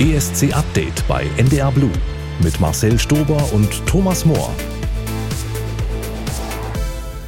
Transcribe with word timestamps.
ESC 0.00 0.52
Update 0.52 1.06
bei 1.06 1.24
NDR 1.36 1.70
Blue 1.70 1.92
mit 2.42 2.58
Marcel 2.58 2.98
Stober 2.98 3.52
und 3.52 3.86
Thomas 3.86 4.24
Mohr. 4.24 4.52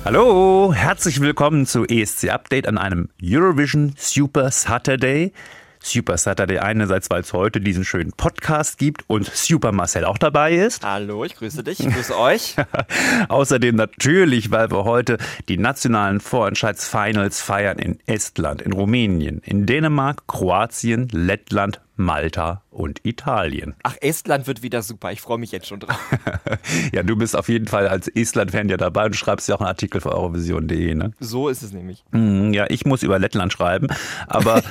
Hallo, 0.05 0.73
herzlich 0.75 1.21
willkommen 1.21 1.67
zu 1.67 1.85
ESC 1.85 2.29
Update 2.29 2.67
an 2.67 2.77
einem 2.77 3.09
Eurovision 3.23 3.95
Super 3.97 4.51
Saturday. 4.51 5.33
Super 5.79 6.19
Saturday 6.19 6.59
einerseits, 6.59 7.09
weil 7.09 7.21
es 7.21 7.33
heute 7.33 7.61
diesen 7.61 7.85
schönen 7.85 8.11
Podcast 8.11 8.79
gibt 8.79 9.05
und 9.07 9.27
Super 9.27 9.71
Marcel 9.71 10.05
auch 10.05 10.19
dabei 10.19 10.57
ist. 10.57 10.85
Hallo, 10.85 11.25
ich 11.25 11.37
grüße 11.37 11.63
dich, 11.63 11.79
ich 11.79 11.95
grüße 11.95 12.19
euch. 12.19 12.57
Außerdem 13.29 13.77
natürlich, 13.77 14.51
weil 14.51 14.73
wir 14.73 14.83
heute 14.83 15.19
die 15.49 15.57
nationalen 15.57 16.19
Vorentscheidsfinals 16.19 17.41
feiern 17.41 17.79
in 17.79 18.01
Estland, 18.07 18.61
in 18.61 18.73
Rumänien, 18.73 19.41
in 19.45 19.67
Dänemark, 19.67 20.27
Kroatien, 20.27 21.07
Lettland, 21.13 21.81
Malta 21.97 22.63
und 22.71 23.05
Italien. 23.05 23.75
Ach, 23.83 23.97
Estland 24.01 24.47
wird 24.47 24.63
wieder 24.63 24.83
super. 24.83 25.13
Ich 25.13 25.21
freue 25.21 25.39
mich 25.39 25.53
jetzt 25.53 25.67
schon 25.67 25.81
drauf. 25.81 25.99
ja, 26.93 27.03
du 27.03 27.17
bist 27.17 27.37
auf 27.37 27.49
jeden 27.49 27.67
Fall 27.67 27.89
als 27.89 28.09
Estland-Fan 28.09 28.69
ja 28.69 28.77
dabei 28.77 29.07
und 29.07 29.17
schreibst 29.17 29.49
ja 29.49 29.57
auch 29.57 29.61
einen 29.61 29.69
Artikel 29.69 30.01
für 30.01 30.13
Eurovision.de, 30.13 30.95
ne? 30.95 31.13
So 31.21 31.49
ist 31.49 31.63
es 31.63 31.73
nämlich. 31.73 32.05
Hm, 32.13 32.53
ja, 32.53 32.67
ich 32.69 32.85
muss 32.85 33.03
über 33.03 33.19
Lettland 33.19 33.53
schreiben, 33.53 33.89
aber 34.27 34.63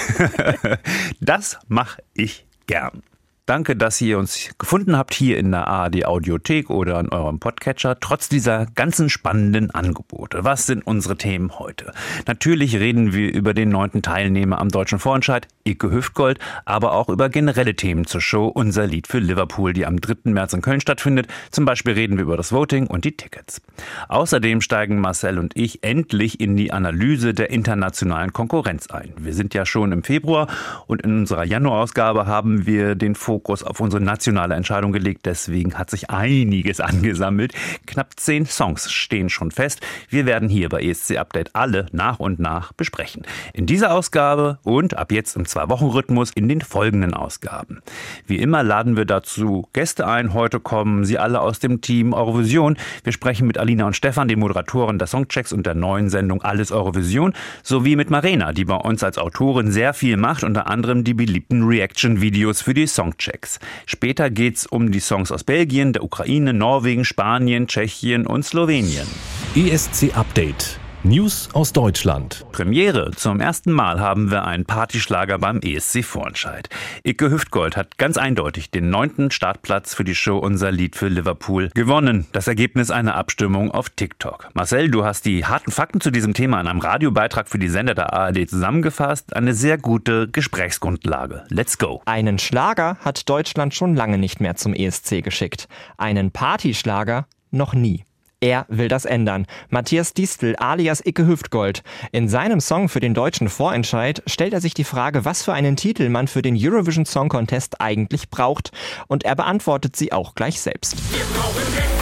das 1.20 1.58
mache 1.68 2.02
ich 2.14 2.46
gern. 2.66 3.02
Danke, 3.50 3.74
dass 3.74 4.00
ihr 4.00 4.16
uns 4.16 4.50
gefunden 4.58 4.96
habt 4.96 5.12
hier 5.12 5.36
in 5.36 5.50
der 5.50 5.66
ARD 5.66 6.04
Audiothek 6.06 6.70
oder 6.70 7.00
in 7.00 7.08
eurem 7.08 7.40
Podcatcher, 7.40 7.98
trotz 7.98 8.28
dieser 8.28 8.66
ganzen 8.76 9.10
spannenden 9.10 9.72
Angebote. 9.72 10.44
Was 10.44 10.66
sind 10.66 10.86
unsere 10.86 11.16
Themen 11.16 11.58
heute? 11.58 11.92
Natürlich 12.28 12.76
reden 12.76 13.12
wir 13.12 13.34
über 13.34 13.52
den 13.52 13.70
neunten 13.70 14.02
Teilnehmer 14.02 14.60
am 14.60 14.68
deutschen 14.68 15.00
Vorentscheid, 15.00 15.48
Icke 15.64 15.90
Hüftgold, 15.90 16.38
aber 16.64 16.92
auch 16.92 17.08
über 17.08 17.28
generelle 17.28 17.74
Themen 17.74 18.06
zur 18.06 18.20
Show 18.20 18.46
Unser 18.46 18.86
Lied 18.86 19.08
für 19.08 19.18
Liverpool, 19.18 19.72
die 19.72 19.84
am 19.84 20.00
3. 20.00 20.30
März 20.30 20.52
in 20.52 20.62
Köln 20.62 20.80
stattfindet. 20.80 21.26
Zum 21.50 21.64
Beispiel 21.64 21.94
reden 21.94 22.18
wir 22.18 22.22
über 22.22 22.36
das 22.36 22.52
Voting 22.52 22.86
und 22.86 23.04
die 23.04 23.16
Tickets. 23.16 23.60
Außerdem 24.06 24.60
steigen 24.60 25.00
Marcel 25.00 25.40
und 25.40 25.56
ich 25.56 25.82
endlich 25.82 26.38
in 26.38 26.54
die 26.54 26.72
Analyse 26.72 27.34
der 27.34 27.50
internationalen 27.50 28.32
Konkurrenz 28.32 28.86
ein. 28.90 29.12
Wir 29.18 29.34
sind 29.34 29.54
ja 29.54 29.66
schon 29.66 29.90
im 29.90 30.04
Februar 30.04 30.46
und 30.86 31.02
in 31.02 31.18
unserer 31.18 31.44
Januarausgabe 31.44 32.28
haben 32.28 32.64
wir 32.64 32.94
den 32.94 33.16
Fokus 33.16 33.39
Fokus 33.40 33.62
auf 33.62 33.80
unsere 33.80 34.02
nationale 34.02 34.54
Entscheidung 34.54 34.92
gelegt. 34.92 35.24
Deswegen 35.24 35.78
hat 35.78 35.88
sich 35.88 36.10
einiges 36.10 36.78
angesammelt. 36.78 37.54
Knapp 37.86 38.20
zehn 38.20 38.44
Songs 38.44 38.92
stehen 38.92 39.30
schon 39.30 39.50
fest. 39.50 39.80
Wir 40.10 40.26
werden 40.26 40.50
hier 40.50 40.68
bei 40.68 40.82
ESC 40.82 41.16
Update 41.16 41.56
alle 41.56 41.86
nach 41.90 42.18
und 42.18 42.38
nach 42.38 42.74
besprechen. 42.74 43.22
In 43.54 43.64
dieser 43.64 43.94
Ausgabe 43.94 44.58
und 44.62 44.98
ab 44.98 45.10
jetzt 45.10 45.36
im 45.36 45.46
Zwei-Wochen-Rhythmus 45.46 46.32
in 46.32 46.48
den 46.48 46.60
folgenden 46.60 47.14
Ausgaben. 47.14 47.80
Wie 48.26 48.36
immer 48.36 48.62
laden 48.62 48.98
wir 48.98 49.06
dazu 49.06 49.66
Gäste 49.72 50.06
ein. 50.06 50.34
Heute 50.34 50.60
kommen 50.60 51.06
sie 51.06 51.18
alle 51.18 51.40
aus 51.40 51.60
dem 51.60 51.80
Team 51.80 52.12
Eurovision. 52.12 52.76
Wir 53.04 53.14
sprechen 53.14 53.46
mit 53.46 53.56
Alina 53.56 53.86
und 53.86 53.96
Stefan, 53.96 54.28
den 54.28 54.40
Moderatoren 54.40 54.98
der 54.98 55.06
Songchecks 55.06 55.54
und 55.54 55.64
der 55.64 55.74
neuen 55.74 56.10
Sendung 56.10 56.42
Alles 56.42 56.72
Eurovision, 56.72 57.32
sowie 57.62 57.96
mit 57.96 58.10
Marena, 58.10 58.52
die 58.52 58.66
bei 58.66 58.76
uns 58.76 59.02
als 59.02 59.16
Autorin 59.16 59.70
sehr 59.70 59.94
viel 59.94 60.18
macht, 60.18 60.44
unter 60.44 60.66
anderem 60.66 61.04
die 61.04 61.14
beliebten 61.14 61.62
Reaction-Videos 61.62 62.60
für 62.60 62.74
die 62.74 62.86
Songchecks. 62.86 63.29
Soundchecks. 63.30 63.58
Später 63.86 64.30
geht's 64.30 64.66
um 64.66 64.90
die 64.90 65.00
Songs 65.00 65.32
aus 65.32 65.44
Belgien, 65.44 65.92
der 65.92 66.02
Ukraine, 66.02 66.52
Norwegen, 66.52 67.04
Spanien, 67.04 67.66
Tschechien 67.66 68.26
und 68.26 68.44
Slowenien. 68.44 69.06
ESC 69.54 70.16
Update 70.16 70.79
News 71.02 71.48
aus 71.54 71.72
Deutschland. 71.72 72.44
Premiere. 72.52 73.12
Zum 73.12 73.40
ersten 73.40 73.72
Mal 73.72 74.00
haben 74.00 74.30
wir 74.30 74.44
einen 74.44 74.66
Partyschlager 74.66 75.38
beim 75.38 75.60
ESC 75.62 76.04
Vorentscheid. 76.04 76.68
Icke 77.04 77.30
Hüftgold 77.30 77.74
hat 77.74 77.96
ganz 77.96 78.18
eindeutig 78.18 78.70
den 78.70 78.90
neunten 78.90 79.30
Startplatz 79.30 79.94
für 79.94 80.04
die 80.04 80.14
Show 80.14 80.36
Unser 80.36 80.70
Lied 80.70 80.96
für 80.96 81.08
Liverpool 81.08 81.70
gewonnen. 81.70 82.26
Das 82.32 82.48
Ergebnis 82.48 82.90
einer 82.90 83.14
Abstimmung 83.14 83.70
auf 83.70 83.88
TikTok. 83.88 84.50
Marcel, 84.52 84.90
du 84.90 85.02
hast 85.02 85.24
die 85.24 85.46
harten 85.46 85.70
Fakten 85.70 86.02
zu 86.02 86.10
diesem 86.10 86.34
Thema 86.34 86.60
in 86.60 86.66
einem 86.66 86.80
Radiobeitrag 86.80 87.48
für 87.48 87.58
die 87.58 87.68
Sender 87.68 87.94
der 87.94 88.12
ARD 88.12 88.50
zusammengefasst. 88.50 89.34
Eine 89.34 89.54
sehr 89.54 89.78
gute 89.78 90.28
Gesprächsgrundlage. 90.28 91.44
Let's 91.48 91.78
go. 91.78 92.02
Einen 92.04 92.38
Schlager 92.38 92.98
hat 93.00 93.26
Deutschland 93.26 93.74
schon 93.74 93.96
lange 93.96 94.18
nicht 94.18 94.42
mehr 94.42 94.56
zum 94.56 94.74
ESC 94.74 95.22
geschickt. 95.24 95.66
Einen 95.96 96.30
Partyschlager 96.30 97.26
noch 97.50 97.72
nie. 97.72 98.04
Er 98.40 98.64
will 98.68 98.88
das 98.88 99.04
ändern. 99.04 99.46
Matthias 99.68 100.14
Distel 100.14 100.56
alias 100.56 101.04
Icke 101.04 101.26
Hüftgold. 101.26 101.82
In 102.10 102.28
seinem 102.28 102.60
Song 102.60 102.88
für 102.88 103.00
den 103.00 103.12
deutschen 103.12 103.50
Vorentscheid 103.50 104.22
stellt 104.26 104.54
er 104.54 104.62
sich 104.62 104.72
die 104.72 104.84
Frage, 104.84 105.26
was 105.26 105.42
für 105.42 105.52
einen 105.52 105.76
Titel 105.76 106.08
man 106.08 106.26
für 106.26 106.40
den 106.40 106.56
Eurovision 106.58 107.04
Song 107.04 107.28
Contest 107.28 107.82
eigentlich 107.82 108.30
braucht. 108.30 108.72
Und 109.08 109.24
er 109.24 109.36
beantwortet 109.36 109.94
sie 109.94 110.12
auch 110.12 110.34
gleich 110.34 110.60
selbst. 110.60 110.96
Wir 111.12 111.24
brauchen 111.34 111.99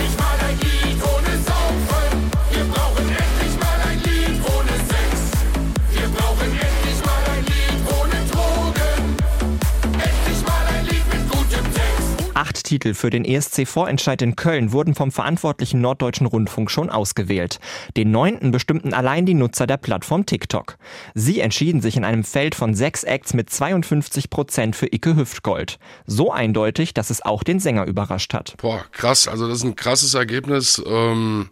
Acht 12.39 12.63
Titel 12.63 12.95
für 12.95 13.11
den 13.11 13.25
ESC-Vorentscheid 13.25 14.23
in 14.23 14.37
Köln 14.37 14.71
wurden 14.71 14.95
vom 14.95 15.11
verantwortlichen 15.11 15.81
Norddeutschen 15.81 16.25
Rundfunk 16.25 16.71
schon 16.71 16.89
ausgewählt. 16.89 17.59
Den 17.97 18.13
neunten 18.13 18.53
bestimmten 18.53 18.95
allein 18.95 19.27
die 19.27 19.35
Nutzer 19.35 19.67
der 19.67 19.77
Plattform 19.77 20.25
TikTok. 20.25 20.77
Sie 21.17 21.41
entschieden 21.41 21.81
sich 21.81 21.97
in 21.97 22.05
einem 22.05 22.23
Feld 22.23 22.55
von 22.55 22.75
sechs 22.75 23.03
Acts 23.03 23.35
mit 23.35 23.51
52 23.51 24.31
Prozent 24.31 24.77
für 24.77 24.87
Icke 24.87 25.17
Hüftgold. 25.17 25.81
So 26.07 26.31
eindeutig, 26.31 26.95
dass 26.95 27.11
es 27.11 27.23
auch 27.23 27.43
den 27.43 27.59
Sänger 27.59 27.87
überrascht 27.87 28.33
hat. 28.35 28.55
Boah, 28.59 28.85
krass. 28.93 29.27
Also 29.27 29.49
das 29.49 29.59
ist 29.59 29.65
ein 29.65 29.75
krasses 29.75 30.15
Ergebnis. 30.15 30.81
Ähm 30.87 31.51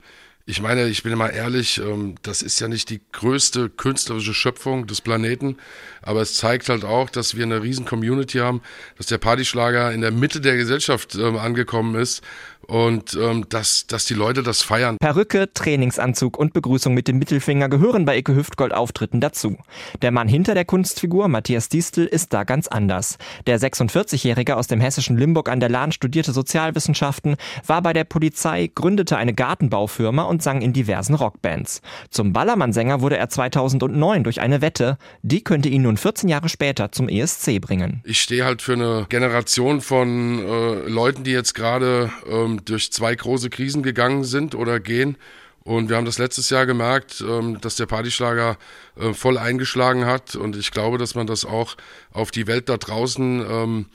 ich 0.49 0.63
meine, 0.63 0.87
ich 0.87 1.03
bin 1.03 1.13
immer 1.13 1.33
ehrlich, 1.33 1.79
ähm, 1.79 2.15
das 2.23 2.41
ist 2.41 2.61
ja 2.61 2.69
nicht 2.69 2.89
die 2.91 3.01
größte 3.11 3.69
künstlerische 3.69 4.33
Schöpfung 4.33 4.87
des 4.87 5.01
Planeten, 5.01 5.57
aber 6.03 6.23
es 6.23 6.35
zeigt 6.35 6.69
halt 6.69 6.85
auch, 6.85 7.11
dass 7.11 7.37
wir 7.37 7.43
eine 7.43 7.63
riesen 7.63 7.85
Community 7.85 8.39
haben, 8.39 8.63
dass 8.97 9.07
der 9.07 9.19
Partyschlager 9.19 9.93
in 9.93 10.03
der 10.03 10.13
Mitte 10.13 10.41
der 10.41 10.57
Gesellschaft 10.57 11.17
ähm, 11.17 11.37
angekommen 11.37 11.97
ist 11.97 12.23
und 12.67 13.19
ähm, 13.21 13.47
dass, 13.49 13.87
dass 13.87 14.05
die 14.05 14.15
Leute 14.15 14.43
das 14.43 14.63
feiern. 14.63 14.97
Perücke, 14.99 15.53
Trainingsanzug 15.53 16.39
und 16.39 16.53
Begrüßung 16.53 16.95
mit 16.95 17.09
dem 17.09 17.19
Mittelfinger 17.19 17.69
gehören 17.69 18.05
bei 18.05 18.19
Icke 18.19 18.35
Hüftgold 18.35 18.73
Auftritten 18.73 19.21
dazu. 19.21 19.57
Der 20.03 20.11
Mann 20.11 20.29
hinter 20.29 20.55
der 20.55 20.65
Kunstfigur, 20.65 21.29
Matthias 21.29 21.69
Distel, 21.69 22.07
ist 22.07 22.33
da 22.33 22.45
ganz 22.45 22.69
anders. 22.69 23.19
Der 23.47 23.61
46-Jährige 23.61 24.57
aus 24.57 24.67
dem 24.67 24.81
hessischen 24.81 25.17
Limburg 25.17 25.49
an 25.49 25.61
der 25.61 25.69
Lahn 25.69 25.93
studierte 25.93 26.33
Sozialwissenschaften, 26.33 27.37
war 27.67 27.83
bei 27.83 27.93
der 27.93 28.05
Polizei, 28.05 28.71
gründete 28.75 29.17
eine 29.17 29.35
Gartenbaufirma 29.35 30.23
und 30.23 30.43
sang 30.43 30.63
in 30.63 30.73
diversen 30.73 31.15
Rockbands. 31.15 31.83
Zum 32.11 32.33
Ballermann-Sänger 32.33 33.01
wurde 33.01 33.17
er 33.17 33.29
2009 33.29 34.25
durch 34.25 34.41
eine 34.41 34.61
Wette, 34.61 34.99
die 35.23 35.43
könnte 35.43 35.69
ihn 35.69 35.83
nun 35.83 35.97
14 35.97 36.29
Jahre 36.29 36.49
später 36.49 36.93
zum 36.93 37.09
ESC 37.09 37.61
bringen. 37.61 38.03
Ich 38.05 38.21
stehe 38.21 38.45
halt 38.45 38.63
für 38.63 38.75
eine 38.75 39.07
Generation 39.09 39.81
von 39.81 40.39
äh, 40.39 40.89
Leuten, 40.89 41.25
die 41.25 41.33
jetzt 41.33 41.55
gerade 41.55 42.11
ähm, 42.29 42.56
durch 42.65 42.93
zwei 42.93 43.15
große 43.15 43.51
Krisen 43.51 43.83
gegangen 43.83 44.25
sind 44.25 44.55
oder 44.55 44.81
gehen. 44.81 45.17
Und 45.65 45.89
wir 45.89 45.97
haben 45.97 46.05
das 46.05 46.19
letztes 46.19 46.49
Jahr 46.51 46.65
gemerkt, 46.65 47.25
ähm, 47.27 47.61
dass 47.61 47.75
der 47.75 47.87
Partyschlager 47.87 48.57
äh, 48.95 49.13
voll 49.13 49.37
eingeschlagen 49.37 50.07
hat. 50.07 50.37
Und 50.37 50.55
ich 50.55 50.71
glaube, 50.71 50.97
dass 50.97 51.17
man 51.17 51.27
das 51.27 51.45
auch 51.45 51.77
auf 52.13 52.31
die 52.31 52.47
Welt 52.47 52.69
da 52.69 52.77
draußen 52.77 53.87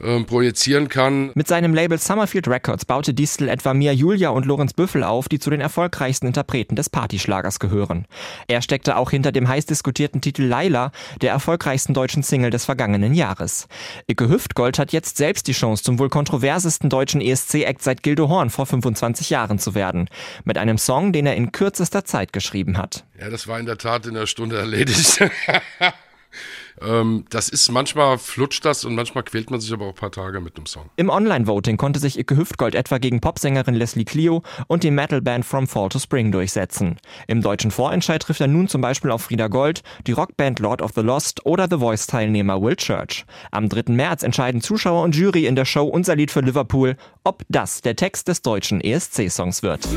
ähm, 0.00 0.26
projizieren 0.26 0.88
kann. 0.88 1.30
Mit 1.34 1.48
seinem 1.48 1.74
Label 1.74 1.98
Summerfield 1.98 2.48
Records 2.48 2.84
baute 2.84 3.14
Distel 3.14 3.48
etwa 3.48 3.74
Mia 3.74 3.92
Julia 3.92 4.30
und 4.30 4.46
Lorenz 4.46 4.72
Büffel 4.72 5.04
auf, 5.04 5.28
die 5.28 5.38
zu 5.38 5.50
den 5.50 5.60
erfolgreichsten 5.60 6.26
Interpreten 6.26 6.76
des 6.76 6.90
Partyschlagers 6.90 7.60
gehören. 7.60 8.06
Er 8.48 8.62
steckte 8.62 8.96
auch 8.96 9.10
hinter 9.10 9.32
dem 9.32 9.48
heiß 9.48 9.66
diskutierten 9.66 10.20
Titel 10.20 10.42
Laila, 10.42 10.90
der 11.20 11.30
erfolgreichsten 11.30 11.94
deutschen 11.94 12.22
Single 12.22 12.50
des 12.50 12.64
vergangenen 12.64 13.14
Jahres. 13.14 13.68
Icke 14.06 14.28
Hüftgold 14.28 14.78
hat 14.78 14.92
jetzt 14.92 15.16
selbst 15.16 15.46
die 15.46 15.52
Chance, 15.52 15.82
zum 15.82 15.98
wohl 15.98 16.08
kontroversesten 16.08 16.90
deutschen 16.90 17.20
ESC-Act 17.20 17.82
seit 17.82 18.02
Gildo 18.02 18.28
Horn 18.28 18.50
vor 18.50 18.66
25 18.66 19.30
Jahren 19.30 19.58
zu 19.58 19.74
werden. 19.74 20.08
Mit 20.44 20.58
einem 20.58 20.78
Song, 20.78 21.12
den 21.12 21.26
er 21.26 21.36
in 21.36 21.52
kürzester 21.52 22.04
Zeit 22.04 22.32
geschrieben 22.32 22.78
hat. 22.78 23.04
Ja, 23.20 23.30
das 23.30 23.46
war 23.46 23.60
in 23.60 23.66
der 23.66 23.78
Tat 23.78 24.06
in 24.06 24.14
der 24.14 24.26
Stunde 24.26 24.58
erledigt. 24.58 25.20
Ähm, 26.80 27.24
das 27.30 27.48
ist 27.48 27.70
manchmal 27.70 28.18
flutscht 28.18 28.64
das 28.64 28.84
und 28.84 28.94
manchmal 28.94 29.24
quält 29.24 29.50
man 29.50 29.60
sich 29.60 29.72
aber 29.72 29.86
auch 29.86 29.90
ein 29.90 29.94
paar 29.94 30.10
Tage 30.10 30.40
mit 30.40 30.56
einem 30.56 30.66
Song. 30.66 30.90
Im 30.96 31.08
Online-Voting 31.08 31.76
konnte 31.76 32.00
sich 32.00 32.18
Icke 32.18 32.36
Hüftgold 32.36 32.74
etwa 32.74 32.98
gegen 32.98 33.20
Popsängerin 33.20 33.74
Leslie 33.74 34.04
Clio 34.04 34.42
und 34.66 34.82
die 34.82 34.90
Metalband 34.90 35.44
From 35.44 35.66
Fall 35.66 35.88
to 35.88 35.98
Spring 35.98 36.32
durchsetzen. 36.32 36.96
Im 37.26 37.42
deutschen 37.42 37.70
Vorentscheid 37.70 38.22
trifft 38.22 38.40
er 38.40 38.48
nun 38.48 38.68
zum 38.68 38.80
Beispiel 38.80 39.10
auf 39.10 39.22
Frieda 39.22 39.48
Gold, 39.48 39.82
die 40.06 40.12
Rockband 40.12 40.58
Lord 40.58 40.82
of 40.82 40.92
the 40.94 41.02
Lost 41.02 41.44
oder 41.46 41.68
The 41.70 41.78
Voice-Teilnehmer 41.78 42.60
Will 42.60 42.76
Church. 42.76 43.24
Am 43.50 43.68
3. 43.68 43.92
März 43.92 44.22
entscheiden 44.22 44.60
Zuschauer 44.60 45.02
und 45.02 45.16
Jury 45.16 45.46
in 45.46 45.56
der 45.56 45.64
Show 45.64 45.84
Unser 45.84 46.16
Lied 46.16 46.30
für 46.30 46.40
Liverpool, 46.40 46.96
ob 47.22 47.42
das 47.48 47.80
der 47.80 47.96
Text 47.96 48.28
des 48.28 48.42
deutschen 48.42 48.80
ESC-Songs 48.80 49.62
wird. 49.62 49.88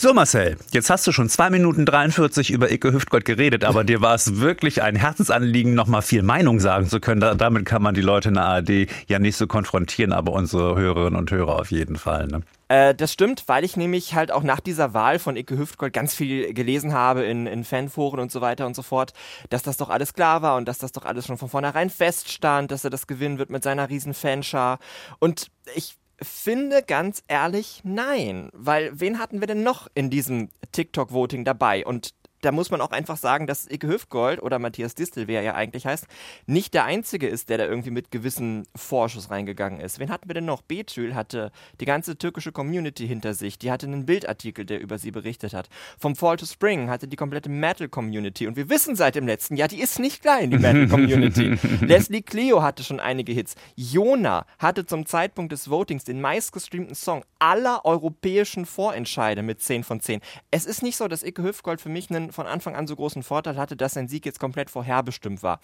So 0.00 0.14
Marcel, 0.14 0.56
jetzt 0.70 0.90
hast 0.90 1.08
du 1.08 1.12
schon 1.12 1.28
zwei 1.28 1.50
Minuten 1.50 1.84
43 1.84 2.52
über 2.52 2.70
Icke 2.70 2.92
Hüftgold 2.92 3.24
geredet, 3.24 3.64
aber 3.64 3.82
dir 3.82 4.00
war 4.00 4.14
es 4.14 4.38
wirklich 4.38 4.80
ein 4.80 4.94
Herzensanliegen, 4.94 5.74
nochmal 5.74 6.02
viel 6.02 6.22
Meinung 6.22 6.60
sagen 6.60 6.86
zu 6.86 7.00
können. 7.00 7.20
Da, 7.20 7.34
damit 7.34 7.64
kann 7.64 7.82
man 7.82 7.96
die 7.96 8.00
Leute 8.00 8.28
in 8.28 8.34
der 8.34 8.44
ARD 8.44 8.86
ja 9.08 9.18
nicht 9.18 9.36
so 9.36 9.48
konfrontieren, 9.48 10.12
aber 10.12 10.30
unsere 10.34 10.76
Hörerinnen 10.76 11.18
und 11.18 11.32
Hörer 11.32 11.58
auf 11.58 11.72
jeden 11.72 11.96
Fall. 11.96 12.28
Ne? 12.28 12.42
Äh, 12.68 12.94
das 12.94 13.12
stimmt, 13.12 13.42
weil 13.48 13.64
ich 13.64 13.76
nämlich 13.76 14.14
halt 14.14 14.30
auch 14.30 14.44
nach 14.44 14.60
dieser 14.60 14.94
Wahl 14.94 15.18
von 15.18 15.36
Icke 15.36 15.58
Hüftgold 15.58 15.92
ganz 15.92 16.14
viel 16.14 16.54
gelesen 16.54 16.92
habe 16.92 17.24
in, 17.24 17.48
in 17.48 17.64
Fanforen 17.64 18.20
und 18.20 18.30
so 18.30 18.40
weiter 18.40 18.66
und 18.66 18.76
so 18.76 18.82
fort, 18.82 19.14
dass 19.50 19.64
das 19.64 19.78
doch 19.78 19.90
alles 19.90 20.14
klar 20.14 20.42
war 20.42 20.58
und 20.58 20.68
dass 20.68 20.78
das 20.78 20.92
doch 20.92 21.06
alles 21.06 21.26
schon 21.26 21.38
von 21.38 21.48
vornherein 21.48 21.90
feststand, 21.90 22.70
dass 22.70 22.84
er 22.84 22.90
das 22.90 23.08
gewinnen 23.08 23.38
wird 23.38 23.50
mit 23.50 23.64
seiner 23.64 23.88
riesen 23.88 24.14
Fanschar. 24.14 24.78
Und 25.18 25.50
ich 25.74 25.96
finde 26.20 26.82
ganz 26.82 27.22
ehrlich 27.28 27.80
nein, 27.84 28.50
weil 28.52 28.98
wen 28.98 29.18
hatten 29.18 29.40
wir 29.40 29.46
denn 29.46 29.62
noch 29.62 29.88
in 29.94 30.10
diesem 30.10 30.50
TikTok-Voting 30.72 31.44
dabei? 31.44 31.84
Und 31.84 32.14
da 32.40 32.52
muss 32.52 32.70
man 32.70 32.80
auch 32.80 32.90
einfach 32.90 33.16
sagen, 33.16 33.46
dass 33.46 33.70
Icke 33.70 33.88
Hüftgold 33.88 34.42
oder 34.42 34.58
Matthias 34.58 34.94
Distel, 34.94 35.28
wie 35.28 35.34
er 35.34 35.42
ja 35.42 35.54
eigentlich 35.54 35.86
heißt, 35.86 36.06
nicht 36.46 36.74
der 36.74 36.84
Einzige 36.84 37.26
ist, 37.26 37.48
der 37.48 37.58
da 37.58 37.64
irgendwie 37.64 37.90
mit 37.90 38.10
gewissen 38.10 38.64
Vorschuss 38.76 39.30
reingegangen 39.30 39.80
ist. 39.80 39.98
Wen 39.98 40.10
hatten 40.10 40.28
wir 40.28 40.34
denn 40.34 40.44
noch? 40.44 40.62
Betül 40.62 41.14
hatte 41.14 41.50
die 41.80 41.84
ganze 41.84 42.16
türkische 42.16 42.52
Community 42.52 43.06
hinter 43.06 43.34
sich. 43.34 43.58
Die 43.58 43.70
hatte 43.70 43.86
einen 43.86 44.06
Bildartikel, 44.06 44.64
der 44.64 44.80
über 44.80 44.98
sie 44.98 45.10
berichtet 45.10 45.52
hat. 45.54 45.68
Vom 45.98 46.14
Fall 46.14 46.36
to 46.36 46.46
Spring 46.46 46.88
hatte 46.88 47.08
die 47.08 47.16
komplette 47.16 47.48
Metal-Community. 47.48 48.46
Und 48.46 48.56
wir 48.56 48.68
wissen 48.68 48.94
seit 48.96 49.14
dem 49.14 49.26
letzten 49.26 49.56
Jahr, 49.56 49.68
die 49.68 49.80
ist 49.80 49.98
nicht 49.98 50.22
klein, 50.22 50.50
die 50.50 50.58
Metal-Community. 50.58 51.58
Leslie 51.80 52.22
Cleo 52.22 52.62
hatte 52.62 52.84
schon 52.84 53.00
einige 53.00 53.32
Hits. 53.32 53.56
Jona 53.74 54.46
hatte 54.58 54.86
zum 54.86 55.06
Zeitpunkt 55.06 55.52
des 55.52 55.68
Votings 55.68 56.04
den 56.04 56.20
meistgestreamten 56.20 56.94
Song 56.94 57.24
aller 57.38 57.84
europäischen 57.84 58.66
Vorentscheide 58.66 59.42
mit 59.42 59.60
10 59.60 59.84
von 59.84 60.00
10. 60.00 60.20
Es 60.50 60.66
ist 60.66 60.82
nicht 60.82 60.96
so, 60.96 61.08
dass 61.08 61.22
Icke 61.22 61.42
Hüftgold 61.42 61.80
für 61.80 61.88
mich 61.88 62.10
einen 62.10 62.27
von 62.32 62.46
Anfang 62.46 62.74
an 62.74 62.86
so 62.86 62.96
großen 62.96 63.22
Vorteil 63.22 63.56
hatte, 63.56 63.76
dass 63.76 63.94
sein 63.94 64.08
Sieg 64.08 64.26
jetzt 64.26 64.40
komplett 64.40 64.70
vorherbestimmt 64.70 65.42
war. 65.42 65.60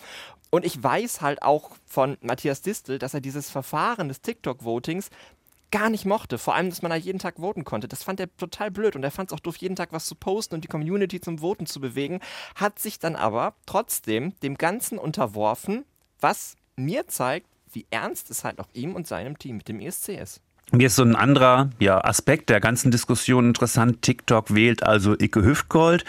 Und 0.50 0.64
ich 0.64 0.82
weiß 0.82 1.20
halt 1.20 1.42
auch 1.42 1.72
von 1.86 2.16
Matthias 2.20 2.62
Distel, 2.62 2.98
dass 2.98 3.14
er 3.14 3.20
dieses 3.20 3.50
Verfahren 3.50 4.08
des 4.08 4.20
TikTok-Votings 4.22 5.10
gar 5.70 5.90
nicht 5.90 6.04
mochte. 6.04 6.38
Vor 6.38 6.54
allem, 6.54 6.70
dass 6.70 6.82
man 6.82 6.90
da 6.90 6.96
jeden 6.96 7.18
Tag 7.18 7.40
voten 7.40 7.64
konnte. 7.64 7.88
Das 7.88 8.04
fand 8.04 8.20
er 8.20 8.34
total 8.36 8.70
blöd 8.70 8.94
und 8.94 9.02
er 9.02 9.10
fand 9.10 9.30
es 9.30 9.34
auch 9.34 9.40
doof, 9.40 9.56
jeden 9.56 9.74
Tag 9.74 9.92
was 9.92 10.06
zu 10.06 10.14
posten 10.14 10.54
und 10.54 10.62
die 10.62 10.68
Community 10.68 11.20
zum 11.20 11.38
Voten 11.38 11.66
zu 11.66 11.80
bewegen. 11.80 12.20
Hat 12.54 12.78
sich 12.78 13.00
dann 13.00 13.16
aber 13.16 13.54
trotzdem 13.66 14.38
dem 14.40 14.56
Ganzen 14.56 14.98
unterworfen, 14.98 15.84
was 16.20 16.54
mir 16.76 17.08
zeigt, 17.08 17.48
wie 17.72 17.86
ernst 17.90 18.30
es 18.30 18.44
halt 18.44 18.60
auch 18.60 18.68
ihm 18.72 18.94
und 18.94 19.08
seinem 19.08 19.36
Team 19.36 19.56
mit 19.56 19.68
dem 19.68 19.80
ESC 19.80 20.10
ist. 20.10 20.40
Mir 20.74 20.88
ist 20.88 20.96
so 20.96 21.04
ein 21.04 21.14
anderer 21.14 21.70
ja, 21.78 22.02
Aspekt 22.02 22.50
der 22.50 22.58
ganzen 22.58 22.90
Diskussion 22.90 23.46
interessant. 23.46 24.02
TikTok 24.02 24.52
wählt 24.56 24.82
also 24.82 25.14
Icke 25.16 25.44
Hüftgold. 25.44 26.04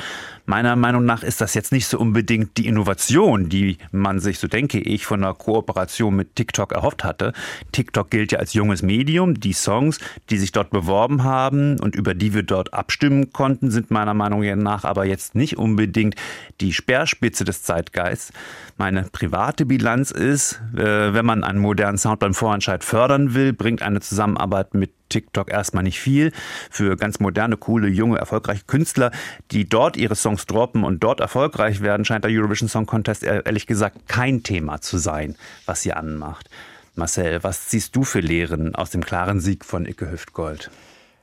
Meiner 0.48 0.76
Meinung 0.76 1.06
nach 1.06 1.24
ist 1.24 1.42
das 1.42 1.56
jetzt 1.56 1.72
nicht 1.72 1.88
so 1.88 1.98
unbedingt 1.98 2.58
die 2.58 2.68
Innovation, 2.68 3.50
die 3.50 3.78
man 3.92 4.20
sich, 4.20 4.38
so 4.38 4.48
denke 4.48 4.80
ich, 4.80 5.06
von 5.06 5.24
einer 5.24 5.34
Kooperation 5.34 6.16
mit 6.16 6.36
TikTok 6.36 6.72
erhofft 6.72 7.04
hatte. 7.04 7.34
TikTok 7.72 8.12
gilt 8.12 8.32
ja 8.32 8.40
als 8.40 8.54
junges 8.54 8.84
Medium. 8.84 9.40
Die 9.40 9.54
Songs, 9.54 10.00
die 10.30 10.38
sich 10.38 10.52
dort 10.52 10.70
beworben 10.70 11.24
haben 11.24 11.80
und 11.80 11.96
über 11.96 12.14
die 12.14 12.36
wir 12.36 12.44
dort 12.44 12.74
abstimmen 12.76 13.34
konnten, 13.34 13.72
sind 13.72 13.90
meiner 13.90 14.14
Meinung 14.14 14.42
nach 14.62 14.84
aber 14.84 15.06
jetzt 15.06 15.34
nicht 15.34 15.58
unbedingt 15.58 16.16
die 16.62 16.74
Speerspitze 16.74 17.44
des 17.44 17.64
Zeitgeists. 17.64 18.32
Meine 18.78 19.04
private 19.12 19.66
Bilanz 19.66 20.12
ist, 20.12 20.62
äh, 20.76 21.14
wenn 21.14 21.26
man 21.26 21.44
einen 21.44 21.60
modernen 21.60 21.98
Sound 21.98 22.20
beim 22.20 22.34
Vorentscheid 22.34 22.84
fördern 22.84 23.34
will, 23.34 23.54
bringt 23.54 23.82
eine 23.82 24.02
Zusammenarbeit 24.02 24.55
mit 24.74 24.92
TikTok 25.10 25.52
erstmal 25.52 25.84
nicht 25.84 26.00
viel. 26.00 26.32
Für 26.70 26.96
ganz 26.98 27.20
moderne, 27.20 27.58
coole, 27.58 27.88
junge, 27.88 28.18
erfolgreiche 28.18 28.64
Künstler, 28.66 29.12
die 29.52 29.68
dort 29.68 29.98
ihre 29.98 30.16
Songs 30.16 30.46
droppen 30.46 30.84
und 30.84 31.04
dort 31.04 31.20
erfolgreich 31.20 31.82
werden, 31.82 32.06
scheint 32.06 32.24
der 32.24 32.32
Eurovision 32.32 32.70
Song 32.70 32.86
Contest 32.86 33.24
ehrlich 33.24 33.68
gesagt 33.68 34.08
kein 34.08 34.44
Thema 34.44 34.82
zu 34.82 34.98
sein, 34.98 35.36
was 35.66 35.82
sie 35.82 35.94
anmacht. 35.94 36.50
Marcel, 36.96 37.44
was 37.44 37.68
ziehst 37.68 37.96
du 37.96 38.04
für 38.04 38.22
Lehren 38.22 38.74
aus 38.74 38.90
dem 38.90 39.04
klaren 39.04 39.42
Sieg 39.42 39.66
von 39.66 39.86
Icke 39.86 40.10
Hüftgold? 40.10 40.72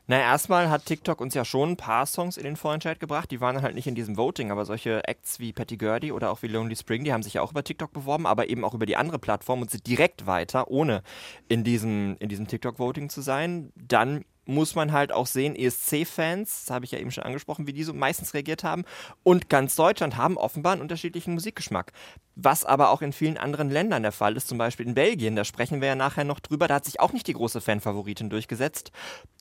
Naja, 0.08 0.25
erstmal 0.25 0.69
hat 0.69 0.84
TikTok 0.87 1.20
uns 1.20 1.34
ja 1.34 1.44
schon 1.44 1.70
ein 1.70 1.76
paar 1.76 2.06
Songs 2.06 2.37
in 2.37 2.43
den 2.43 2.56
Vorentscheid 2.56 2.99
gebracht. 2.99 3.31
Die 3.31 3.40
waren 3.40 3.54
dann 3.54 3.64
halt 3.64 3.76
nicht 3.76 3.87
in 3.87 3.94
diesem 3.94 4.16
Voting, 4.16 4.50
aber 4.50 4.64
solche 4.64 5.06
Acts 5.06 5.38
wie 5.38 5.52
Patty 5.52 5.76
Gurdy 5.76 6.10
oder 6.10 6.31
auch 6.31 6.43
wie 6.43 6.49
Lonely 6.49 6.75
Spring, 6.75 7.04
die 7.04 7.12
haben 7.12 7.22
sich 7.22 7.34
ja 7.34 7.43
auch 7.43 7.52
über 7.52 7.62
TikTok 7.62 7.93
beworben, 7.93 8.26
aber 8.26 8.49
eben 8.49 8.64
auch 8.64 8.75
über 8.75 8.87
die 8.87 8.96
andere 8.96 9.20
Plattform 9.20 9.62
und 9.62 9.70
sind 9.70 9.87
direkt 9.87 10.26
weiter, 10.26 10.69
ohne 10.69 11.02
in 11.49 11.62
diesem, 11.62 12.16
in 12.19 12.28
diesem 12.28 12.49
TikTok-Voting 12.49 13.10
zu 13.10 13.20
sein. 13.20 13.72
Dann 13.76 14.25
muss 14.44 14.75
man 14.75 14.93
halt 14.93 15.12
auch 15.12 15.27
sehen, 15.27 15.55
ESC-Fans, 15.55 16.65
das 16.65 16.75
habe 16.75 16.85
ich 16.85 16.91
ja 16.91 16.99
eben 16.99 17.11
schon 17.11 17.25
angesprochen, 17.25 17.67
wie 17.67 17.73
die 17.73 17.85
so 17.85 17.94
meistens 17.94 18.35
reagiert 18.35 18.65
haben. 18.65 18.85
Und 19.23 19.49
ganz 19.49 19.77
Deutschland 19.77 20.17
haben 20.17 20.37
offenbar 20.37 20.73
einen 20.73 20.83
unterschiedlichen 20.83 21.35
Musikgeschmack. 21.35 21.93
Was 22.35 22.65
aber 22.65 22.91
auch 22.91 23.03
in 23.03 23.12
vielen 23.12 23.39
anderen 23.39 23.71
Ländern 23.71 24.03
der 24.03 24.12
Fall 24.12 24.37
ist, 24.37 24.49
zum 24.49 24.59
Beispiel 24.59 24.87
in 24.87 24.94
Belgien, 24.94 25.37
da 25.37 25.44
sprechen 25.44 25.81
wir 25.81 25.89
ja 25.89 25.94
nachher 25.94 26.25
noch 26.25 26.41
drüber, 26.41 26.67
da 26.67 26.77
hat 26.77 26.85
sich 26.85 26.99
auch 26.99 27.12
nicht 27.12 27.27
die 27.27 27.35
große 27.35 27.61
Fanfavoritin 27.61 28.31
durchgesetzt. 28.31 28.91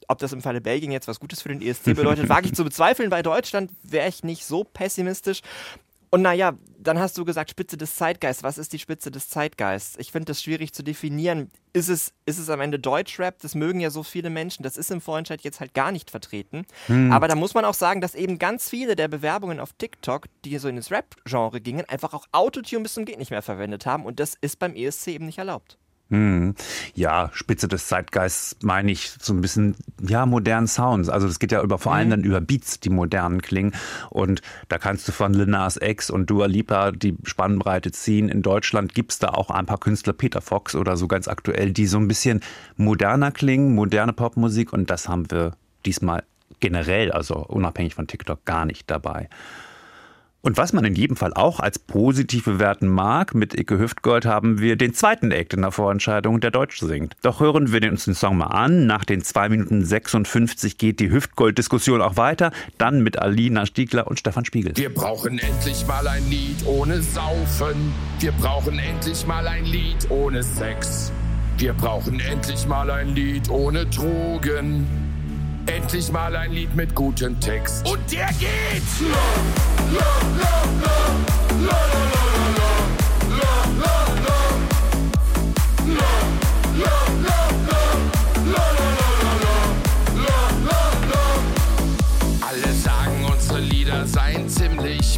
Ob 0.07 0.19
das 0.19 0.33
im 0.33 0.41
Falle 0.41 0.61
Belgien 0.61 0.91
jetzt 0.91 1.07
was 1.07 1.19
Gutes 1.19 1.41
für 1.41 1.49
den 1.49 1.61
ESC 1.61 1.95
bedeutet, 1.95 2.29
wage 2.29 2.47
ich 2.47 2.53
zu 2.53 2.63
bezweifeln. 2.63 3.09
Bei 3.09 3.23
Deutschland 3.23 3.71
wäre 3.83 4.07
ich 4.07 4.23
nicht 4.23 4.45
so 4.45 4.63
pessimistisch. 4.63 5.41
Und 6.13 6.21
naja, 6.23 6.53
dann 6.77 6.99
hast 6.99 7.17
du 7.17 7.23
gesagt, 7.23 7.51
Spitze 7.51 7.77
des 7.77 7.95
Zeitgeists. 7.95 8.43
Was 8.43 8.57
ist 8.57 8.73
die 8.73 8.79
Spitze 8.79 9.11
des 9.11 9.29
Zeitgeists? 9.29 9.95
Ich 9.97 10.11
finde 10.11 10.25
das 10.25 10.43
schwierig 10.43 10.73
zu 10.73 10.83
definieren. 10.83 11.49
Ist 11.71 11.87
es, 11.87 12.11
ist 12.25 12.37
es 12.37 12.49
am 12.49 12.59
Ende 12.59 12.79
Deutschrap? 12.79 13.39
Das 13.39 13.55
mögen 13.55 13.79
ja 13.79 13.89
so 13.89 14.03
viele 14.03 14.29
Menschen. 14.29 14.63
Das 14.63 14.75
ist 14.75 14.91
im 14.91 14.99
Vorentscheid 14.99 15.41
jetzt 15.41 15.61
halt 15.61 15.73
gar 15.73 15.93
nicht 15.93 16.11
vertreten. 16.11 16.65
Hm. 16.87 17.13
Aber 17.13 17.29
da 17.29 17.35
muss 17.35 17.53
man 17.53 17.63
auch 17.63 17.73
sagen, 17.73 18.01
dass 18.01 18.13
eben 18.13 18.39
ganz 18.39 18.69
viele 18.69 18.97
der 18.97 19.07
Bewerbungen 19.07 19.61
auf 19.61 19.71
TikTok, 19.73 20.25
die 20.43 20.57
so 20.57 20.67
in 20.67 20.75
das 20.75 20.91
Rap-Genre 20.91 21.61
gingen, 21.61 21.87
einfach 21.87 22.13
auch 22.13 22.25
Autotune 22.33 22.83
bis 22.83 22.95
zum 22.95 23.05
Geht 23.05 23.17
nicht 23.17 23.31
mehr 23.31 23.41
verwendet 23.41 23.85
haben. 23.85 24.05
Und 24.05 24.19
das 24.19 24.35
ist 24.41 24.59
beim 24.59 24.75
ESC 24.75 25.07
eben 25.09 25.27
nicht 25.27 25.37
erlaubt. 25.37 25.77
Hm. 26.11 26.55
Ja, 26.93 27.29
Spitze 27.31 27.69
des 27.69 27.87
Zeitgeists 27.87 28.57
meine 28.61 28.91
ich 28.91 29.13
so 29.21 29.33
ein 29.33 29.39
bisschen, 29.39 29.77
ja, 30.05 30.25
modernen 30.25 30.67
Sounds. 30.67 31.07
Also 31.07 31.25
das 31.25 31.39
geht 31.39 31.53
ja 31.53 31.63
über, 31.63 31.77
vor 31.77 31.93
allem 31.93 32.07
mhm. 32.07 32.11
dann 32.11 32.23
über 32.25 32.41
Beats, 32.41 32.81
die 32.81 32.89
modernen 32.89 33.41
klingen. 33.41 33.73
Und 34.09 34.41
da 34.67 34.77
kannst 34.77 35.07
du 35.07 35.13
von 35.13 35.33
Lil 35.33 35.55
X 35.79 36.09
und 36.09 36.29
Dua 36.29 36.47
Lipa 36.47 36.91
die 36.91 37.15
Spannbreite 37.23 37.93
ziehen. 37.93 38.27
In 38.27 38.41
Deutschland 38.41 38.93
gibt's 38.93 39.19
da 39.19 39.29
auch 39.29 39.49
ein 39.49 39.65
paar 39.65 39.79
Künstler, 39.79 40.11
Peter 40.11 40.41
Fox 40.41 40.75
oder 40.75 40.97
so 40.97 41.07
ganz 41.07 41.29
aktuell, 41.29 41.71
die 41.71 41.87
so 41.87 41.97
ein 41.97 42.09
bisschen 42.09 42.41
moderner 42.75 43.31
klingen, 43.31 43.73
moderne 43.73 44.11
Popmusik. 44.11 44.73
Und 44.73 44.89
das 44.89 45.07
haben 45.07 45.31
wir 45.31 45.53
diesmal 45.85 46.23
generell, 46.59 47.13
also 47.13 47.35
unabhängig 47.37 47.95
von 47.95 48.07
TikTok, 48.07 48.43
gar 48.43 48.65
nicht 48.65 48.91
dabei. 48.91 49.29
Und 50.43 50.57
was 50.57 50.73
man 50.73 50.83
in 50.85 50.95
jedem 50.95 51.15
Fall 51.15 51.35
auch 51.35 51.59
als 51.59 51.77
positiv 51.77 52.45
bewerten 52.45 52.87
mag, 52.87 53.35
mit 53.35 53.53
Icke 53.53 53.77
Hüftgold 53.77 54.25
haben 54.25 54.59
wir 54.59 54.75
den 54.75 54.95
zweiten 54.95 55.31
Act 55.31 55.53
in 55.53 55.61
der 55.61 55.71
Vorentscheidung, 55.71 56.39
der 56.39 56.49
Deutsch 56.49 56.79
singt. 56.79 57.15
Doch 57.21 57.39
hören 57.39 57.71
wir 57.71 57.91
uns 57.91 58.05
den 58.05 58.15
Song 58.15 58.37
mal 58.37 58.47
an. 58.47 58.87
Nach 58.87 59.05
den 59.05 59.23
2 59.23 59.49
Minuten 59.49 59.85
56 59.85 60.79
geht 60.79 60.99
die 60.99 61.11
Hüftgold-Diskussion 61.11 62.01
auch 62.01 62.17
weiter. 62.17 62.51
Dann 62.79 63.03
mit 63.03 63.19
Alina 63.19 63.67
Stiegler 63.67 64.07
und 64.07 64.17
Stefan 64.17 64.43
Spiegel. 64.43 64.75
Wir 64.75 64.91
brauchen 64.91 65.37
endlich 65.37 65.85
mal 65.85 66.07
ein 66.07 66.27
Lied 66.27 66.65
ohne 66.65 67.03
Saufen. 67.03 67.93
Wir 68.19 68.31
brauchen 68.31 68.79
endlich 68.79 69.27
mal 69.27 69.47
ein 69.47 69.65
Lied 69.65 70.09
ohne 70.09 70.41
Sex. 70.41 71.11
Wir 71.57 71.73
brauchen 71.73 72.19
endlich 72.19 72.65
mal 72.65 72.89
ein 72.89 73.09
Lied 73.09 73.47
ohne 73.51 73.85
Drogen. 73.85 75.10
Endlich 75.65 76.11
mal 76.11 76.35
ein 76.35 76.51
Lied 76.51 76.75
mit 76.75 76.95
gutem 76.95 77.39
Text. 77.39 77.87
Und 77.87 77.99
der 78.11 78.29
geht! 78.39 78.81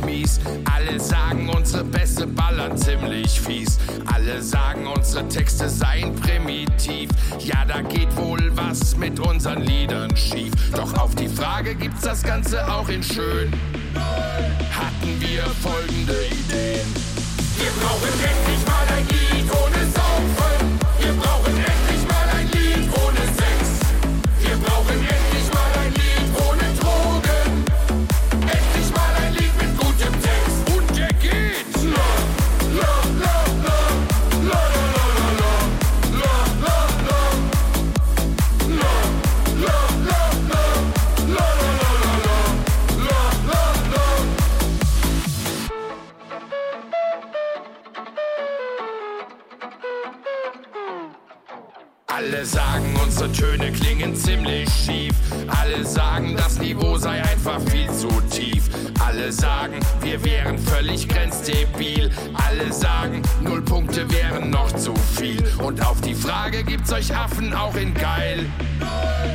La, 0.04 0.10
la, 0.10 1.32
la, 1.32 1.56
unsere 1.56 1.84
Bässe 1.86 2.28
ballern 2.28 2.78
ziemlich 2.78 3.40
fies. 3.40 3.80
Alle 4.14 4.42
sagen, 4.42 4.86
unsere 4.86 5.28
Texte 5.30 5.70
seien 5.70 6.14
primitiv. 6.16 7.10
Ja, 7.40 7.64
da 7.66 7.82
geht 7.82 8.14
wohl 8.18 8.52
was 8.56 8.98
mit 8.98 9.20
unseren 9.20 9.62
Liedern 9.62 10.16
schief. 10.18 10.52
Doch 10.76 10.94
auf 10.98 11.16
die 11.16 11.30
Frage 11.30 11.74
gibt's 11.74 12.02
das 12.02 12.22
Ganze 12.22 12.70
auch 12.70 12.90
in 12.90 13.02
schön. 13.02 13.52
Hatten 13.96 15.22
wir 15.22 15.44
folgende 15.62 16.26
Ideen. 16.26 16.88
Wir 17.58 17.72
brauchen 17.82 18.10
endlich 18.12 18.66
mal 18.68 18.98
ein 18.98 19.08
Lied 19.08 19.33
euch 66.94 67.16
Affen 67.16 67.54
auch 67.54 67.76
in 67.76 67.94
geil. 67.94 68.46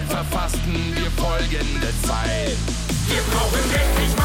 Verfassten 0.09 0.95
wir 0.95 1.11
folgende 1.11 1.89
Zeil. 2.03 2.57
Wir 3.09 3.23
brauchen 3.33 3.63
endlich 3.75 4.18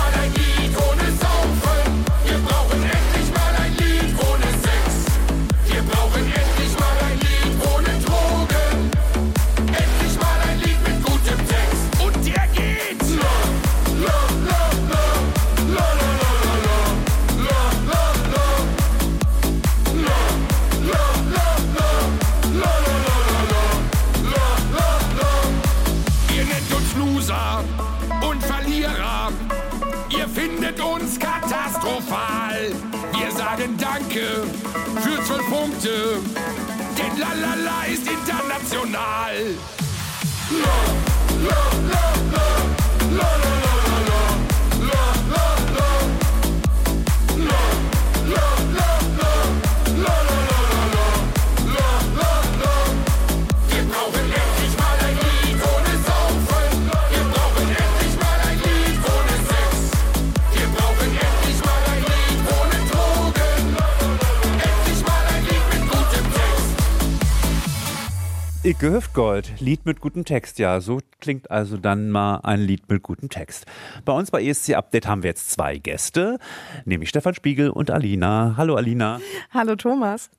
Icke 68.84 68.96
Hüftgold, 68.96 69.62
Lied 69.62 69.86
mit 69.86 70.02
gutem 70.02 70.26
Text. 70.26 70.60
Ja, 70.60 70.82
so 70.82 71.00
klingt 71.22 71.50
also 71.50 71.78
dann 71.78 72.10
mal 72.10 72.42
ein 72.44 72.60
Lied 72.60 72.90
mit 72.90 73.02
gutem 73.02 73.30
Text. 73.30 73.66
Bei 74.04 74.12
uns 74.12 74.30
bei 74.30 74.44
ESC 74.44 74.74
Update 74.74 75.08
haben 75.08 75.24
wir 75.24 75.30
jetzt 75.30 75.52
zwei 75.52 75.78
Gäste, 75.78 76.38
nämlich 76.84 77.08
Stefan 77.08 77.34
Spiegel 77.34 77.70
und 77.70 77.92
Alina. 77.92 78.56
Hallo 78.58 78.76
Alina. 78.76 79.22
Hallo 79.52 79.78
Thomas. 79.78 80.30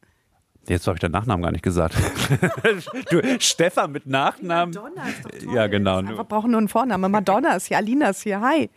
Jetzt 0.69 0.87
habe 0.87 0.97
ich 0.97 1.01
deinen 1.01 1.13
Nachnamen 1.13 1.43
gar 1.43 1.53
nicht 1.53 1.63
gesagt. 1.63 1.97
du, 3.11 3.23
Stefan 3.41 3.93
mit 3.93 4.05
Nachnamen. 4.05 4.75
Madonna 4.75 5.09
ist 5.09 5.25
doch 5.25 5.31
toll. 5.31 5.55
Ja, 5.55 5.67
genau. 5.67 6.03
Wir 6.03 6.25
brauchen 6.25 6.51
nur 6.51 6.59
einen 6.59 6.69
Vornamen. 6.69 7.11
Madonna 7.11 7.57
ist 7.57 7.69
hier, 7.69 7.79
Alina 7.79 8.11
ist 8.11 8.25
hier. 8.25 8.43
Hi. 8.43 8.69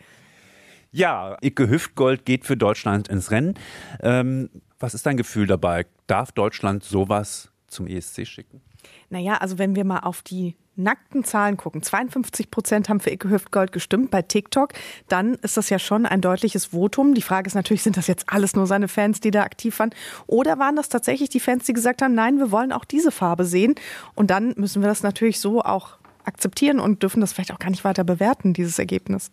Ja, 0.92 1.36
Icke 1.42 1.68
Hüftgold 1.68 2.24
geht 2.24 2.46
für 2.46 2.56
Deutschland 2.56 3.08
ins 3.08 3.30
Rennen. 3.30 3.52
Ähm, 4.00 4.48
was 4.78 4.94
ist 4.94 5.04
dein 5.04 5.18
Gefühl 5.18 5.46
dabei? 5.46 5.84
Darf 6.06 6.32
Deutschland 6.32 6.84
sowas 6.84 7.50
zum 7.66 7.86
ESC 7.86 8.26
schicken? 8.26 8.62
Naja, 9.10 9.38
also 9.38 9.58
wenn 9.58 9.74
wir 9.74 9.84
mal 9.84 10.00
auf 10.00 10.22
die 10.22 10.56
nackten 10.78 11.24
Zahlen 11.24 11.56
gucken, 11.56 11.82
52 11.82 12.50
Prozent 12.50 12.88
haben 12.88 13.00
für 13.00 13.10
Icke 13.10 13.28
Hüftgold 13.28 13.72
gestimmt 13.72 14.10
bei 14.10 14.22
TikTok, 14.22 14.72
dann 15.08 15.34
ist 15.34 15.56
das 15.56 15.70
ja 15.70 15.78
schon 15.78 16.06
ein 16.06 16.20
deutliches 16.20 16.66
Votum. 16.66 17.14
Die 17.14 17.22
Frage 17.22 17.48
ist 17.48 17.54
natürlich, 17.54 17.82
sind 17.82 17.96
das 17.96 18.06
jetzt 18.06 18.26
alles 18.28 18.54
nur 18.54 18.66
seine 18.66 18.86
Fans, 18.86 19.20
die 19.20 19.32
da 19.32 19.42
aktiv 19.42 19.78
waren? 19.80 19.90
Oder 20.26 20.58
waren 20.58 20.76
das 20.76 20.88
tatsächlich 20.88 21.28
die 21.30 21.40
Fans, 21.40 21.64
die 21.64 21.72
gesagt 21.72 22.00
haben, 22.00 22.14
nein, 22.14 22.38
wir 22.38 22.52
wollen 22.52 22.72
auch 22.72 22.84
diese 22.84 23.10
Farbe 23.10 23.44
sehen? 23.44 23.74
Und 24.14 24.30
dann 24.30 24.54
müssen 24.56 24.80
wir 24.80 24.88
das 24.88 25.02
natürlich 25.02 25.40
so 25.40 25.62
auch 25.62 25.98
akzeptieren 26.24 26.78
und 26.78 27.02
dürfen 27.02 27.20
das 27.20 27.32
vielleicht 27.32 27.52
auch 27.52 27.58
gar 27.58 27.70
nicht 27.70 27.84
weiter 27.84 28.04
bewerten, 28.04 28.52
dieses 28.52 28.78
Ergebnis. 28.78 29.32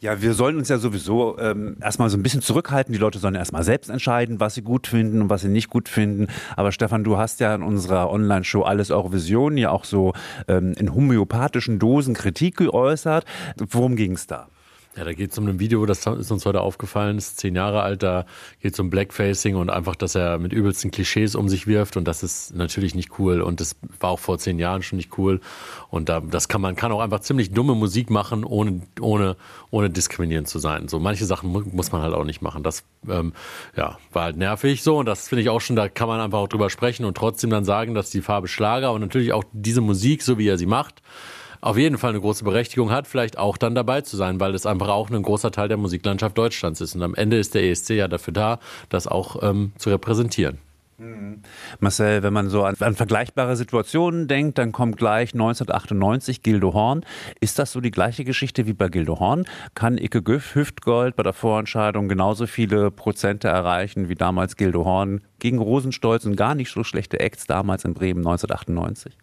Ja, 0.00 0.22
wir 0.22 0.32
sollen 0.34 0.56
uns 0.58 0.68
ja 0.68 0.78
sowieso 0.78 1.36
ähm, 1.40 1.76
erstmal 1.80 2.08
so 2.08 2.16
ein 2.16 2.22
bisschen 2.22 2.40
zurückhalten. 2.40 2.92
Die 2.92 3.00
Leute 3.00 3.18
sollen 3.18 3.34
erstmal 3.34 3.64
selbst 3.64 3.90
entscheiden, 3.90 4.38
was 4.38 4.54
sie 4.54 4.62
gut 4.62 4.86
finden 4.86 5.22
und 5.22 5.30
was 5.30 5.40
sie 5.40 5.48
nicht 5.48 5.70
gut 5.70 5.88
finden. 5.88 6.28
Aber 6.54 6.70
Stefan, 6.70 7.02
du 7.02 7.18
hast 7.18 7.40
ja 7.40 7.52
in 7.52 7.62
unserer 7.62 8.08
Online-Show 8.08 8.62
Alles 8.62 8.92
Eurovision 8.92 9.56
ja 9.56 9.70
auch 9.70 9.84
so 9.84 10.12
ähm, 10.46 10.72
in 10.78 10.94
homöopathischen 10.94 11.80
Dosen 11.80 12.14
Kritik 12.14 12.56
geäußert. 12.56 13.24
Worum 13.56 13.96
ging 13.96 14.12
es 14.12 14.28
da? 14.28 14.46
Ja, 14.98 15.04
da 15.04 15.12
geht 15.12 15.30
es 15.30 15.38
um 15.38 15.46
ein 15.46 15.60
Video, 15.60 15.86
das 15.86 16.04
ist 16.06 16.32
uns 16.32 16.44
heute 16.44 16.60
aufgefallen, 16.60 17.18
ist 17.18 17.38
zehn 17.38 17.54
Jahre 17.54 17.82
alt, 17.82 18.02
da 18.02 18.26
geht 18.60 18.74
es 18.74 18.80
um 18.80 18.90
Blackfacing 18.90 19.54
und 19.54 19.70
einfach, 19.70 19.94
dass 19.94 20.16
er 20.16 20.38
mit 20.38 20.52
übelsten 20.52 20.90
Klischees 20.90 21.36
um 21.36 21.48
sich 21.48 21.68
wirft 21.68 21.96
und 21.96 22.08
das 22.08 22.24
ist 22.24 22.56
natürlich 22.56 22.96
nicht 22.96 23.16
cool 23.20 23.40
und 23.40 23.60
das 23.60 23.76
war 24.00 24.10
auch 24.10 24.18
vor 24.18 24.38
zehn 24.38 24.58
Jahren 24.58 24.82
schon 24.82 24.96
nicht 24.96 25.16
cool 25.16 25.40
und 25.88 26.08
da, 26.08 26.18
das 26.18 26.48
kann 26.48 26.60
man 26.60 26.74
kann 26.74 26.90
auch 26.90 26.98
einfach 26.98 27.20
ziemlich 27.20 27.52
dumme 27.52 27.76
Musik 27.76 28.10
machen, 28.10 28.42
ohne, 28.42 28.80
ohne, 29.00 29.36
ohne 29.70 29.88
diskriminierend 29.88 30.48
zu 30.48 30.58
sein. 30.58 30.88
So 30.88 30.98
manche 30.98 31.26
Sachen 31.26 31.52
mu 31.52 31.62
muss 31.70 31.92
man 31.92 32.02
halt 32.02 32.14
auch 32.14 32.24
nicht 32.24 32.42
machen. 32.42 32.64
Das 32.64 32.82
ähm, 33.08 33.34
ja, 33.76 33.98
war 34.12 34.24
halt 34.24 34.36
nervig 34.36 34.82
so 34.82 34.98
und 34.98 35.06
das 35.06 35.28
finde 35.28 35.42
ich 35.42 35.48
auch 35.48 35.60
schon, 35.60 35.76
da 35.76 35.88
kann 35.88 36.08
man 36.08 36.20
einfach 36.20 36.38
auch 36.38 36.48
drüber 36.48 36.70
sprechen 36.70 37.04
und 37.04 37.16
trotzdem 37.16 37.50
dann 37.50 37.64
sagen, 37.64 37.94
dass 37.94 38.10
die 38.10 38.20
Farbe 38.20 38.48
Schlager 38.48 38.90
und 38.90 39.00
natürlich 39.00 39.32
auch 39.32 39.44
diese 39.52 39.80
Musik, 39.80 40.22
so 40.22 40.38
wie 40.38 40.48
er 40.48 40.58
sie 40.58 40.66
macht, 40.66 41.02
auf 41.60 41.76
jeden 41.76 41.98
Fall 41.98 42.10
eine 42.10 42.20
große 42.20 42.44
Berechtigung 42.44 42.90
hat, 42.90 43.06
vielleicht 43.06 43.38
auch 43.38 43.56
dann 43.56 43.74
dabei 43.74 44.00
zu 44.00 44.16
sein, 44.16 44.40
weil 44.40 44.54
es 44.54 44.66
einfach 44.66 44.88
auch 44.88 45.10
ein 45.10 45.22
großer 45.22 45.50
Teil 45.50 45.68
der 45.68 45.76
Musiklandschaft 45.76 46.36
Deutschlands 46.36 46.80
ist. 46.80 46.94
Und 46.94 47.02
am 47.02 47.14
Ende 47.14 47.38
ist 47.38 47.54
der 47.54 47.64
ESC 47.64 47.90
ja 47.90 48.08
dafür 48.08 48.32
da, 48.32 48.58
das 48.88 49.06
auch 49.06 49.42
ähm, 49.42 49.72
zu 49.78 49.90
repräsentieren. 49.90 50.58
Marcel, 51.78 52.24
wenn 52.24 52.32
man 52.32 52.48
so 52.48 52.64
an, 52.64 52.74
an, 52.80 52.96
vergleichbare 52.96 53.54
Situationen 53.54 54.26
denkt, 54.26 54.58
dann 54.58 54.72
kommt 54.72 54.96
gleich 54.96 55.32
1998 55.32 56.42
Gildo 56.42 56.74
Horn. 56.74 57.04
Ist 57.40 57.60
das 57.60 57.70
so 57.70 57.80
die 57.80 57.92
gleiche 57.92 58.24
Geschichte 58.24 58.66
wie 58.66 58.72
bei 58.72 58.88
Gildo 58.88 59.20
Horn? 59.20 59.44
Kann 59.76 59.96
Icke 59.96 60.22
Güff 60.22 60.56
Hüftgold 60.56 61.14
bei 61.14 61.22
der 61.22 61.34
Vorentscheidung 61.34 62.08
genauso 62.08 62.48
viele 62.48 62.90
Prozente 62.90 63.46
erreichen 63.46 64.08
wie 64.08 64.16
damals 64.16 64.56
Gildo 64.56 64.84
Horn 64.84 65.20
gegen 65.38 65.58
Rosenstolz 65.58 66.24
und 66.24 66.34
gar 66.34 66.56
nicht 66.56 66.72
so 66.72 66.82
schlechte 66.82 67.20
Acts 67.20 67.46
damals 67.46 67.84
in 67.84 67.94
Bremen 67.94 68.26
1998? 68.26 69.16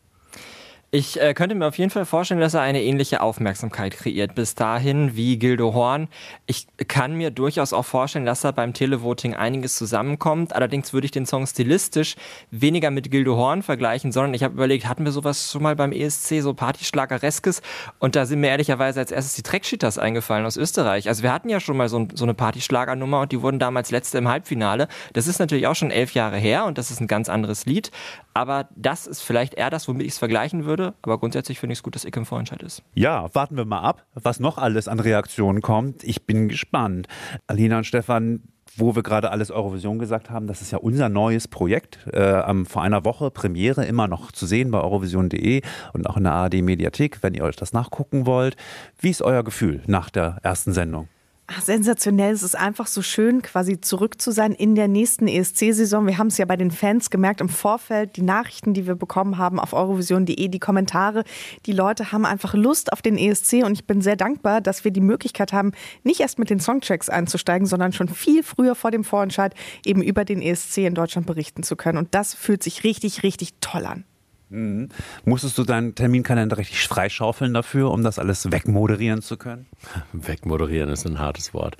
Ich 0.95 1.19
äh, 1.19 1.33
könnte 1.33 1.55
mir 1.55 1.67
auf 1.67 1.77
jeden 1.77 1.91
Fall 1.91 2.05
vorstellen, 2.05 2.39
dass 2.39 2.53
er 2.53 2.61
eine 2.61 2.81
ähnliche 2.81 3.19
Aufmerksamkeit 3.19 3.97
kreiert. 3.97 4.33
Bis 4.33 4.55
dahin 4.55 5.17
wie 5.17 5.37
Gildo 5.37 5.73
Horn. 5.73 6.07
Ich 6.45 6.67
kann 6.87 7.15
mir 7.15 7.31
durchaus 7.31 7.73
auch 7.73 7.83
vorstellen, 7.83 8.25
dass 8.25 8.39
da 8.39 8.51
beim 8.51 8.73
Televoting 8.73 9.35
einiges 9.35 9.75
zusammenkommt. 9.75 10.55
Allerdings 10.55 10.93
würde 10.93 11.03
ich 11.03 11.11
den 11.11 11.25
Song 11.25 11.47
stilistisch 11.47 12.15
weniger 12.49 12.91
mit 12.91 13.11
Gildo 13.11 13.35
Horn 13.35 13.61
vergleichen, 13.61 14.13
sondern 14.13 14.33
ich 14.35 14.43
habe 14.45 14.53
überlegt, 14.53 14.87
hatten 14.87 15.03
wir 15.03 15.11
sowas 15.11 15.51
schon 15.51 15.63
mal 15.63 15.75
beim 15.75 15.91
ESC, 15.91 16.39
so 16.39 16.53
Partyschlagereskes? 16.53 17.61
Und 17.99 18.15
da 18.15 18.25
sind 18.25 18.39
mir 18.39 18.47
ehrlicherweise 18.47 19.01
als 19.01 19.11
erstes 19.11 19.35
die 19.35 19.43
Tracksheeters 19.43 19.97
eingefallen 19.97 20.45
aus 20.45 20.55
Österreich. 20.55 21.09
Also 21.09 21.23
wir 21.23 21.33
hatten 21.33 21.49
ja 21.49 21.59
schon 21.59 21.75
mal 21.75 21.89
so, 21.89 22.07
so 22.13 22.23
eine 22.23 22.35
Partyschlagernummer 22.35 23.19
und 23.19 23.33
die 23.33 23.41
wurden 23.41 23.59
damals 23.59 23.91
letzte 23.91 24.17
im 24.17 24.29
Halbfinale. 24.29 24.87
Das 25.11 25.27
ist 25.27 25.39
natürlich 25.39 25.67
auch 25.67 25.75
schon 25.75 25.91
elf 25.91 26.13
Jahre 26.13 26.37
her 26.37 26.63
und 26.63 26.77
das 26.77 26.89
ist 26.89 27.01
ein 27.01 27.07
ganz 27.07 27.27
anderes 27.27 27.65
Lied. 27.65 27.91
Aber 28.35 28.67
das 28.75 29.07
ist 29.07 29.21
vielleicht 29.21 29.53
eher 29.53 29.69
das, 29.69 29.87
womit 29.87 30.05
ich 30.05 30.11
es 30.11 30.17
vergleichen 30.17 30.65
würde. 30.65 30.93
Aber 31.03 31.17
grundsätzlich 31.17 31.57
finde 31.57 31.71
ich 31.71 31.79
es 31.79 31.83
gut, 31.83 31.95
dass 31.95 32.03
Ick 32.03 32.17
im 32.17 32.25
Vorentscheid 32.25 32.61
ist. 32.61 32.83
Ja, 32.93 33.33
warten 33.33 33.55
wir 33.55 33.63
mal 33.63 33.79
ab, 33.79 34.05
was 34.13 34.41
noch 34.41 34.57
alles 34.57 34.89
an 34.89 34.99
Reaktionen 34.99 35.61
kommt. 35.61 36.03
Ich 36.03 36.25
bin 36.25 36.49
gespannt. 36.49 37.07
Alina 37.47 37.77
und 37.77 37.85
Stefan, 37.85 38.41
wo 38.75 38.93
wir 38.93 39.03
gerade 39.03 39.31
alles 39.31 39.51
Eurovision 39.51 39.99
gesagt 39.99 40.29
haben, 40.29 40.47
das 40.47 40.61
ist 40.61 40.71
ja 40.71 40.79
unser 40.79 41.07
neues 41.07 41.47
Projekt. 41.47 42.05
Äh, 42.07 42.65
vor 42.65 42.81
einer 42.81 43.05
Woche 43.05 43.31
Premiere 43.31 43.85
immer 43.85 44.09
noch 44.09 44.33
zu 44.33 44.45
sehen 44.45 44.69
bei 44.69 44.81
eurovision.de 44.81 45.61
und 45.93 46.09
auch 46.09 46.17
in 46.17 46.25
der 46.25 46.33
ARD 46.33 46.55
Mediathek, 46.55 47.23
wenn 47.23 47.35
ihr 47.35 47.45
euch 47.45 47.55
das 47.55 47.71
nachgucken 47.71 48.25
wollt. 48.25 48.57
Wie 48.99 49.11
ist 49.11 49.21
euer 49.21 49.45
Gefühl 49.45 49.81
nach 49.87 50.09
der 50.09 50.39
ersten 50.43 50.73
Sendung? 50.73 51.07
Ach, 51.47 51.61
sensationell. 51.61 52.33
Es 52.33 52.41
ist 52.41 52.57
einfach 52.57 52.87
so 52.87 53.03
schön, 53.03 53.43
quasi 53.43 53.79
zurück 53.79 54.19
zu 54.19 54.31
sein 54.31 54.51
in 54.51 54.73
der 54.73 54.87
nächsten 54.87 55.27
ESC-Saison. 55.27 56.07
Wir 56.07 56.17
haben 56.17 56.27
es 56.27 56.39
ja 56.39 56.45
bei 56.45 56.57
den 56.57 56.71
Fans 56.71 57.11
gemerkt 57.11 57.39
im 57.39 57.49
Vorfeld, 57.49 58.15
die 58.15 58.23
Nachrichten, 58.23 58.73
die 58.73 58.87
wir 58.87 58.95
bekommen 58.95 59.37
haben 59.37 59.59
auf 59.59 59.73
eurovision.de, 59.73 60.47
die 60.47 60.59
Kommentare. 60.59 61.23
Die 61.67 61.71
Leute 61.71 62.11
haben 62.11 62.25
einfach 62.25 62.55
Lust 62.55 62.91
auf 62.91 63.03
den 63.03 63.15
ESC 63.15 63.63
und 63.63 63.73
ich 63.73 63.85
bin 63.85 64.01
sehr 64.01 64.15
dankbar, 64.15 64.59
dass 64.59 64.85
wir 64.85 64.91
die 64.91 65.01
Möglichkeit 65.01 65.53
haben, 65.53 65.73
nicht 66.03 66.19
erst 66.19 66.39
mit 66.39 66.49
den 66.49 66.59
Songtracks 66.59 67.09
einzusteigen, 67.09 67.67
sondern 67.67 67.93
schon 67.93 68.07
viel 68.07 68.41
früher 68.41 68.73
vor 68.73 68.89
dem 68.89 69.03
Vorentscheid 69.03 69.53
eben 69.85 70.01
über 70.01 70.25
den 70.25 70.41
ESC 70.41 70.79
in 70.79 70.95
Deutschland 70.95 71.27
berichten 71.27 71.61
zu 71.61 71.75
können. 71.75 71.99
Und 71.99 72.15
das 72.15 72.33
fühlt 72.33 72.63
sich 72.63 72.83
richtig, 72.83 73.21
richtig 73.21 73.53
toll 73.61 73.85
an. 73.85 74.03
Mhm. 74.49 74.89
Musstest 75.23 75.57
du 75.57 75.63
deinen 75.63 75.95
Terminkalender 75.95 76.57
richtig 76.57 76.87
freischaufeln 76.87 77.53
dafür, 77.53 77.91
um 77.91 78.03
das 78.03 78.19
alles 78.19 78.51
wegmoderieren 78.51 79.21
zu 79.21 79.37
können? 79.37 79.65
Wegmoderieren 80.13 80.89
ist 80.89 81.05
ein 81.05 81.19
hartes 81.19 81.53
Wort. 81.53 81.77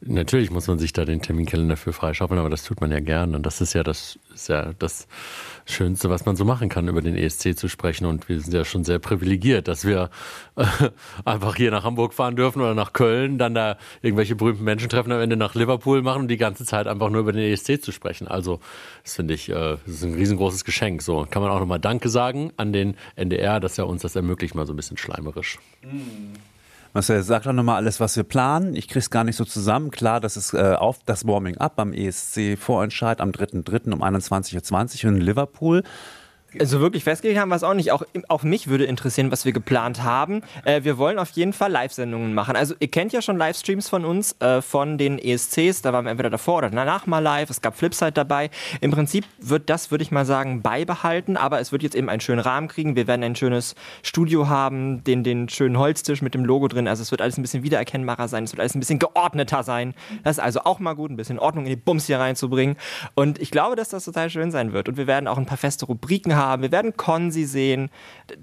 Natürlich 0.00 0.50
muss 0.50 0.66
man 0.66 0.78
sich 0.78 0.92
da 0.92 1.04
den 1.04 1.22
Terminkalender 1.22 1.76
für 1.76 1.92
freischaufeln, 1.92 2.38
aber 2.38 2.50
das 2.50 2.64
tut 2.64 2.80
man 2.80 2.90
ja 2.90 3.00
gern. 3.00 3.34
Und 3.34 3.44
das 3.44 3.60
ist 3.60 3.72
ja 3.72 3.82
das 3.82 4.18
ist 4.34 4.48
ja 4.48 4.72
das 4.78 5.06
Schönste, 5.64 6.10
was 6.10 6.26
man 6.26 6.36
so 6.36 6.44
machen 6.44 6.68
kann, 6.68 6.88
über 6.88 7.00
den 7.02 7.16
ESC 7.16 7.56
zu 7.56 7.68
sprechen. 7.68 8.06
Und 8.06 8.28
wir 8.28 8.40
sind 8.40 8.52
ja 8.52 8.64
schon 8.64 8.84
sehr 8.84 8.98
privilegiert, 8.98 9.68
dass 9.68 9.84
wir 9.84 10.10
äh, 10.56 10.64
einfach 11.24 11.56
hier 11.56 11.70
nach 11.70 11.84
Hamburg 11.84 12.14
fahren 12.14 12.36
dürfen 12.36 12.60
oder 12.60 12.74
nach 12.74 12.92
Köln, 12.92 13.38
dann 13.38 13.54
da 13.54 13.78
irgendwelche 14.02 14.34
berühmten 14.34 14.64
Menschen 14.64 14.88
treffen, 14.88 15.12
am 15.12 15.20
Ende 15.20 15.36
nach 15.36 15.54
Liverpool 15.54 16.02
machen 16.02 16.22
und 16.22 16.28
die 16.28 16.36
ganze 16.36 16.64
Zeit 16.64 16.86
einfach 16.86 17.10
nur 17.10 17.20
über 17.20 17.32
den 17.32 17.42
ESC 17.42 17.82
zu 17.82 17.92
sprechen. 17.92 18.28
Also, 18.28 18.60
das 19.02 19.14
finde 19.14 19.34
ich, 19.34 19.48
äh, 19.48 19.54
das 19.54 19.80
ist 19.86 20.04
ein 20.04 20.14
riesengroßes 20.14 20.64
Geschenk. 20.64 21.02
So 21.02 21.26
kann 21.30 21.42
man 21.42 21.50
auch 21.50 21.60
nochmal 21.60 21.80
Danke 21.80 22.08
sagen 22.08 22.52
an 22.56 22.72
den 22.72 22.96
NDR, 23.16 23.60
dass 23.60 23.78
er 23.78 23.86
uns 23.86 24.02
das 24.02 24.16
ermöglicht, 24.16 24.54
mal 24.54 24.66
so 24.66 24.72
ein 24.72 24.76
bisschen 24.76 24.96
schleimerisch. 24.96 25.58
Mhm. 25.82 26.51
Marcel, 26.94 27.22
sag 27.22 27.44
doch 27.44 27.54
nochmal 27.54 27.76
alles, 27.76 28.00
was 28.00 28.16
wir 28.16 28.22
planen. 28.22 28.76
Ich 28.76 28.86
krieg's 28.86 29.08
gar 29.08 29.24
nicht 29.24 29.36
so 29.36 29.46
zusammen. 29.46 29.90
Klar, 29.90 30.20
das 30.20 30.36
ist 30.36 30.52
äh, 30.52 30.74
auf 30.74 30.98
das 31.06 31.26
Warming 31.26 31.56
Up 31.56 31.80
am 31.80 31.94
ESC-Vorentscheid 31.94 33.22
am 33.22 33.30
3.3. 33.30 33.92
um 33.92 34.02
21.20 34.02 35.06
Uhr 35.06 35.12
in 35.12 35.20
Liverpool. 35.22 35.84
Also 36.58 36.80
wirklich 36.80 37.04
festgelegt 37.04 37.40
haben 37.40 37.48
wir 37.48 37.56
es 37.56 37.62
auch 37.62 37.74
nicht. 37.74 37.92
Auch, 37.92 38.02
auch 38.28 38.42
mich 38.42 38.68
würde 38.68 38.84
interessieren, 38.84 39.30
was 39.30 39.44
wir 39.44 39.52
geplant 39.52 40.02
haben. 40.02 40.42
Äh, 40.64 40.84
wir 40.84 40.98
wollen 40.98 41.18
auf 41.18 41.30
jeden 41.30 41.52
Fall 41.52 41.70
Live-Sendungen 41.70 42.34
machen. 42.34 42.56
Also 42.56 42.74
ihr 42.78 42.88
kennt 42.88 43.12
ja 43.12 43.22
schon 43.22 43.38
Livestreams 43.38 43.88
von 43.88 44.04
uns, 44.04 44.36
äh, 44.40 44.60
von 44.60 44.98
den 44.98 45.18
ESCs. 45.18 45.82
Da 45.82 45.92
waren 45.92 46.04
wir 46.04 46.10
entweder 46.10 46.30
davor 46.30 46.58
oder 46.58 46.70
danach 46.70 47.06
mal 47.06 47.20
live. 47.20 47.48
Es 47.48 47.62
gab 47.62 47.76
Flipside 47.76 48.12
dabei. 48.12 48.50
Im 48.80 48.90
Prinzip 48.90 49.24
wird 49.38 49.70
das, 49.70 49.90
würde 49.90 50.02
ich 50.02 50.10
mal 50.10 50.26
sagen, 50.26 50.62
beibehalten. 50.62 51.36
Aber 51.36 51.60
es 51.60 51.72
wird 51.72 51.82
jetzt 51.82 51.94
eben 51.94 52.08
einen 52.08 52.20
schönen 52.20 52.40
Rahmen 52.40 52.68
kriegen. 52.68 52.96
Wir 52.96 53.06
werden 53.06 53.22
ein 53.24 53.36
schönes 53.36 53.74
Studio 54.02 54.48
haben, 54.48 55.02
den, 55.04 55.24
den 55.24 55.48
schönen 55.48 55.78
Holztisch 55.78 56.20
mit 56.20 56.34
dem 56.34 56.44
Logo 56.44 56.68
drin. 56.68 56.86
Also 56.86 57.02
es 57.02 57.10
wird 57.10 57.22
alles 57.22 57.38
ein 57.38 57.42
bisschen 57.42 57.62
wiedererkennbarer 57.62 58.28
sein. 58.28 58.44
Es 58.44 58.52
wird 58.52 58.60
alles 58.60 58.74
ein 58.74 58.80
bisschen 58.80 58.98
geordneter 58.98 59.62
sein. 59.62 59.94
Das 60.22 60.36
ist 60.36 60.44
also 60.44 60.60
auch 60.60 60.80
mal 60.80 60.94
gut, 60.94 61.10
ein 61.10 61.16
bisschen 61.16 61.38
Ordnung 61.38 61.64
in 61.64 61.70
die 61.70 61.76
Bums 61.76 62.06
hier 62.06 62.18
reinzubringen. 62.18 62.76
Und 63.14 63.40
ich 63.40 63.50
glaube, 63.50 63.74
dass 63.74 63.88
das 63.88 64.04
total 64.04 64.28
schön 64.28 64.50
sein 64.50 64.74
wird. 64.74 64.90
Und 64.90 64.98
wir 64.98 65.06
werden 65.06 65.26
auch 65.28 65.38
ein 65.38 65.46
paar 65.46 65.56
feste 65.56 65.86
Rubriken 65.86 66.36
haben 66.36 66.41
haben, 66.46 66.62
wir 66.62 66.72
werden 66.72 66.96
Konzi 66.96 67.44
sehen. 67.44 67.90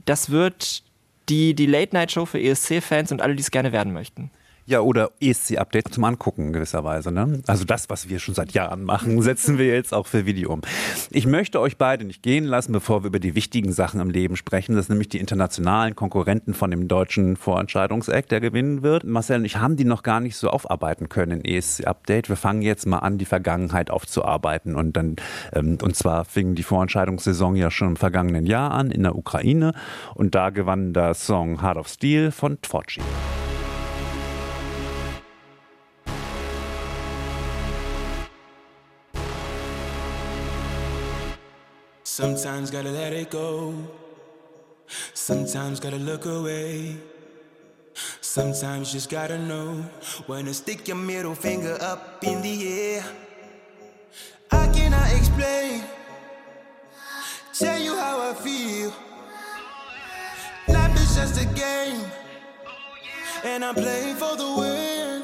Das 0.05 0.29
wird 0.29 0.83
die, 1.29 1.53
die 1.53 1.65
Late-Night-Show 1.65 2.25
für 2.25 2.41
ESC-Fans 2.41 3.11
und 3.11 3.21
alle, 3.21 3.35
die 3.35 3.41
es 3.41 3.51
gerne 3.51 3.71
werden 3.71 3.93
möchten. 3.93 4.31
Ja, 4.69 4.81
oder 4.81 5.09
ESC-Update 5.19 5.91
zum 5.91 6.03
Angucken 6.03 6.53
gewisserweise. 6.53 7.11
Ne? 7.11 7.41
Also 7.47 7.65
das, 7.65 7.89
was 7.89 8.07
wir 8.07 8.19
schon 8.19 8.35
seit 8.35 8.51
Jahren 8.51 8.83
machen, 8.83 9.19
setzen 9.23 9.57
wir 9.57 9.65
jetzt 9.65 9.95
auch 9.95 10.05
für 10.05 10.27
Video 10.27 10.53
um. 10.53 10.61
Ich 11.09 11.25
möchte 11.25 11.59
euch 11.59 11.77
beide 11.77 12.05
nicht 12.05 12.21
gehen 12.21 12.45
lassen, 12.45 12.71
bevor 12.71 13.01
wir 13.01 13.07
über 13.07 13.19
die 13.19 13.33
wichtigen 13.33 13.71
Sachen 13.71 13.99
im 13.99 14.11
Leben 14.11 14.35
sprechen. 14.35 14.75
Das 14.75 14.85
sind 14.85 14.93
nämlich 14.93 15.09
die 15.09 15.17
internationalen 15.17 15.95
Konkurrenten 15.95 16.53
von 16.53 16.69
dem 16.69 16.87
deutschen 16.87 17.35
Vorentscheidungseck, 17.35 18.29
der 18.29 18.41
gewinnen 18.41 18.83
wird. 18.83 19.05
Marcel 19.05 19.37
und 19.37 19.45
ich 19.45 19.57
haben 19.57 19.75
die 19.75 19.85
noch 19.85 20.03
gar 20.03 20.19
nicht 20.19 20.35
so 20.35 20.51
aufarbeiten 20.51 21.09
können 21.09 21.41
in 21.41 21.45
ESC-Update. 21.45 22.29
Wir 22.29 22.35
fangen 22.35 22.61
jetzt 22.61 22.85
mal 22.85 22.99
an, 22.99 23.17
die 23.17 23.25
Vergangenheit 23.25 23.89
aufzuarbeiten. 23.89 24.75
Und 24.75 24.95
dann, 24.95 25.15
ähm, 25.51 25.79
und 25.81 25.95
zwar 25.95 26.25
fing 26.25 26.53
die 26.53 26.61
Vorentscheidungssaison 26.61 27.55
ja 27.55 27.71
schon 27.71 27.87
im 27.87 27.95
vergangenen 27.95 28.45
Jahr 28.45 28.69
an 28.69 28.91
in 28.91 29.01
der 29.01 29.15
Ukraine. 29.15 29.73
Und 30.13 30.35
da 30.35 30.51
gewann 30.51 30.93
der 30.93 31.15
Song 31.15 31.63
Heart 31.63 31.77
of 31.77 31.87
Steel 31.87 32.29
von 32.29 32.61
Tvoci. 32.61 33.01
Sometimes 42.19 42.69
gotta 42.69 42.91
let 42.91 43.13
it 43.13 43.29
go. 43.29 43.73
Sometimes 45.13 45.79
gotta 45.79 45.95
look 45.95 46.25
away. 46.25 46.97
Sometimes 48.19 48.91
just 48.91 49.09
gotta 49.09 49.37
know 49.39 49.85
when 50.27 50.43
to 50.43 50.53
stick 50.53 50.85
your 50.89 50.97
middle 50.97 51.33
finger 51.33 51.77
up 51.79 52.21
in 52.21 52.41
the 52.41 52.55
air. 52.67 53.05
I 54.51 54.67
cannot 54.67 55.09
explain, 55.13 55.81
tell 57.53 57.79
you 57.79 57.95
how 57.95 58.31
I 58.31 58.33
feel. 58.33 58.93
Life 60.67 60.95
is 60.99 61.15
just 61.15 61.41
a 61.41 61.45
game, 61.45 62.03
and 63.45 63.63
I'm 63.63 63.75
playing 63.75 64.17
for 64.17 64.35
the 64.35 64.55
win. 64.59 65.23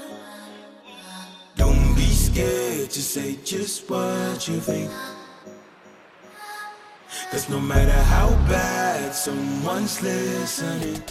Don't 1.58 1.94
be 1.94 2.08
scared 2.08 2.90
to 2.90 3.02
say 3.02 3.38
just 3.44 3.90
what 3.90 4.48
you 4.48 4.62
think. 4.62 4.90
Cause 7.36 7.50
no 7.50 7.60
matter 7.60 7.92
how 7.92 8.30
bad 8.48 9.14
someone's 9.14 10.02
listening, 10.02 11.04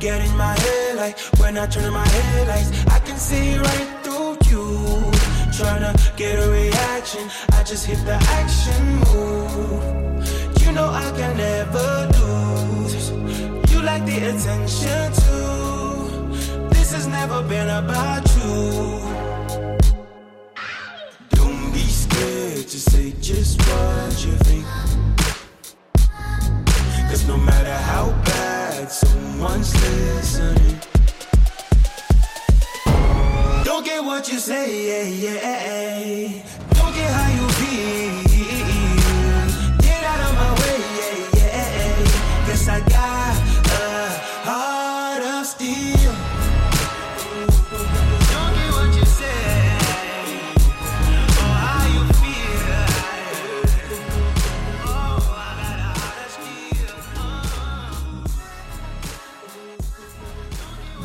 get 0.00 0.24
in 0.24 0.34
my 0.34 0.58
head 0.58 0.96
like 0.96 1.18
when 1.40 1.58
I 1.58 1.66
turn 1.66 1.84
on 1.84 1.92
my 1.92 2.08
headlights, 2.08 2.70
I 2.86 3.00
can 3.00 3.18
see 3.18 3.58
right 3.58 3.88
through 4.02 4.38
you. 4.50 4.64
Tryna 5.52 5.92
get 6.16 6.38
a 6.42 6.48
reaction, 6.50 7.28
I 7.52 7.62
just 7.64 7.84
hit 7.84 8.02
the 8.06 8.18
action 8.40 8.82
move. 9.04 10.62
You 10.62 10.72
know 10.72 10.88
I 10.88 11.08
can 11.18 11.36
never 11.36 12.08
lose. 12.16 13.10
You 13.70 13.82
like 13.82 14.06
the 14.06 14.18
attention 14.30 15.12
too. 15.22 16.68
This 16.70 16.92
has 16.92 17.06
never 17.06 17.42
been 17.42 17.68
about 17.68 18.24
you. 18.36 19.00
Don't 21.36 21.72
be 21.74 21.86
scared 22.02 22.66
to 22.72 22.78
say 22.90 23.12
just 23.20 23.60
what 23.68 24.24
you 24.24 24.32
think. 24.48 24.64
Cause 27.10 27.26
no 27.26 27.36
matter 27.36 27.74
how 27.74 28.08
bad 28.24 28.29
someone's 28.90 29.72
listening, 29.74 30.80
don't 33.64 33.84
get 33.84 34.02
what 34.04 34.28
you 34.30 34.38
say, 34.38 34.66
yeah, 34.88 35.30
yeah. 35.30 36.42
Don't 36.74 36.94
get 36.94 37.10
how 37.10 37.30
you 37.30 37.49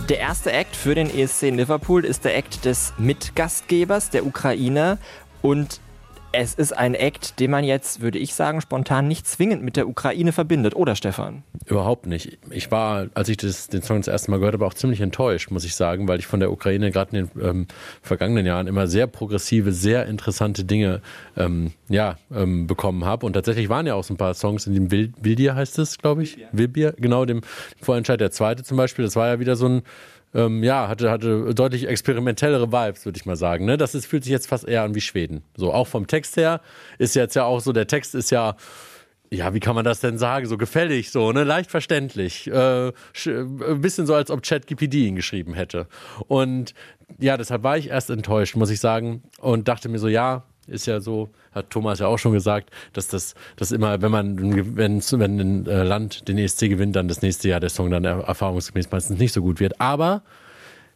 Der 0.10 0.20
erste 0.20 0.52
Act 0.52 0.76
für 0.76 0.94
den 0.94 1.10
ESC 1.10 1.44
in 1.44 1.58
Liverpool 1.58 2.06
ist 2.06 2.26
der 2.26 2.38
Act 2.38 2.64
des 2.66 2.94
Mitgastgebers, 3.00 4.12
der 4.12 4.24
Ukraine. 4.28 5.00
Und 5.42 5.80
es 6.38 6.54
ist 6.54 6.72
ein 6.72 6.96
Act, 6.96 7.40
den 7.40 7.52
man 7.52 7.64
jetzt, 7.64 8.02
würde 8.02 8.20
ich 8.20 8.34
sagen, 8.34 8.62
spontan 8.62 9.08
nicht 9.08 9.28
zwingend 9.28 9.64
mit 9.64 9.78
der 9.78 9.88
Ukraine 9.88 10.32
verbindet, 10.32 10.76
oder 10.76 10.96
Stefan? 10.96 11.44
Überhaupt 11.66 12.06
nicht. 12.06 12.38
Ich 12.50 12.72
war, 12.72 13.08
als 13.14 13.30
ich 13.30 13.38
das, 13.38 13.68
den 13.68 13.82
Song 13.82 13.98
das 13.98 14.08
erste 14.08 14.32
Mal 14.32 14.38
gehört 14.38 14.54
habe, 14.54 14.66
auch 14.66 14.74
ziemlich 14.74 15.02
enttäuscht, 15.02 15.52
muss 15.52 15.64
ich 15.66 15.76
sagen, 15.76 16.08
weil 16.08 16.20
ich 16.20 16.28
von 16.28 16.40
der 16.40 16.52
Ukraine 16.52 16.92
gerade 16.92 17.18
in 17.18 17.28
den 17.28 17.42
ähm, 17.44 17.68
vergangenen 18.02 18.46
Jahren 18.46 18.68
immer 18.68 18.88
sehr 18.88 19.08
progressive, 19.08 19.72
sehr 19.72 20.06
interessante 20.06 20.64
Dinge 20.66 21.02
ähm, 21.38 21.72
ja, 21.90 22.18
ähm, 22.34 22.68
bekommen 22.68 23.06
habe. 23.06 23.26
Und 23.26 23.34
tatsächlich 23.34 23.70
waren 23.70 23.88
ja 23.88 23.96
auch 23.96 24.04
so 24.04 24.14
ein 24.14 24.18
paar 24.18 24.34
Songs 24.34 24.68
in 24.68 24.74
dem 24.74 24.92
Wil 24.92 25.14
Wildir 25.22 25.56
heißt 25.56 25.80
es, 25.80 25.98
glaube 25.98 26.24
ich. 26.24 26.38
Wilbier, 26.52 26.94
genau, 26.98 27.26
dem 27.26 27.42
Vorentscheid. 27.82 28.20
Der 28.20 28.32
zweite 28.32 28.64
zum 28.64 28.78
Beispiel, 28.78 29.06
das 29.06 29.16
war 29.16 29.28
ja 29.28 29.40
wieder 29.40 29.56
so 29.56 29.68
ein 29.68 29.82
ähm, 30.36 30.64
ja, 30.64 30.88
hatte, 30.88 31.10
hatte 31.10 31.56
deutlich 31.56 31.88
experimentellere 31.88 32.72
Vibes, 32.72 33.06
würde 33.06 33.18
ich 33.18 33.26
mal 33.26 33.38
sagen. 33.38 33.66
Ne? 33.66 33.78
Das 33.78 33.96
ist, 33.96 34.06
fühlt 34.06 34.24
sich 34.24 34.32
jetzt 34.32 34.48
fast 34.48 34.68
eher 34.68 34.84
an 34.84 34.94
wie 34.94 35.02
Schweden. 35.02 35.44
So, 35.56 35.74
auch 35.74 35.88
vom 35.88 36.08
Text 36.08 36.36
her 36.36 36.62
ist 37.00 37.16
jetzt 37.16 37.36
ja 37.36 37.46
auch 37.46 37.62
so, 37.62 37.72
der 37.72 37.88
Text 37.88 38.14
ist 38.14 38.32
ja, 38.32 38.56
ja, 39.32 39.54
wie 39.54 39.60
kann 39.60 39.76
man 39.76 39.86
das 39.86 40.02
denn 40.02 40.18
sagen? 40.18 40.46
So 40.46 40.58
gefällig, 40.58 41.12
so, 41.12 41.32
ne? 41.32 41.44
Leicht 41.44 41.72
verständlich. 41.72 42.48
Äh, 42.48 42.92
ein 43.26 43.82
bisschen 43.82 44.06
so, 44.06 44.14
als 44.14 44.30
ob 44.30 44.44
ChatGPD 44.44 45.08
ihn 45.08 45.16
geschrieben 45.16 45.54
hätte. 45.54 45.88
Und 46.28 46.74
ja, 47.20 47.38
deshalb 47.38 47.64
war 47.64 47.78
ich 47.78 47.90
erst 47.90 48.10
enttäuscht, 48.10 48.56
muss 48.56 48.70
ich 48.70 48.80
sagen. 48.80 49.24
Und 49.40 49.68
dachte 49.68 49.90
mir 49.90 50.00
so, 50.00 50.08
ja, 50.08 50.44
ist 50.68 50.86
ja 50.86 51.00
so, 51.00 51.30
hat 51.52 51.70
Thomas 51.70 52.00
ja 52.00 52.08
auch 52.08 52.18
schon 52.18 52.34
gesagt, 52.34 52.70
dass 52.94 53.08
das, 53.08 53.36
dass 53.56 53.72
immer, 53.72 54.02
wenn 54.02 54.12
man, 54.12 54.76
wenn, 54.78 55.02
wenn 55.02 55.40
ein 55.40 55.66
Land 55.66 56.28
den 56.28 56.38
ESC 56.38 56.70
gewinnt, 56.70 56.96
dann 56.96 57.08
das 57.08 57.22
nächste 57.22 57.50
Jahr 57.50 57.60
der 57.60 57.70
Song 57.70 57.92
dann 57.92 58.04
erfahrungsgemäß 58.04 58.92
meistens 58.92 59.20
nicht 59.20 59.34
so 59.34 59.42
gut 59.42 59.60
wird. 59.60 59.80
Aber 59.80 60.24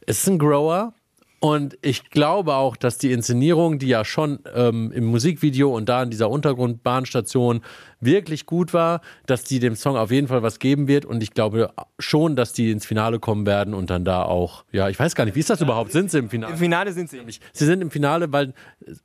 Es 0.06 0.20
ist 0.20 0.28
ein 0.28 0.40
Grower. 0.40 0.94
Und 1.42 1.78
ich 1.82 2.10
glaube 2.10 2.56
auch, 2.56 2.76
dass 2.76 2.98
die 2.98 3.14
Inszenierung, 3.14 3.80
die 3.80 3.88
ja 3.88 4.04
schon 4.04 4.40
ähm, 4.54 4.92
im 4.92 5.06
Musikvideo 5.06 5.74
und 5.74 5.88
da 5.88 6.04
in 6.04 6.10
dieser 6.10 6.30
Untergrundbahnstation 6.30 7.62
wirklich 8.02 8.46
gut 8.46 8.74
war, 8.74 9.02
dass 9.26 9.44
die 9.44 9.60
dem 9.60 9.76
Song 9.76 9.96
auf 9.96 10.12
jeden 10.12 10.28
Fall 10.28 10.44
was 10.44 10.60
geben 10.60 10.88
wird. 10.88 11.06
Und 11.06 11.24
ich 11.24 11.32
glaube 11.32 11.72
schon, 11.98 12.36
dass 12.36 12.54
die 12.54 12.72
ins 12.72 12.86
Finale 12.86 13.20
kommen 13.20 13.46
werden 13.46 13.74
und 13.74 13.90
dann 13.90 14.06
da 14.06 14.24
auch, 14.24 14.64
ja, 14.72 14.90
ich 14.90 15.00
weiß 15.00 15.16
gar 15.16 15.26
nicht, 15.26 15.36
wie 15.36 15.40
ist 15.40 15.50
das 15.50 15.62
überhaupt? 15.62 15.92
Sind 15.92 16.12
sie 16.12 16.20
im 16.20 16.30
Finale? 16.30 16.54
Im 16.54 16.60
Finale 16.60 16.94
sind 16.94 17.10
sie. 17.10 17.22
Sie 17.54 17.66
sind 17.66 17.82
im 17.82 17.92
Finale, 17.92 18.32
weil 18.32 18.54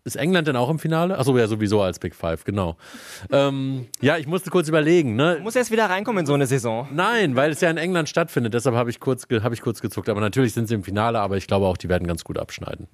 ist 0.04 0.16
England 0.16 0.48
denn 0.48 0.56
auch 0.56 0.70
im 0.70 0.78
Finale? 0.78 1.18
Achso, 1.18 1.36
ja, 1.36 1.46
sowieso 1.46 1.82
als 1.82 1.98
Big 1.98 2.14
Five, 2.14 2.44
genau. 2.44 2.76
Ähm, 3.30 3.86
ja, 4.00 4.16
ich 4.16 4.26
musste 4.26 4.50
kurz 4.50 4.68
überlegen. 4.68 5.16
Ne? 5.16 5.40
Muss 5.42 5.56
erst 5.56 5.70
wieder 5.70 5.86
reinkommen 5.86 6.20
in 6.20 6.26
so 6.26 6.34
eine 6.34 6.46
Saison. 6.46 6.88
Nein, 6.92 7.36
weil 7.36 7.50
es 7.50 7.60
ja 7.60 7.70
in 7.70 7.76
England 7.76 8.08
stattfindet. 8.08 8.54
Deshalb 8.54 8.76
habe 8.76 8.90
ich, 8.90 9.00
kurz, 9.00 9.26
hab 9.30 9.52
ich 9.52 9.60
kurz 9.60 9.80
gezuckt. 9.80 10.08
Aber 10.08 10.20
natürlich 10.20 10.52
sind 10.54 10.68
sie 10.68 10.74
im 10.74 10.84
Finale, 10.84 11.20
aber 11.20 11.36
ich 11.36 11.46
glaube 11.46 11.66
auch, 11.66 11.76
die 11.76 11.88
werden 11.88 12.06
ganz 12.06 12.24
gut 12.24 12.38
abschneiden. 12.38 12.88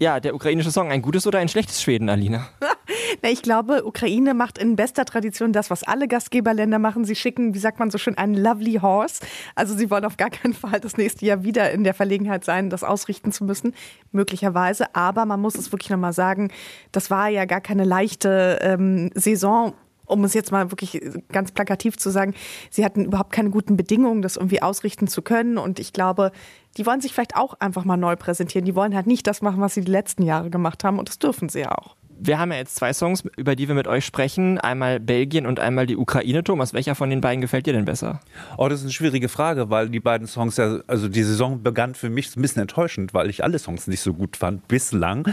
Ja, 0.00 0.20
der 0.20 0.34
ukrainische 0.34 0.70
Song, 0.70 0.90
ein 0.92 1.02
gutes 1.02 1.26
oder 1.26 1.40
ein 1.40 1.48
schlechtes 1.48 1.82
Schweden, 1.82 2.08
Alina? 2.08 2.48
Na, 3.22 3.30
ich 3.30 3.42
glaube, 3.42 3.84
Ukraine 3.84 4.34
macht 4.34 4.58
in 4.58 4.76
bester 4.76 5.04
Tradition 5.04 5.52
das, 5.52 5.70
was 5.70 5.82
alle 5.82 6.08
Gastgeberländer 6.08 6.78
machen. 6.78 7.04
Sie 7.04 7.14
schicken, 7.14 7.54
wie 7.54 7.58
sagt 7.58 7.78
man 7.78 7.90
so 7.90 7.98
schön, 7.98 8.16
einen 8.16 8.34
lovely 8.34 8.78
horse. 8.80 9.20
Also 9.54 9.76
sie 9.76 9.90
wollen 9.90 10.04
auf 10.04 10.16
gar 10.16 10.30
keinen 10.30 10.54
Fall 10.54 10.80
das 10.80 10.96
nächste 10.96 11.26
Jahr 11.26 11.44
wieder 11.44 11.70
in 11.70 11.84
der 11.84 11.94
Verlegenheit 11.94 12.44
sein, 12.44 12.70
das 12.70 12.84
ausrichten 12.84 13.32
zu 13.32 13.44
müssen, 13.44 13.74
möglicherweise. 14.12 14.94
Aber 14.94 15.26
man 15.26 15.40
muss 15.40 15.54
es 15.54 15.72
wirklich 15.72 15.90
nochmal 15.90 16.12
sagen, 16.12 16.50
das 16.92 17.10
war 17.10 17.28
ja 17.28 17.44
gar 17.44 17.60
keine 17.60 17.84
leichte 17.84 18.58
ähm, 18.62 19.10
Saison 19.14 19.74
um 20.08 20.24
es 20.24 20.34
jetzt 20.34 20.50
mal 20.50 20.70
wirklich 20.70 21.00
ganz 21.30 21.52
plakativ 21.52 21.96
zu 21.96 22.10
sagen, 22.10 22.34
sie 22.70 22.84
hatten 22.84 23.04
überhaupt 23.04 23.32
keine 23.32 23.50
guten 23.50 23.76
Bedingungen, 23.76 24.22
das 24.22 24.36
irgendwie 24.36 24.62
ausrichten 24.62 25.06
zu 25.06 25.22
können. 25.22 25.58
Und 25.58 25.78
ich 25.78 25.92
glaube, 25.92 26.32
die 26.76 26.86
wollen 26.86 27.00
sich 27.00 27.12
vielleicht 27.12 27.36
auch 27.36 27.54
einfach 27.60 27.84
mal 27.84 27.96
neu 27.96 28.16
präsentieren. 28.16 28.64
Die 28.64 28.74
wollen 28.74 28.94
halt 28.94 29.06
nicht 29.06 29.26
das 29.26 29.42
machen, 29.42 29.60
was 29.60 29.74
sie 29.74 29.82
die 29.82 29.92
letzten 29.92 30.22
Jahre 30.22 30.50
gemacht 30.50 30.82
haben. 30.82 30.98
Und 30.98 31.08
das 31.08 31.18
dürfen 31.18 31.48
sie 31.48 31.60
ja 31.60 31.72
auch. 31.72 31.97
Wir 32.20 32.38
haben 32.38 32.50
ja 32.50 32.58
jetzt 32.58 32.74
zwei 32.74 32.92
Songs, 32.92 33.22
über 33.36 33.54
die 33.54 33.68
wir 33.68 33.74
mit 33.74 33.86
euch 33.86 34.04
sprechen. 34.04 34.58
Einmal 34.58 34.98
Belgien 34.98 35.46
und 35.46 35.60
einmal 35.60 35.86
die 35.86 35.96
Ukraine. 35.96 36.42
Thomas, 36.42 36.74
welcher 36.74 36.94
von 36.94 37.10
den 37.10 37.20
beiden 37.20 37.40
gefällt 37.40 37.66
dir 37.66 37.72
denn 37.72 37.84
besser? 37.84 38.20
Oh, 38.56 38.68
das 38.68 38.80
ist 38.80 38.86
eine 38.86 38.92
schwierige 38.92 39.28
Frage, 39.28 39.70
weil 39.70 39.88
die 39.88 40.00
beiden 40.00 40.26
Songs 40.26 40.56
ja, 40.56 40.80
also 40.86 41.08
die 41.08 41.22
Saison 41.22 41.62
begann 41.62 41.94
für 41.94 42.10
mich 42.10 42.34
ein 42.36 42.42
bisschen 42.42 42.62
enttäuschend, 42.62 43.14
weil 43.14 43.30
ich 43.30 43.44
alle 43.44 43.58
Songs 43.58 43.86
nicht 43.86 44.00
so 44.00 44.14
gut 44.14 44.36
fand 44.36 44.66
bislang. 44.66 45.28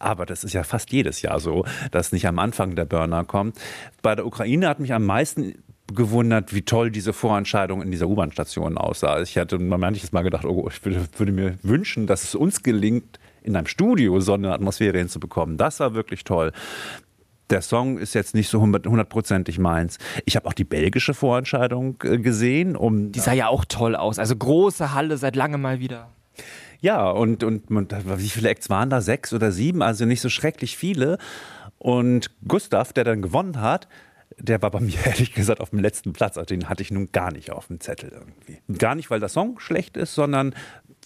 Aber 0.00 0.26
das 0.26 0.42
ist 0.44 0.52
ja 0.52 0.64
fast 0.64 0.90
jedes 0.90 1.22
Jahr 1.22 1.38
so, 1.38 1.64
dass 1.92 2.12
nicht 2.12 2.26
am 2.26 2.38
Anfang 2.38 2.74
der 2.74 2.84
Burner 2.84 3.24
kommt. 3.24 3.56
Bei 4.02 4.14
der 4.14 4.26
Ukraine 4.26 4.68
hat 4.68 4.80
mich 4.80 4.92
am 4.92 5.04
meisten 5.04 5.54
gewundert, 5.92 6.54
wie 6.54 6.62
toll 6.62 6.90
diese 6.90 7.12
Vorentscheidung 7.12 7.82
in 7.82 7.90
dieser 7.90 8.08
U-Bahn-Station 8.08 8.78
aussah. 8.78 9.20
Ich 9.20 9.36
hatte 9.36 9.58
manches 9.58 10.12
Mal 10.12 10.22
gedacht, 10.22 10.44
oh, 10.44 10.68
ich 10.70 10.84
würde, 10.84 11.06
würde 11.16 11.32
mir 11.32 11.58
wünschen, 11.62 12.06
dass 12.06 12.24
es 12.24 12.34
uns 12.34 12.62
gelingt, 12.62 13.18
in 13.44 13.54
einem 13.54 13.66
Studio 13.66 14.18
so 14.20 14.34
eine 14.34 14.52
Atmosphäre 14.52 14.98
hinzubekommen. 14.98 15.56
Das 15.56 15.80
war 15.80 15.94
wirklich 15.94 16.24
toll. 16.24 16.52
Der 17.50 17.60
Song 17.60 17.98
ist 17.98 18.14
jetzt 18.14 18.34
nicht 18.34 18.48
so 18.48 18.60
hundertprozentig 18.60 19.58
meins. 19.58 19.98
Ich 20.24 20.34
habe 20.34 20.48
auch 20.48 20.54
die 20.54 20.64
belgische 20.64 21.14
Vorentscheidung 21.14 22.02
äh, 22.02 22.18
gesehen. 22.18 22.74
Um 22.74 23.12
die 23.12 23.20
sah 23.20 23.34
ja 23.34 23.48
auch 23.48 23.66
toll 23.66 23.94
aus. 23.94 24.18
Also 24.18 24.34
große 24.34 24.94
Halle 24.94 25.18
seit 25.18 25.36
langem 25.36 25.60
mal 25.60 25.78
wieder. 25.78 26.08
Ja, 26.80 27.08
und, 27.10 27.44
und, 27.44 27.70
und 27.70 27.94
wie 28.18 28.28
viele 28.28 28.48
Acts 28.48 28.70
waren 28.70 28.90
da? 28.90 29.00
Sechs 29.00 29.32
oder 29.32 29.52
sieben? 29.52 29.82
Also 29.82 30.06
nicht 30.06 30.20
so 30.20 30.30
schrecklich 30.30 30.76
viele. 30.76 31.18
Und 31.78 32.30
Gustav, 32.48 32.92
der 32.94 33.04
dann 33.04 33.20
gewonnen 33.20 33.60
hat, 33.60 33.88
der 34.38 34.62
war 34.62 34.70
bei 34.70 34.80
mir 34.80 34.98
ehrlich 35.04 35.34
gesagt 35.34 35.60
auf 35.60 35.70
dem 35.70 35.78
letzten 35.80 36.12
Platz. 36.12 36.36
Also 36.38 36.46
den 36.46 36.68
hatte 36.68 36.82
ich 36.82 36.90
nun 36.90 37.12
gar 37.12 37.32
nicht 37.32 37.50
auf 37.50 37.66
dem 37.66 37.80
Zettel 37.80 38.10
irgendwie. 38.10 38.78
Gar 38.78 38.94
nicht, 38.94 39.10
weil 39.10 39.20
der 39.20 39.28
Song 39.28 39.58
schlecht 39.60 39.96
ist, 39.96 40.14
sondern 40.14 40.54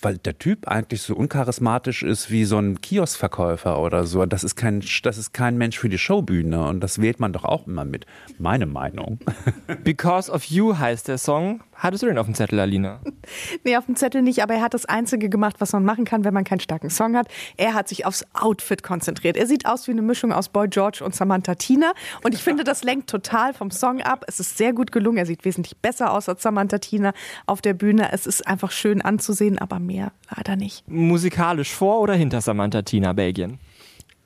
weil 0.05 0.19
der 0.19 0.39
Typ 0.39 0.69
eigentlich 0.69 1.03
so 1.03 1.15
uncharismatisch 1.15 2.03
ist 2.03 2.31
wie 2.31 2.45
so 2.45 2.59
ein 2.59 2.81
Kioskverkäufer 2.81 3.81
oder 3.81 4.05
so. 4.05 4.25
Das 4.27 4.45
ist 4.45 4.57
kein, 4.57 4.83
das 5.03 5.19
ist 5.19 5.33
kein 5.33 5.57
Mensch 5.57 5.79
für 5.79 5.89
die 5.89 5.99
Showbühne 5.99 6.67
und 6.67 6.81
das 6.81 7.01
wählt 7.01 7.21
man 7.21 7.33
doch 7.33 7.45
auch 7.45 7.67
immer 7.67 7.85
mit. 7.85 8.07
Meine 8.39 8.67
Meinung. 8.67 9.19
Because 9.85 10.31
of 10.31 10.45
You 10.45 10.77
heißt 10.79 11.09
der 11.09 11.19
Song. 11.19 11.63
Hattest 11.79 12.03
du 12.03 12.09
den 12.09 12.19
auf 12.19 12.27
dem 12.27 12.35
Zettel, 12.35 12.59
Alina? 12.59 13.01
nee, 13.65 13.77
auf 13.77 13.87
dem 13.87 13.95
Zettel 13.95 14.21
nicht, 14.21 14.43
aber 14.43 14.55
er 14.55 14.63
hat 14.63 14.75
das 14.75 14.85
Einzige 14.85 15.29
gemacht, 15.29 15.57
was 15.61 15.73
man 15.73 15.85
machen 15.85 16.05
kann, 16.05 16.25
wenn 16.25 16.35
man 16.35 16.43
keinen 16.43 16.59
starken 16.59 16.91
Song 16.91 17.17
hat. 17.17 17.29
Er 17.57 17.75
hat 17.75 17.89
sich 17.89 18.05
aufs 18.05 18.25
Outfit 18.35 18.83
konzentriert. 18.83 19.37
Er 19.37 19.47
sieht 19.47 19.65
aus 19.65 19.87
wie 19.87 19.93
eine 19.93 20.03
Mischung 20.03 20.33
aus 20.33 20.49
Boy 20.49 20.67
George 20.67 21.05
und 21.05 21.15
Samantha 21.15 21.55
Tina. 21.55 21.93
Und 22.25 22.35
ich 22.35 22.43
finde, 22.43 22.65
das 22.65 22.83
lenkt 22.83 23.09
total 23.09 23.55
vom 23.55 23.71
Song 23.71 24.03
ab. 24.03 24.25
Es 24.27 24.41
ist 24.41 24.59
sehr 24.59 24.73
gut 24.73 24.91
gelungen. 24.91 25.19
Er 25.19 25.27
sieht 25.27 25.45
wesentlich 25.45 25.77
besser 25.77 26.13
aus 26.13 26.29
als 26.29 26.43
Samantha 26.43 26.79
Tina 26.79 27.13
auf 27.47 27.63
der 27.63 27.75
Bühne. 27.75 28.11
Es 28.13 28.27
ist 28.27 28.47
einfach 28.49 28.73
schön 28.73 29.01
anzusehen, 29.01 29.59
aber 29.59 29.79
mehr 29.79 30.11
leider 30.37 30.57
nicht. 30.57 30.89
Musikalisch 30.89 31.73
vor 31.73 32.01
oder 32.01 32.15
hinter 32.15 32.41
Samantha 32.41 32.83
Tina, 32.83 33.13
Belgien? 33.13 33.61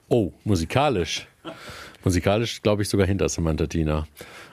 Oh, 0.08 0.32
musikalisch. 0.44 1.26
Musikalisch 2.04 2.62
glaube 2.62 2.82
ich 2.82 2.88
sogar 2.88 3.06
hinter 3.06 3.28
Samantha 3.28 3.66
Tina. 3.66 4.06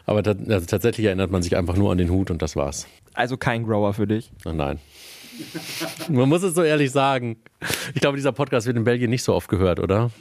Aber 0.05 0.25
also 0.27 0.65
tatsächlich 0.65 1.05
erinnert 1.05 1.31
man 1.31 1.41
sich 1.41 1.55
einfach 1.55 1.75
nur 1.75 1.91
an 1.91 1.97
den 1.97 2.09
Hut 2.09 2.31
und 2.31 2.41
das 2.41 2.55
war's. 2.55 2.88
Also 3.13 3.38
kein 3.38 3.63
Grower 3.65 3.93
für 3.93 4.07
dich? 4.07 4.31
Oh 4.45 4.51
nein. 4.51 4.79
Man 6.09 6.27
muss 6.27 6.43
es 6.43 6.53
so 6.53 6.63
ehrlich 6.63 6.91
sagen. 6.91 7.38
Ich 7.93 8.01
glaube, 8.01 8.17
dieser 8.17 8.31
Podcast 8.31 8.67
wird 8.67 8.77
in 8.77 8.83
Belgien 8.83 9.09
nicht 9.09 9.23
so 9.23 9.33
oft 9.33 9.49
gehört, 9.49 9.79
oder? 9.79 10.12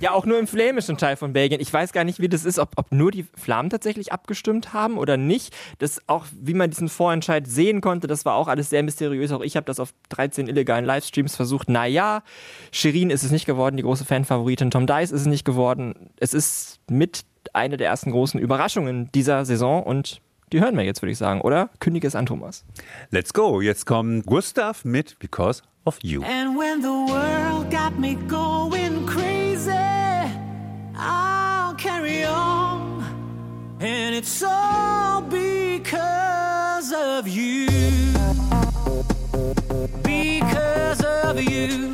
Ja, 0.00 0.12
auch 0.12 0.26
nur 0.26 0.38
im 0.38 0.46
flämischen 0.46 0.96
Teil 0.96 1.16
von 1.16 1.32
Belgien. 1.32 1.60
Ich 1.60 1.72
weiß 1.72 1.92
gar 1.92 2.04
nicht, 2.04 2.20
wie 2.20 2.28
das 2.28 2.44
ist, 2.44 2.58
ob, 2.58 2.72
ob 2.76 2.92
nur 2.92 3.10
die 3.10 3.26
Flamen 3.36 3.70
tatsächlich 3.70 4.12
abgestimmt 4.12 4.72
haben 4.72 4.98
oder 4.98 5.16
nicht. 5.16 5.54
Das 5.78 6.00
auch, 6.06 6.26
wie 6.32 6.54
man 6.54 6.70
diesen 6.70 6.88
Vorentscheid 6.88 7.46
sehen 7.46 7.80
konnte, 7.80 8.06
das 8.06 8.24
war 8.24 8.34
auch 8.34 8.48
alles 8.48 8.70
sehr 8.70 8.82
mysteriös. 8.82 9.32
Auch 9.32 9.42
ich 9.42 9.56
habe 9.56 9.66
das 9.66 9.80
auf 9.80 9.94
13 10.10 10.48
illegalen 10.48 10.84
Livestreams 10.84 11.36
versucht. 11.36 11.68
Naja, 11.68 12.22
Shirin 12.72 13.10
ist 13.10 13.22
es 13.22 13.30
nicht 13.30 13.46
geworden, 13.46 13.76
die 13.76 13.82
große 13.82 14.04
Fanfavoritin. 14.04 14.70
Tom 14.70 14.86
Dice 14.86 15.12
ist 15.12 15.22
es 15.22 15.26
nicht 15.26 15.44
geworden. 15.44 16.10
Es 16.18 16.34
ist 16.34 16.80
mit 16.90 17.24
eine 17.52 17.76
der 17.76 17.88
ersten 17.88 18.10
großen 18.10 18.40
Überraschungen 18.40 19.10
dieser 19.12 19.44
Saison 19.44 19.82
und 19.82 20.20
die 20.52 20.60
hören 20.60 20.76
wir 20.76 20.84
jetzt, 20.84 21.02
würde 21.02 21.12
ich 21.12 21.18
sagen, 21.18 21.40
oder? 21.40 21.70
Kündige 21.80 22.06
es 22.06 22.14
an, 22.14 22.26
Thomas. 22.26 22.64
Let's 23.10 23.32
go. 23.32 23.60
Jetzt 23.60 23.86
kommt 23.86 24.26
Gustav 24.26 24.84
mit 24.84 25.18
Because 25.18 25.62
of 25.84 25.98
You. 26.02 26.22
And 26.22 26.56
when 26.56 26.80
the 26.80 26.88
world 26.88 27.70
got 27.70 27.98
me 27.98 28.16
going 28.28 28.83
crazy, 29.64 30.32
I'll 30.96 31.74
carry 31.74 32.24
on. 32.24 33.02
And 33.80 34.14
it's 34.14 34.42
all 34.42 35.22
because 35.22 36.92
of 36.92 37.28
you. 37.28 37.68
Because 40.02 41.04
of 41.04 41.40
you. 41.40 41.93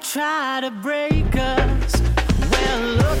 try 0.00 0.60
to 0.62 0.70
break 0.70 1.36
us. 1.36 2.02
Well, 2.50 2.94
look. 2.96 3.19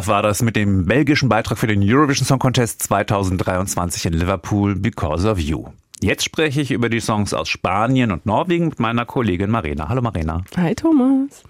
Gustav 0.00 0.14
war 0.14 0.22
das 0.22 0.40
mit 0.40 0.56
dem 0.56 0.86
belgischen 0.86 1.28
Beitrag 1.28 1.58
für 1.58 1.66
den 1.66 1.82
Eurovision 1.82 2.24
Song 2.24 2.38
Contest 2.38 2.82
2023 2.84 4.06
in 4.06 4.14
Liverpool 4.14 4.74
Because 4.74 5.28
of 5.28 5.38
You. 5.38 5.66
Jetzt 6.00 6.24
spreche 6.24 6.62
ich 6.62 6.70
über 6.70 6.88
die 6.88 7.00
Songs 7.00 7.34
aus 7.34 7.50
Spanien 7.50 8.10
und 8.10 8.24
Norwegen 8.24 8.68
mit 8.68 8.80
meiner 8.80 9.04
Kollegin 9.04 9.50
Marina. 9.50 9.90
Hallo 9.90 10.00
Marina. 10.00 10.42
Hi 10.56 10.74
Thomas. 10.74 11.42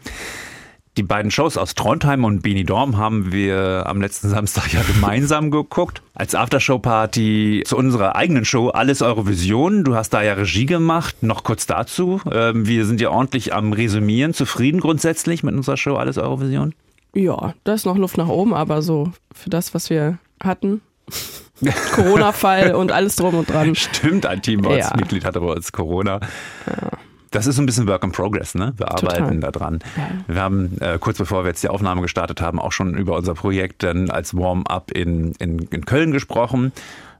Die 0.96 1.04
beiden 1.04 1.30
Shows 1.30 1.56
aus 1.56 1.76
Trondheim 1.76 2.24
und 2.24 2.42
Benidorm 2.42 2.96
haben 2.96 3.30
wir 3.30 3.84
am 3.86 4.00
letzten 4.00 4.28
Samstag 4.28 4.72
ja 4.72 4.82
gemeinsam 4.82 5.50
geguckt. 5.52 6.02
Als 6.14 6.34
Aftershow-Party 6.34 7.62
zu 7.64 7.76
unserer 7.76 8.16
eigenen 8.16 8.44
Show 8.44 8.70
Alles 8.70 9.00
Eurovision. 9.00 9.84
Du 9.84 9.94
hast 9.94 10.10
da 10.10 10.22
ja 10.22 10.32
Regie 10.32 10.66
gemacht. 10.66 11.22
Noch 11.22 11.44
kurz 11.44 11.66
dazu. 11.66 12.20
Ähm, 12.28 12.66
wir 12.66 12.84
sind 12.84 13.00
ja 13.00 13.10
ordentlich 13.10 13.54
am 13.54 13.72
Resümieren. 13.72 14.34
Zufrieden 14.34 14.80
grundsätzlich 14.80 15.44
mit 15.44 15.54
unserer 15.54 15.76
Show 15.76 15.94
Alles 15.94 16.18
Eurovision? 16.18 16.74
Ja, 17.14 17.54
da 17.64 17.74
ist 17.74 17.86
noch 17.86 17.96
Luft 17.96 18.16
nach 18.16 18.28
oben, 18.28 18.54
aber 18.54 18.82
so 18.82 19.12
für 19.32 19.50
das, 19.50 19.74
was 19.74 19.90
wir 19.90 20.18
hatten. 20.42 20.80
Corona-Fall 21.94 22.74
und 22.74 22.92
alles 22.92 23.16
drum 23.16 23.34
und 23.34 23.50
dran. 23.50 23.74
Stimmt, 23.74 24.26
ein 24.26 24.40
Teamboards-Mitglied 24.40 25.22
ja. 25.22 25.28
hatte 25.28 25.40
bei 25.40 25.52
uns 25.52 25.72
Corona. 25.72 26.20
Ja. 26.66 26.90
Das 27.30 27.46
ist 27.46 27.56
so 27.56 27.62
ein 27.62 27.66
bisschen 27.66 27.86
Work 27.86 28.02
in 28.02 28.12
Progress, 28.12 28.54
ne? 28.54 28.72
Wir 28.76 28.90
arbeiten 28.90 29.40
da 29.40 29.52
dran. 29.52 29.78
Ja. 29.96 30.34
Wir 30.34 30.42
haben 30.42 30.76
äh, 30.80 30.98
kurz 30.98 31.18
bevor 31.18 31.44
wir 31.44 31.48
jetzt 31.48 31.62
die 31.62 31.68
Aufnahme 31.68 32.02
gestartet 32.02 32.40
haben, 32.40 32.58
auch 32.58 32.72
schon 32.72 32.94
über 32.94 33.16
unser 33.16 33.34
Projekt 33.34 33.82
dann 33.84 34.10
als 34.10 34.36
Warm-up 34.36 34.90
in, 34.90 35.32
in, 35.38 35.60
in 35.70 35.84
Köln 35.84 36.10
gesprochen. 36.10 36.72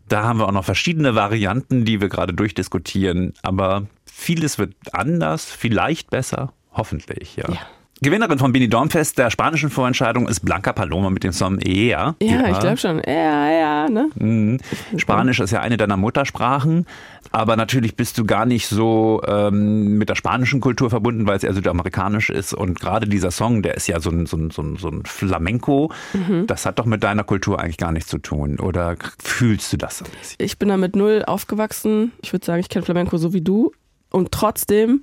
Da 0.09 0.25
haben 0.25 0.41
wir 0.41 0.49
auch 0.49 0.53
noch 0.53 0.65
verschiedene 0.65 1.15
Varianten, 1.15 1.85
die 1.85 2.01
wir 2.01 2.09
gerade 2.09 2.33
durchdiskutieren. 2.33 3.35
Aber 3.43 3.87
vieles 4.05 4.59
wird 4.59 4.75
anders, 4.93 5.45
vielleicht 5.45 6.11
besser, 6.11 6.53
hoffentlich, 6.73 7.37
ja. 7.37 7.49
ja. 7.49 7.61
Gewinnerin 8.03 8.39
vom 8.39 8.51
Benidorm-Fest 8.51 9.19
der 9.19 9.31
spanischen 9.31 9.69
Vorentscheidung 9.69 10.27
ist 10.27 10.41
Blanca 10.41 10.73
Paloma 10.73 11.11
mit 11.11 11.23
dem 11.23 11.33
Song 11.33 11.59
Ea. 11.61 12.15
Ja, 12.23 12.49
ich 12.49 12.59
glaube 12.59 12.79
schon. 12.79 13.03
Ja, 13.07 13.51
ja, 13.51 13.89
ne? 13.91 14.09
Mhm. 14.15 14.59
Spanisch 14.97 15.39
ist 15.41 15.51
ja 15.51 15.61
eine 15.61 15.77
deiner 15.77 15.99
Muttersprachen, 15.99 16.87
aber 17.31 17.57
natürlich 17.57 17.97
bist 17.97 18.17
du 18.17 18.25
gar 18.25 18.47
nicht 18.47 18.69
so 18.69 19.21
ähm, 19.27 19.99
mit 19.99 20.09
der 20.09 20.15
spanischen 20.15 20.63
Kultur 20.63 20.89
verbunden, 20.89 21.27
weil 21.27 21.37
es 21.37 21.45
eher 21.45 21.53
südamerikanisch 21.53 22.31
ist. 22.31 22.55
Und 22.55 22.81
gerade 22.81 23.07
dieser 23.07 23.31
Song, 23.31 23.61
der 23.61 23.75
ist 23.75 23.87
ja 23.87 24.01
so 24.01 24.09
ein, 24.09 24.25
so 24.25 24.39
ein, 24.39 24.51
so 24.51 24.63
ein, 24.63 24.77
so 24.77 24.89
ein 24.89 25.05
Flamenco. 25.05 25.93
Mhm. 26.15 26.47
Das 26.47 26.65
hat 26.65 26.79
doch 26.79 26.87
mit 26.87 27.03
deiner 27.03 27.25
Kultur 27.25 27.61
eigentlich 27.61 27.77
gar 27.77 27.93
nichts 27.93 28.09
zu 28.09 28.17
tun. 28.17 28.61
Oder 28.61 28.97
fühlst 29.23 29.75
du 29.75 29.77
das? 29.77 30.03
Ich 30.39 30.59
bin 30.59 30.71
da 30.71 30.79
mit 30.79 30.97
null 30.97 31.23
aufgewachsen. 31.27 32.13
Ich 32.23 32.33
würde 32.33 32.47
sagen, 32.47 32.61
ich 32.61 32.71
kenne 32.71 32.83
Flamenco 32.83 33.19
so 33.19 33.35
wie 33.35 33.43
du. 33.43 33.73
Und 34.09 34.33
trotzdem 34.33 35.03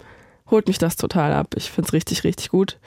holt 0.50 0.68
mich 0.68 0.78
das 0.78 0.96
total 0.96 1.34
ab. 1.34 1.48
Ich 1.56 1.72
finde 1.72 1.88
es 1.88 1.94
richtig, 1.94 2.24
richtig 2.24 2.50
gut. 2.50 2.78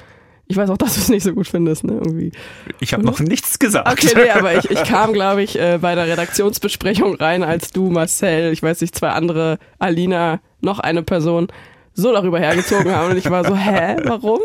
Ich 0.46 0.56
weiß 0.56 0.68
auch, 0.70 0.76
dass 0.78 0.94
du 0.94 1.00
es 1.00 1.08
nicht 1.08 1.22
so 1.22 1.32
gut 1.32 1.46
findest, 1.46 1.84
ne? 1.84 1.94
Irgendwie. 1.94 2.32
Ich 2.80 2.92
habe 2.92 3.04
noch 3.04 3.20
nichts 3.20 3.58
gesagt. 3.58 3.90
Okay, 3.90 4.12
nee, 4.16 4.30
aber 4.30 4.56
ich, 4.56 4.70
ich 4.70 4.82
kam, 4.84 5.12
glaube 5.12 5.42
ich, 5.42 5.58
äh, 5.58 5.78
bei 5.80 5.94
der 5.94 6.06
Redaktionsbesprechung 6.08 7.14
rein, 7.14 7.42
als 7.42 7.70
du, 7.70 7.90
Marcel, 7.90 8.52
ich 8.52 8.62
weiß 8.62 8.80
nicht, 8.80 8.94
zwei 8.94 9.10
andere, 9.10 9.58
Alina, 9.78 10.40
noch 10.60 10.78
eine 10.80 11.02
Person, 11.02 11.48
so 11.94 12.12
darüber 12.12 12.38
hergezogen 12.38 12.92
haben. 12.92 13.12
Und 13.12 13.16
ich 13.16 13.30
war 13.30 13.44
so, 13.44 13.56
hä, 13.56 13.96
warum? 14.04 14.40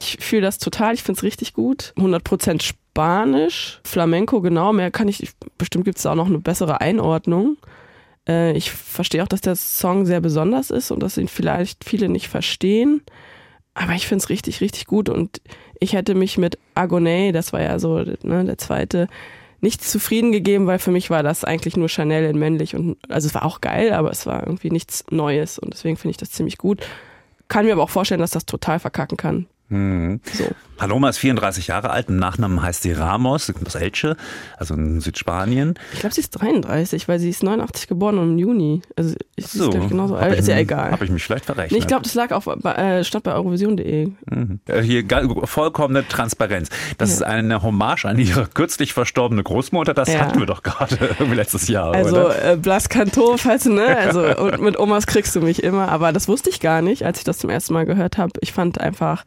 Ich 0.00 0.18
fühle 0.20 0.42
das 0.42 0.58
total, 0.58 0.94
ich 0.94 1.02
finde 1.02 1.18
es 1.18 1.22
richtig 1.22 1.52
gut. 1.52 1.92
100% 1.96 2.62
Spanisch, 2.62 3.80
Flamenco, 3.84 4.40
genau, 4.40 4.72
mehr 4.72 4.90
kann 4.90 5.08
ich, 5.08 5.32
bestimmt 5.58 5.84
gibt 5.84 5.98
es 5.98 6.04
da 6.04 6.12
auch 6.12 6.16
noch 6.16 6.26
eine 6.26 6.38
bessere 6.38 6.80
Einordnung. 6.80 7.58
Äh, 8.28 8.56
ich 8.56 8.70
verstehe 8.70 9.22
auch, 9.22 9.28
dass 9.28 9.40
der 9.40 9.56
Song 9.56 10.06
sehr 10.06 10.20
besonders 10.20 10.70
ist 10.70 10.90
und 10.90 11.02
dass 11.02 11.16
ihn 11.16 11.28
vielleicht 11.28 11.84
viele 11.84 12.08
nicht 12.08 12.28
verstehen. 12.28 13.02
Aber 13.74 13.92
ich 13.92 14.06
finde 14.06 14.22
es 14.22 14.30
richtig, 14.30 14.60
richtig 14.60 14.86
gut 14.86 15.08
und 15.08 15.40
ich 15.80 15.92
hätte 15.92 16.14
mich 16.14 16.38
mit 16.38 16.58
Agoné, 16.74 17.32
das 17.32 17.52
war 17.52 17.60
ja 17.60 17.78
so 17.78 17.98
ne, 17.98 18.44
der 18.44 18.56
zweite, 18.56 19.06
nicht 19.60 19.84
zufrieden 19.84 20.32
gegeben, 20.32 20.66
weil 20.66 20.78
für 20.78 20.90
mich 20.90 21.10
war 21.10 21.22
das 21.22 21.44
eigentlich 21.44 21.76
nur 21.76 21.88
Chanel 21.88 22.24
in 22.24 22.38
männlich 22.38 22.74
und 22.74 22.96
also 23.08 23.26
es 23.26 23.34
war 23.34 23.44
auch 23.44 23.60
geil, 23.60 23.92
aber 23.92 24.10
es 24.10 24.26
war 24.26 24.46
irgendwie 24.46 24.70
nichts 24.70 25.04
Neues 25.10 25.58
und 25.58 25.74
deswegen 25.74 25.96
finde 25.96 26.12
ich 26.12 26.16
das 26.16 26.30
ziemlich 26.30 26.56
gut. 26.56 26.86
Kann 27.48 27.66
mir 27.66 27.72
aber 27.72 27.82
auch 27.82 27.90
vorstellen, 27.90 28.20
dass 28.20 28.30
das 28.30 28.46
total 28.46 28.80
verkacken 28.80 29.16
kann. 29.16 29.46
Mhm. 29.68 30.20
So. 30.32 30.46
Paloma 30.76 31.08
ist 31.08 31.18
34 31.18 31.68
Jahre 31.68 31.90
alt, 31.90 32.08
im 32.08 32.16
Nachnamen 32.16 32.62
heißt 32.62 32.82
sie 32.82 32.92
Ramos, 32.92 33.52
aus 33.66 33.74
Elche, 33.74 34.16
also 34.56 34.74
in 34.74 35.00
Südspanien. 35.00 35.74
Ich 35.92 36.00
glaube, 36.00 36.14
sie 36.14 36.20
ist 36.20 36.30
33, 36.30 37.08
weil 37.08 37.18
sie 37.18 37.30
ist 37.30 37.42
89 37.42 37.88
geboren 37.88 38.18
und 38.18 38.32
im 38.32 38.38
Juni. 38.38 38.82
Also 38.96 39.14
ich 39.34 39.46
so, 39.46 39.70
ist 39.70 39.88
genauso 39.88 40.16
alt, 40.16 40.38
ist 40.38 40.48
ja 40.48 40.56
egal. 40.56 40.92
Habe 40.92 41.04
ich 41.04 41.10
mich 41.10 41.24
vielleicht 41.24 41.46
verrechnet. 41.46 41.72
Nee, 41.72 41.78
ich 41.78 41.86
glaube, 41.86 42.02
das 42.02 42.14
lag 42.14 42.32
auf 42.32 42.46
äh, 42.46 43.04
stand 43.04 43.24
bei 43.24 43.34
eurovision.de. 43.34 44.10
Mhm. 44.30 44.60
Äh, 44.66 44.82
hier 44.82 45.04
vollkommene 45.44 46.06
Transparenz. 46.06 46.68
Das 46.98 47.10
ja. 47.10 47.14
ist 47.16 47.22
eine 47.22 47.62
Hommage 47.62 48.04
an 48.04 48.18
ihre 48.18 48.46
kürzlich 48.46 48.92
verstorbene 48.92 49.42
Großmutter. 49.42 49.94
Das 49.94 50.12
ja. 50.12 50.20
hatten 50.20 50.38
wir 50.38 50.46
doch 50.46 50.62
gerade 50.62 50.96
letztes 51.34 51.68
Jahr. 51.68 51.94
Also 51.94 52.28
äh, 52.28 52.56
Blas 52.60 52.88
Canto, 52.88 53.36
falls 53.36 53.64
du, 53.64 53.72
ne? 53.72 53.96
Also 53.96 54.22
und 54.38 54.60
mit 54.60 54.78
Omas 54.78 55.06
kriegst 55.06 55.34
du 55.36 55.40
mich 55.40 55.62
immer, 55.62 55.88
aber 55.88 56.12
das 56.12 56.28
wusste 56.28 56.50
ich 56.50 56.60
gar 56.60 56.82
nicht, 56.82 57.04
als 57.04 57.18
ich 57.18 57.24
das 57.24 57.38
zum 57.38 57.50
ersten 57.50 57.72
Mal 57.74 57.86
gehört 57.86 58.18
habe. 58.18 58.32
Ich 58.40 58.52
fand 58.52 58.80
einfach 58.80 59.24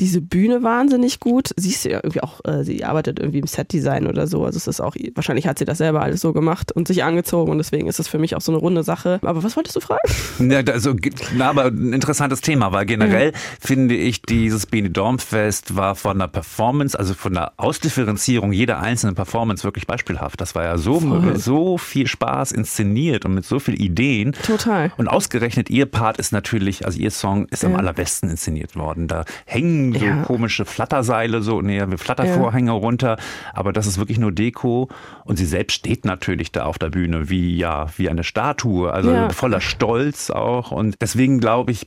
diese 0.00 0.20
Bühne 0.20 0.62
wahnsinnig 0.62 1.18
gut. 1.18 1.50
Sie 1.56 1.70
ist 1.70 1.84
ja 1.84 1.98
irgendwie 2.02 2.22
auch, 2.22 2.40
äh, 2.44 2.62
sie 2.62 2.84
arbeitet 2.84 3.18
irgendwie 3.18 3.40
im 3.40 3.46
Setdesign 3.46 4.06
oder 4.06 4.26
so. 4.26 4.44
Also 4.44 4.56
es 4.56 4.66
ist 4.66 4.80
auch, 4.80 4.94
wahrscheinlich 5.14 5.46
hat 5.48 5.58
sie 5.58 5.64
das 5.64 5.78
selber 5.78 6.02
alles 6.02 6.20
so 6.20 6.32
gemacht 6.32 6.70
und 6.72 6.86
sich 6.86 7.02
angezogen 7.02 7.50
und 7.50 7.58
deswegen 7.58 7.88
ist 7.88 7.98
es 7.98 8.06
für 8.06 8.18
mich 8.18 8.36
auch 8.36 8.40
so 8.40 8.52
eine 8.52 8.60
runde 8.60 8.84
Sache. 8.84 9.18
Aber 9.22 9.42
was 9.42 9.56
wolltest 9.56 9.76
du 9.76 9.80
fragen? 9.80 10.00
Ja, 10.38 10.60
also, 10.72 10.94
na, 11.36 11.50
aber 11.50 11.64
ein 11.66 11.92
interessantes 11.92 12.40
Thema, 12.40 12.72
weil 12.72 12.86
generell 12.86 13.32
mhm. 13.32 13.36
finde 13.60 13.96
ich, 13.96 14.22
dieses 14.22 14.66
Benidorm-Fest 14.66 15.74
war 15.74 15.94
von 15.96 16.18
der 16.18 16.28
Performance, 16.28 16.98
also 16.98 17.14
von 17.14 17.34
der 17.34 17.52
Ausdifferenzierung 17.56 18.52
jeder 18.52 18.80
einzelnen 18.80 19.14
Performance 19.14 19.64
wirklich 19.64 19.86
beispielhaft. 19.86 20.40
Das 20.40 20.54
war 20.54 20.64
ja 20.64 20.78
so, 20.78 21.02
so 21.34 21.76
viel 21.76 22.06
Spaß 22.06 22.52
inszeniert 22.52 23.24
und 23.24 23.34
mit 23.34 23.44
so 23.44 23.58
vielen 23.58 23.78
Ideen. 23.78 24.32
Total. 24.32 24.92
Und 24.96 25.08
ausgerechnet 25.08 25.70
ihr 25.70 25.86
Part 25.86 26.18
ist 26.18 26.32
natürlich, 26.32 26.86
also 26.86 26.98
ihr 26.98 27.10
Song 27.10 27.46
ist 27.48 27.62
ja. 27.62 27.68
am 27.68 27.76
allerbesten 27.76 28.30
inszeniert 28.30 28.76
worden. 28.76 29.08
Da 29.08 29.24
hängen 29.44 29.87
so 29.94 30.04
ja. 30.04 30.22
komische 30.22 30.64
Flatterseile, 30.64 31.42
so, 31.42 31.60
nee, 31.60 31.84
Flattervorhänge 31.96 32.70
ja. 32.70 32.76
runter, 32.76 33.16
aber 33.54 33.72
das 33.72 33.86
ist 33.86 33.98
wirklich 33.98 34.18
nur 34.18 34.32
Deko. 34.32 34.88
Und 35.24 35.36
sie 35.36 35.46
selbst 35.46 35.74
steht 35.74 36.04
natürlich 36.04 36.52
da 36.52 36.64
auf 36.64 36.78
der 36.78 36.90
Bühne 36.90 37.30
wie, 37.30 37.56
ja, 37.56 37.86
wie 37.96 38.08
eine 38.08 38.24
Statue, 38.24 38.92
also 38.92 39.12
ja. 39.12 39.30
voller 39.30 39.60
Stolz 39.60 40.30
auch. 40.30 40.70
Und 40.70 40.96
deswegen 41.00 41.40
glaube 41.40 41.72
ich, 41.72 41.86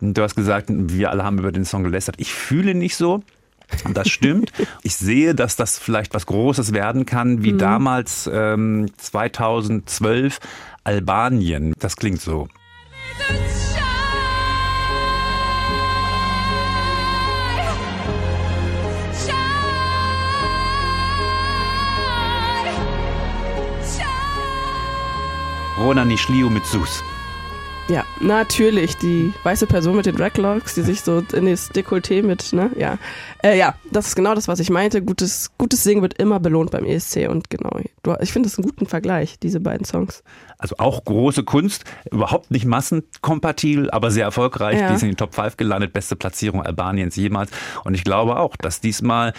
du 0.00 0.22
hast 0.22 0.34
gesagt, 0.34 0.66
wir 0.70 1.10
alle 1.10 1.24
haben 1.24 1.38
über 1.38 1.52
den 1.52 1.64
Song 1.64 1.84
gelästert. 1.84 2.16
Ich 2.18 2.32
fühle 2.32 2.74
nicht 2.74 2.96
so. 2.96 3.22
Und 3.84 3.96
das 3.96 4.08
stimmt. 4.08 4.52
Ich 4.82 4.96
sehe, 4.96 5.34
dass 5.34 5.56
das 5.56 5.78
vielleicht 5.78 6.12
was 6.12 6.26
Großes 6.26 6.74
werden 6.74 7.06
kann, 7.06 7.42
wie 7.42 7.54
mhm. 7.54 7.58
damals 7.58 8.30
ähm, 8.32 8.90
2012 8.98 10.38
Albanien. 10.84 11.72
Das 11.78 11.96
klingt 11.96 12.20
so. 12.20 12.48
Rona 25.76 26.04
Nischliu 26.04 26.50
mit 26.50 26.64
Sus. 26.66 27.02
Ja, 27.88 28.04
natürlich. 28.20 28.96
Die 28.96 29.34
weiße 29.42 29.66
Person 29.66 29.96
mit 29.96 30.06
den 30.06 30.14
Dreadlocks, 30.14 30.74
die 30.74 30.82
sich 30.82 31.02
so 31.02 31.22
in 31.32 31.46
das 31.46 31.70
Dekolleté 31.70 32.22
mit, 32.22 32.52
ne? 32.52 32.70
Ja. 32.78 32.96
Äh, 33.42 33.58
ja, 33.58 33.74
das 33.90 34.06
ist 34.06 34.14
genau 34.14 34.34
das, 34.34 34.46
was 34.46 34.60
ich 34.60 34.70
meinte. 34.70 35.02
Gutes, 35.02 35.50
gutes 35.58 35.82
Singen 35.82 36.00
wird 36.00 36.14
immer 36.14 36.38
belohnt 36.38 36.70
beim 36.70 36.84
ESC 36.84 37.28
und 37.28 37.50
genau. 37.50 37.78
Du, 38.02 38.14
ich 38.20 38.32
finde 38.32 38.48
das 38.48 38.56
einen 38.56 38.64
guten 38.66 38.86
Vergleich, 38.86 39.38
diese 39.38 39.60
beiden 39.60 39.84
Songs. 39.84 40.22
Also 40.58 40.76
auch 40.78 41.04
große 41.04 41.42
Kunst, 41.42 41.84
überhaupt 42.10 42.50
nicht 42.50 42.64
massenkompatibel, 42.64 43.90
aber 43.90 44.10
sehr 44.10 44.24
erfolgreich. 44.24 44.78
Ja. 44.78 44.92
Die 44.92 44.96
sind 44.96 45.08
in 45.08 45.14
den 45.14 45.18
Top 45.18 45.34
5 45.34 45.56
gelandet, 45.56 45.92
beste 45.92 46.16
Platzierung 46.16 46.62
Albaniens 46.62 47.16
jemals. 47.16 47.50
Und 47.82 47.94
ich 47.94 48.04
glaube 48.04 48.38
auch, 48.38 48.56
dass 48.56 48.80
diesmal 48.80 49.34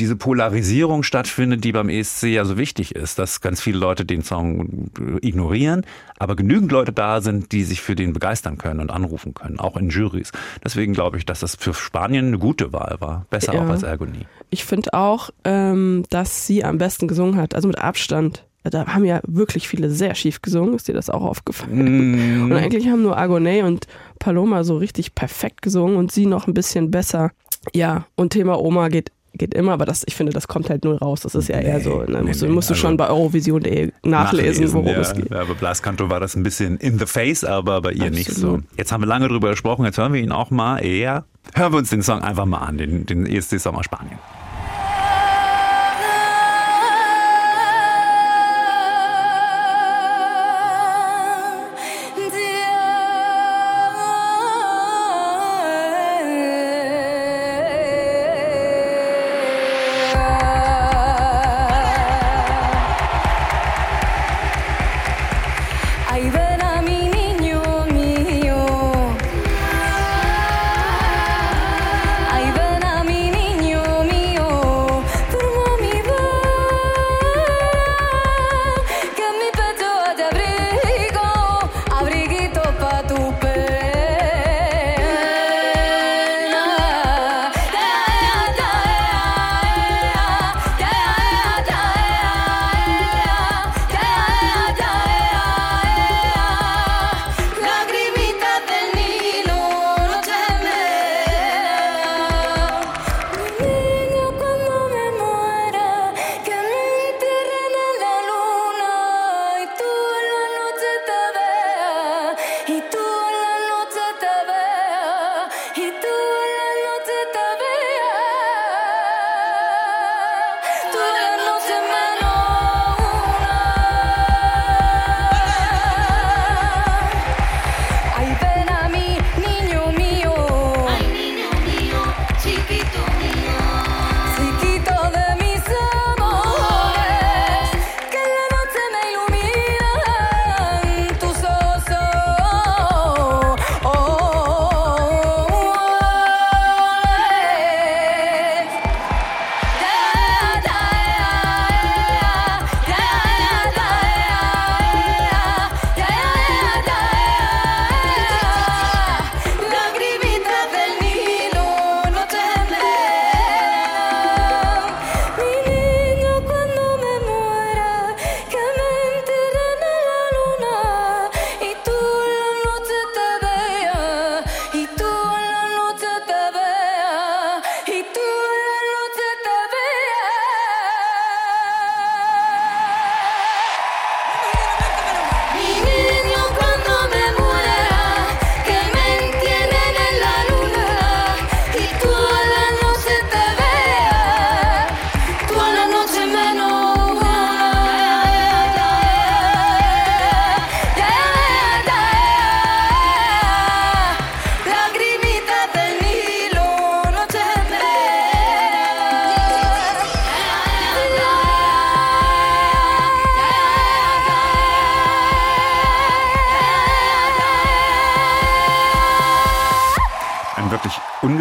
diese 0.00 0.16
Polarisierung 0.16 1.02
stattfindet, 1.02 1.62
die 1.62 1.72
beim 1.72 1.90
ESC 1.90 2.24
ja 2.24 2.44
so 2.44 2.56
wichtig 2.56 2.96
ist, 2.96 3.18
dass 3.18 3.40
ganz 3.40 3.60
viele 3.60 3.78
Leute 3.78 4.04
den 4.06 4.22
Song 4.22 4.90
ignorieren, 5.20 5.84
aber 6.18 6.36
genügend 6.36 6.72
Leute 6.72 6.92
da 6.92 7.20
sind, 7.20 7.52
die 7.52 7.64
sich 7.64 7.82
für 7.82 7.94
den 7.94 8.14
begeistern 8.14 8.56
können 8.56 8.80
und 8.80 8.90
anrufen 8.90 9.34
können, 9.34 9.60
auch 9.60 9.76
in 9.76 9.90
Juries. 9.90 10.32
Deswegen 10.64 10.94
glaube 10.94 11.18
ich, 11.18 11.26
dass 11.26 11.40
das 11.40 11.54
für 11.54 11.74
Spanien 11.74 12.28
eine 12.28 12.38
gute 12.38 12.72
Wahl 12.72 12.96
war, 13.00 13.26
besser 13.28 13.54
ja. 13.54 13.62
auch 13.62 13.68
als 13.68 13.82
Ergonie. 13.82 14.26
Ich 14.48 14.64
finde 14.64 14.94
auch, 14.94 15.30
ähm, 15.44 16.04
dass 16.08 16.46
sie 16.46 16.64
am 16.64 16.78
besten 16.78 17.06
gesungen 17.06 17.36
hat, 17.36 17.54
also 17.54 17.68
mit 17.68 17.78
Abstand. 17.78 18.46
Da 18.62 18.86
haben 18.88 19.04
ja 19.04 19.20
wirklich 19.26 19.68
viele 19.68 19.90
sehr 19.90 20.14
schief 20.14 20.42
gesungen, 20.42 20.74
ist 20.74 20.88
dir 20.88 20.94
das 20.94 21.08
auch 21.08 21.22
aufgefallen? 21.22 22.42
Mm. 22.42 22.52
Und 22.52 22.52
eigentlich 22.52 22.88
haben 22.88 23.02
nur 23.02 23.18
Agoné 23.18 23.64
und 23.64 23.86
Paloma 24.18 24.64
so 24.64 24.76
richtig 24.76 25.14
perfekt 25.14 25.62
gesungen 25.62 25.96
und 25.96 26.12
sie 26.12 26.26
noch 26.26 26.46
ein 26.46 26.52
bisschen 26.52 26.90
besser. 26.90 27.30
Ja, 27.74 28.06
und 28.16 28.30
Thema 28.34 28.58
Oma 28.58 28.88
geht 28.88 29.12
geht 29.34 29.54
immer, 29.54 29.72
aber 29.72 29.84
das, 29.84 30.02
ich 30.06 30.14
finde, 30.14 30.32
das 30.32 30.48
kommt 30.48 30.70
halt 30.70 30.84
null 30.84 30.96
raus. 30.96 31.20
Das 31.20 31.34
ist 31.34 31.48
ja 31.48 31.58
eher 31.58 31.80
so, 31.80 32.02
ne? 32.02 32.22
musst, 32.22 32.42
nee, 32.42 32.48
nee, 32.48 32.54
musst 32.54 32.70
du 32.70 32.74
also 32.74 32.74
schon 32.74 32.96
bei 32.96 33.08
Eurovision.de 33.08 33.92
nachlesen, 34.02 34.72
worum 34.72 34.88
ja. 34.88 35.00
es 35.00 35.14
geht. 35.14 35.30
Ja, 35.30 35.44
bei 35.44 35.54
Blaskanto 35.54 36.10
war 36.10 36.20
das 36.20 36.36
ein 36.36 36.42
bisschen 36.42 36.76
in 36.78 36.98
the 36.98 37.06
face, 37.06 37.44
aber 37.44 37.80
bei 37.80 37.92
ihr 37.92 38.06
Absolut. 38.06 38.18
nicht 38.18 38.30
so. 38.32 38.58
Jetzt 38.76 38.92
haben 38.92 39.02
wir 39.02 39.08
lange 39.08 39.28
drüber 39.28 39.50
gesprochen, 39.50 39.84
jetzt 39.84 39.98
hören 39.98 40.12
wir 40.12 40.20
ihn 40.20 40.32
auch 40.32 40.50
mal 40.50 40.78
eher. 40.78 41.24
Hören 41.54 41.72
wir 41.72 41.78
uns 41.78 41.90
den 41.90 42.02
Song 42.02 42.22
einfach 42.22 42.46
mal 42.46 42.58
an, 42.58 42.78
den, 42.78 43.06
den 43.06 43.26
ESC-Song 43.26 43.74
aus 43.76 43.84
Spanien. 43.84 44.18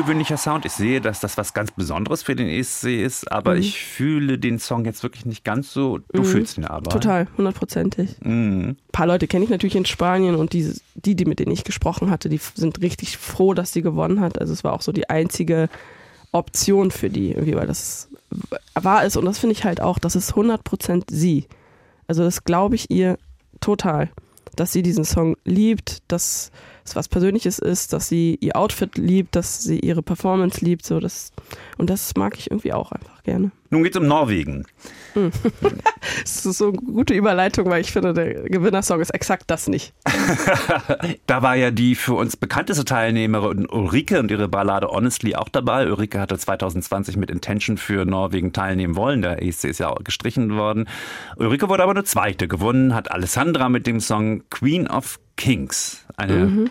Ungewöhnlicher 0.10 0.38
Sound. 0.38 0.66
Ich 0.66 0.72
sehe, 0.74 1.02
dass 1.02 1.20
das 1.20 1.38
was 1.38 1.54
ganz 1.54 1.72
Besonderes 1.72 2.24
für 2.24 2.36
den 2.36 2.48
ESC 2.48 3.02
ist, 3.04 3.32
aber 3.32 3.54
Mhm. 3.54 3.60
ich 3.62 3.80
fühle 3.84 4.40
den 4.40 4.58
Song 4.60 4.86
jetzt 4.86 5.04
wirklich 5.04 5.26
nicht 5.26 5.44
ganz 5.44 5.72
so. 5.72 6.00
Du 6.14 6.22
Mhm. 6.22 6.26
fühlst 6.26 6.58
ihn 6.58 6.66
aber. 6.66 6.90
Total, 6.90 7.28
hundertprozentig. 7.38 8.16
Mhm. 8.22 8.70
Ein 8.70 8.78
paar 8.92 9.06
Leute 9.08 9.28
kenne 9.28 9.46
ich 9.46 9.52
natürlich 9.52 9.76
in 9.76 9.86
Spanien 9.86 10.36
und 10.36 10.54
die, 10.54 10.74
die, 10.96 11.16
die, 11.16 11.26
mit 11.26 11.40
denen 11.40 11.52
ich 11.52 11.64
gesprochen 11.64 12.10
hatte, 12.10 12.28
die 12.30 12.40
sind 12.56 12.82
richtig 12.82 13.18
froh, 13.18 13.54
dass 13.54 13.72
sie 13.72 13.82
gewonnen 13.82 14.20
hat. 14.20 14.40
Also 14.40 14.52
es 14.54 14.64
war 14.64 14.74
auch 14.74 14.82
so 14.82 14.92
die 14.92 15.10
einzige 15.10 15.70
Option 16.32 16.92
für 16.92 17.10
die, 17.10 17.32
irgendwie, 17.32 17.56
weil 17.56 17.68
das 17.68 18.08
wahr 18.74 19.06
ist. 19.06 19.16
Und 19.18 19.26
das 19.26 19.40
finde 19.40 19.54
ich 19.54 19.64
halt 19.64 19.82
auch, 19.82 20.00
das 20.00 20.16
ist 20.16 20.34
100% 20.36 21.06
sie. 21.12 21.46
Also 22.08 22.24
das 22.24 22.44
glaube 22.44 22.76
ich 22.76 22.90
ihr 22.90 23.18
total, 23.62 24.10
dass 24.56 24.72
sie 24.72 24.82
diesen 24.82 25.06
Song 25.06 25.38
liebt, 25.46 26.00
dass 26.08 26.52
es 26.90 26.96
was 26.96 27.08
Persönliches 27.08 27.60
ist, 27.60 27.94
dass 27.94 28.08
sie 28.08 28.38
ihr 28.42 28.56
Outfit 28.56 28.98
liebt, 28.98 29.36
dass 29.36 29.64
sie 29.64 29.80
ihre 29.80 30.02
Performance 30.02 30.64
liebt. 30.64 30.86
So 30.86 31.00
das, 31.00 31.32
und 31.78 31.90
das 31.90 32.16
mag 32.16 32.38
ich 32.38 32.52
irgendwie 32.52 32.74
auch 32.74 32.92
einfach 32.92 33.24
gerne. 33.24 33.52
Nun 33.72 33.84
geht's 33.84 33.98
um 33.98 34.08
Norwegen. 34.08 34.66
Das 36.22 36.46
ist 36.46 36.58
so 36.58 36.70
eine 36.70 36.78
gute 36.78 37.14
Überleitung, 37.14 37.70
weil 37.70 37.82
ich 37.82 37.92
finde, 37.92 38.14
der 38.14 38.44
Gewinnersong 38.44 39.02
ist 39.02 39.10
exakt 39.10 39.46
das 39.48 39.68
nicht. 39.68 39.94
Da 41.28 41.42
war 41.42 41.56
ja 41.56 41.72
die 41.72 41.96
für 41.96 42.14
uns 42.14 42.38
bekannteste 42.38 42.86
Teilnehmerin 42.86 43.68
Ulrike 43.68 44.20
und 44.20 44.32
ihre 44.32 44.48
Ballade 44.48 44.88
Honestly 44.88 45.36
auch 45.36 45.50
dabei. 45.50 45.88
Ulrike 45.88 46.20
hatte 46.20 46.38
2020 46.38 47.18
mit 47.18 47.30
Intention 47.30 47.78
für 47.78 48.06
Norwegen 48.06 48.54
teilnehmen 48.54 48.96
wollen. 48.96 49.22
Der 49.22 49.42
ESC 49.42 49.66
ist 49.66 49.80
ja 49.80 49.90
auch 49.90 50.04
gestrichen 50.04 50.56
worden. 50.56 50.88
Ulrike 51.38 51.70
wurde 51.70 51.84
aber 51.84 51.94
nur 51.94 52.06
Zweite. 52.06 52.48
Gewonnen 52.48 52.96
hat 52.96 53.12
Alessandra 53.12 53.70
mit 53.70 53.86
dem 53.86 54.00
Song 54.00 54.44
Queen 54.50 54.88
of 54.88 55.20
Kings. 55.36 56.06
Eine 56.20 56.46
Mhm. 56.46 56.70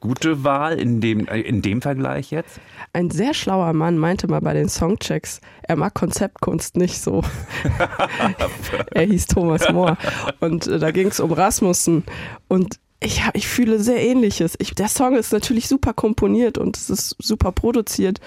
gute 0.00 0.44
Wahl 0.44 0.78
in 0.78 1.00
dem, 1.00 1.26
äh, 1.28 1.40
in 1.40 1.60
dem 1.62 1.82
Vergleich 1.82 2.30
jetzt. 2.30 2.60
Ein 2.92 3.10
sehr 3.10 3.34
schlauer 3.34 3.72
Mann 3.72 3.98
meinte 3.98 4.28
mal 4.28 4.40
bei 4.40 4.54
den 4.54 4.68
Songchecks, 4.68 5.40
er 5.62 5.76
mag 5.76 5.94
Konzeptkunst 5.94 6.76
nicht 6.76 7.00
so. 7.00 7.22
er 8.92 9.02
hieß 9.04 9.26
Thomas 9.26 9.68
Mohr. 9.72 9.96
Und 10.40 10.66
äh, 10.66 10.78
da 10.78 10.90
ging 10.90 11.08
es 11.08 11.20
um 11.20 11.32
Rasmussen. 11.32 12.04
Und 12.48 12.78
ich, 13.00 13.24
hab- 13.24 13.36
ich 13.36 13.46
fühle 13.48 13.78
sehr 13.80 14.02
ähnliches. 14.02 14.54
Ich, 14.58 14.74
der 14.74 14.88
Song 14.88 15.16
ist 15.16 15.32
natürlich 15.32 15.68
super 15.68 15.92
komponiert 15.92 16.58
und 16.58 16.76
es 16.76 16.90
ist 16.90 17.16
super 17.18 17.52
produziert. 17.52 18.20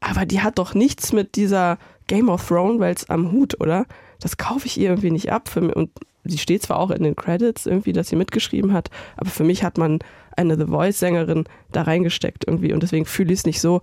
Aber 0.00 0.26
die 0.26 0.40
hat 0.42 0.58
doch 0.58 0.74
nichts 0.74 1.12
mit 1.12 1.34
dieser 1.36 1.78
Game 2.06 2.28
of 2.28 2.46
Thrones 2.46 2.80
Welt 2.80 3.04
am 3.08 3.32
Hut, 3.32 3.60
oder? 3.60 3.86
Das 4.20 4.36
kaufe 4.36 4.66
ich 4.66 4.78
ihr 4.78 4.90
irgendwie 4.90 5.10
nicht 5.10 5.30
ab. 5.32 5.48
Für 5.48 5.60
mich, 5.60 5.76
und 5.76 5.90
sie 6.28 6.38
steht 6.38 6.62
zwar 6.62 6.78
auch 6.78 6.90
in 6.90 7.02
den 7.02 7.16
Credits 7.16 7.66
irgendwie, 7.66 7.92
dass 7.92 8.08
sie 8.08 8.16
mitgeschrieben 8.16 8.72
hat, 8.72 8.90
aber 9.16 9.30
für 9.30 9.44
mich 9.44 9.64
hat 9.64 9.78
man 9.78 9.98
eine 10.36 10.56
The 10.56 10.66
Voice-Sängerin 10.66 11.44
da 11.72 11.82
reingesteckt 11.82 12.44
irgendwie 12.46 12.72
und 12.72 12.82
deswegen 12.82 13.06
fühle 13.06 13.32
ich 13.32 13.40
es 13.40 13.46
nicht 13.46 13.60
so. 13.60 13.80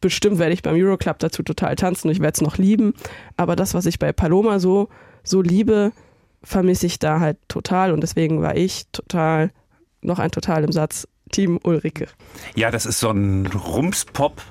Bestimmt 0.00 0.38
werde 0.38 0.52
ich 0.52 0.62
beim 0.62 0.74
Euroclub 0.74 1.18
dazu 1.18 1.42
total 1.42 1.76
tanzen 1.76 2.08
und 2.08 2.12
ich 2.12 2.20
werde 2.20 2.34
es 2.34 2.42
noch 2.42 2.58
lieben. 2.58 2.92
Aber 3.38 3.56
das, 3.56 3.72
was 3.72 3.86
ich 3.86 3.98
bei 3.98 4.12
Paloma 4.12 4.58
so, 4.58 4.88
so 5.22 5.40
liebe, 5.40 5.92
vermisse 6.42 6.86
ich 6.86 6.98
da 6.98 7.20
halt 7.20 7.38
total 7.48 7.92
und 7.92 8.02
deswegen 8.02 8.42
war 8.42 8.54
ich 8.56 8.86
total, 8.92 9.50
noch 10.02 10.18
ein 10.18 10.30
Total 10.30 10.62
im 10.62 10.72
Satz, 10.72 11.08
Team 11.32 11.58
Ulrike. 11.62 12.08
Ja, 12.54 12.70
das 12.70 12.84
ist 12.84 13.00
so 13.00 13.10
ein 13.10 13.46
Rumpspop. 13.46 14.42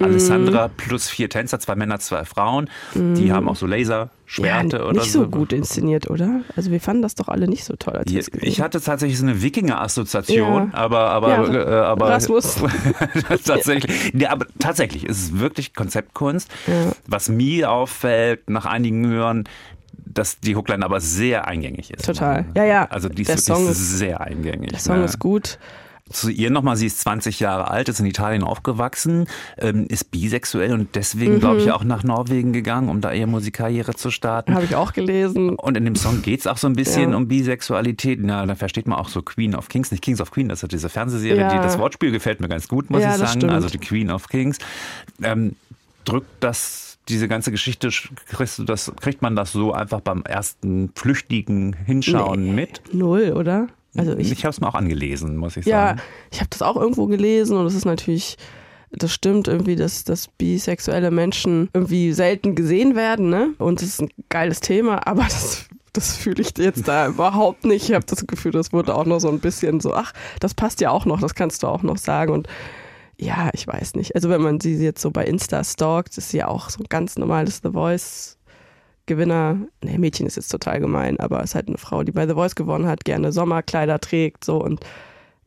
Alessandra 0.00 0.68
plus 0.76 1.08
vier 1.08 1.28
Tänzer, 1.28 1.58
zwei 1.60 1.74
Männer, 1.74 1.98
zwei 2.00 2.24
Frauen. 2.24 2.68
Die 2.94 3.32
haben 3.32 3.48
auch 3.48 3.56
so 3.56 3.66
Laserschwerte 3.66 4.76
ja, 4.78 4.82
oder 4.84 4.92
nicht 5.00 5.12
so 5.12 5.28
gut 5.28 5.52
inszeniert, 5.52 6.08
oder? 6.10 6.40
Also 6.56 6.70
wir 6.70 6.80
fanden 6.80 7.02
das 7.02 7.14
doch 7.14 7.28
alle 7.28 7.48
nicht 7.48 7.64
so 7.64 7.74
toll. 7.76 7.94
Als 7.94 8.06
gesehen 8.06 8.30
Ich 8.42 8.60
hatte 8.60 8.80
tatsächlich 8.80 9.18
so 9.18 9.24
eine 9.26 9.42
Wikinger-Assoziation, 9.42 10.70
Ja. 10.72 10.78
aber, 10.78 11.10
aber, 11.10 11.28
Ja. 11.28 11.54
äh, 11.54 11.84
aber 11.86 12.08
Rasmus. 12.10 12.56
tatsächlich, 13.44 14.12
nee, 14.14 14.26
aber 14.26 14.46
tatsächlich 14.58 15.04
ist 15.04 15.18
es 15.22 15.38
wirklich 15.38 15.74
Konzeptkunst. 15.74 16.50
Ja. 16.66 16.92
Was 17.06 17.28
mir 17.28 17.70
auffällt 17.70 18.48
nach 18.50 18.66
einigen 18.66 19.06
Hören, 19.06 19.44
dass 19.92 20.40
die 20.40 20.56
Hookline 20.56 20.84
aber 20.84 21.00
sehr 21.00 21.46
eingängig 21.46 21.92
ist. 21.92 22.04
Total. 22.06 22.46
Ja, 22.56 22.64
ja. 22.64 22.84
Also 22.86 23.08
die 23.08 23.22
ist 23.22 23.44
Song 23.44 23.68
ist- 23.68 23.98
sehr 23.98 24.20
eingängig. 24.20 24.70
Der 24.70 24.78
Song 24.78 24.98
ne? 24.98 25.04
ist 25.04 25.18
gut. 25.18 25.58
Zu 26.10 26.30
ihr 26.30 26.50
nochmal, 26.50 26.76
sie 26.76 26.86
ist 26.86 27.00
20 27.00 27.40
Jahre 27.40 27.70
alt, 27.70 27.88
ist 27.88 28.00
in 28.00 28.06
Italien 28.06 28.42
aufgewachsen, 28.42 29.26
ähm, 29.58 29.86
ist 29.88 30.10
bisexuell 30.10 30.72
und 30.72 30.94
deswegen, 30.94 31.34
Mhm. 31.34 31.40
glaube 31.40 31.60
ich, 31.60 31.70
auch 31.72 31.84
nach 31.84 32.02
Norwegen 32.04 32.52
gegangen, 32.52 32.88
um 32.88 33.00
da 33.00 33.12
ihre 33.12 33.26
Musikkarriere 33.26 33.94
zu 33.94 34.10
starten. 34.10 34.54
Habe 34.54 34.64
ich 34.64 34.74
auch 34.74 34.92
gelesen. 34.92 35.50
Und 35.50 35.76
in 35.76 35.84
dem 35.84 35.96
Song 35.96 36.22
geht's 36.22 36.46
auch 36.46 36.56
so 36.56 36.66
ein 36.66 36.74
bisschen 36.74 37.10
Ja. 37.10 37.16
um 37.16 37.28
Bisexualität. 37.28 38.20
Na, 38.22 38.46
da 38.46 38.54
versteht 38.54 38.86
man 38.86 38.98
auch 38.98 39.08
so 39.08 39.22
Queen 39.22 39.54
of 39.54 39.68
Kings, 39.68 39.90
nicht 39.90 40.02
Kings 40.02 40.20
of 40.20 40.30
Queen, 40.30 40.48
das 40.48 40.62
ist 40.62 40.72
diese 40.72 40.88
Fernsehserie, 40.88 41.40
Ja. 41.40 41.48
die, 41.50 41.56
das 41.56 41.78
Wortspiel 41.78 42.10
gefällt 42.10 42.40
mir 42.40 42.48
ganz 42.48 42.68
gut, 42.68 42.90
muss 42.90 43.02
Ja, 43.02 43.12
ich 43.12 43.16
sagen. 43.18 43.50
Also 43.50 43.68
die 43.68 43.78
Queen 43.78 44.10
of 44.10 44.28
Kings. 44.28 44.58
Ähm, 45.22 45.56
drückt 46.04 46.28
das, 46.40 46.98
diese 47.08 47.28
ganze 47.28 47.50
Geschichte, 47.50 47.90
kriegst 48.28 48.58
du 48.58 48.64
das, 48.64 48.92
kriegt 49.00 49.20
man 49.22 49.36
das 49.36 49.52
so 49.52 49.72
einfach 49.72 50.00
beim 50.00 50.22
ersten 50.22 50.90
flüchtigen 50.94 51.74
Hinschauen 51.86 52.44
Nee. 52.44 52.52
mit? 52.52 52.82
Null, 52.92 53.32
oder? 53.36 53.68
Also 53.96 54.16
ich 54.16 54.30
ich, 54.30 54.44
habe 54.44 54.50
es 54.50 54.60
mir 54.60 54.68
auch 54.68 54.74
angelesen, 54.74 55.36
muss 55.36 55.56
ich 55.56 55.66
ja, 55.66 55.88
sagen. 55.88 56.00
ich 56.30 56.40
habe 56.40 56.50
das 56.50 56.62
auch 56.62 56.76
irgendwo 56.76 57.06
gelesen 57.06 57.56
und 57.56 57.66
es 57.66 57.74
ist 57.74 57.84
natürlich, 57.84 58.36
das 58.90 59.12
stimmt 59.12 59.48
irgendwie, 59.48 59.76
dass, 59.76 60.04
dass 60.04 60.28
bisexuelle 60.28 61.10
Menschen 61.10 61.70
irgendwie 61.72 62.12
selten 62.12 62.54
gesehen 62.54 62.94
werden, 62.94 63.30
ne? 63.30 63.54
Und 63.58 63.82
es 63.82 63.88
ist 63.88 64.02
ein 64.02 64.10
geiles 64.28 64.60
Thema, 64.60 65.00
aber 65.06 65.24
das, 65.24 65.66
das 65.92 66.16
fühle 66.16 66.42
ich 66.42 66.56
jetzt 66.58 66.86
da 66.86 67.08
überhaupt 67.08 67.64
nicht. 67.64 67.88
Ich 67.88 67.94
habe 67.94 68.04
das 68.06 68.26
Gefühl, 68.26 68.52
das 68.52 68.72
wurde 68.72 68.94
auch 68.94 69.06
noch 69.06 69.20
so 69.20 69.28
ein 69.28 69.40
bisschen 69.40 69.80
so, 69.80 69.94
ach, 69.94 70.12
das 70.40 70.54
passt 70.54 70.80
ja 70.80 70.90
auch 70.90 71.06
noch, 71.06 71.20
das 71.20 71.34
kannst 71.34 71.62
du 71.62 71.66
auch 71.66 71.82
noch 71.82 71.98
sagen 71.98 72.32
und 72.32 72.48
ja, 73.20 73.50
ich 73.52 73.66
weiß 73.66 73.94
nicht. 73.96 74.14
Also 74.14 74.28
wenn 74.28 74.40
man 74.40 74.60
sie 74.60 74.74
jetzt 74.76 75.02
so 75.02 75.10
bei 75.10 75.24
Insta 75.24 75.64
stalkt, 75.64 76.16
ist 76.16 76.30
sie 76.30 76.38
ja 76.38 76.46
auch 76.46 76.70
so 76.70 76.78
ein 76.80 76.86
ganz 76.88 77.18
normales 77.18 77.60
The 77.64 77.70
Voice 77.70 78.37
Gewinner, 79.08 79.56
ne, 79.82 79.98
Mädchen 79.98 80.26
ist 80.28 80.36
jetzt 80.36 80.48
total 80.50 80.78
gemein, 80.78 81.18
aber 81.18 81.42
ist 81.42 81.56
halt 81.56 81.66
eine 81.66 81.78
Frau, 81.78 82.04
die 82.04 82.12
bei 82.12 82.28
The 82.28 82.34
Voice 82.34 82.54
gewonnen 82.54 82.86
hat, 82.86 83.04
gerne 83.04 83.32
Sommerkleider 83.32 83.98
trägt, 83.98 84.44
so 84.44 84.62
und 84.62 84.80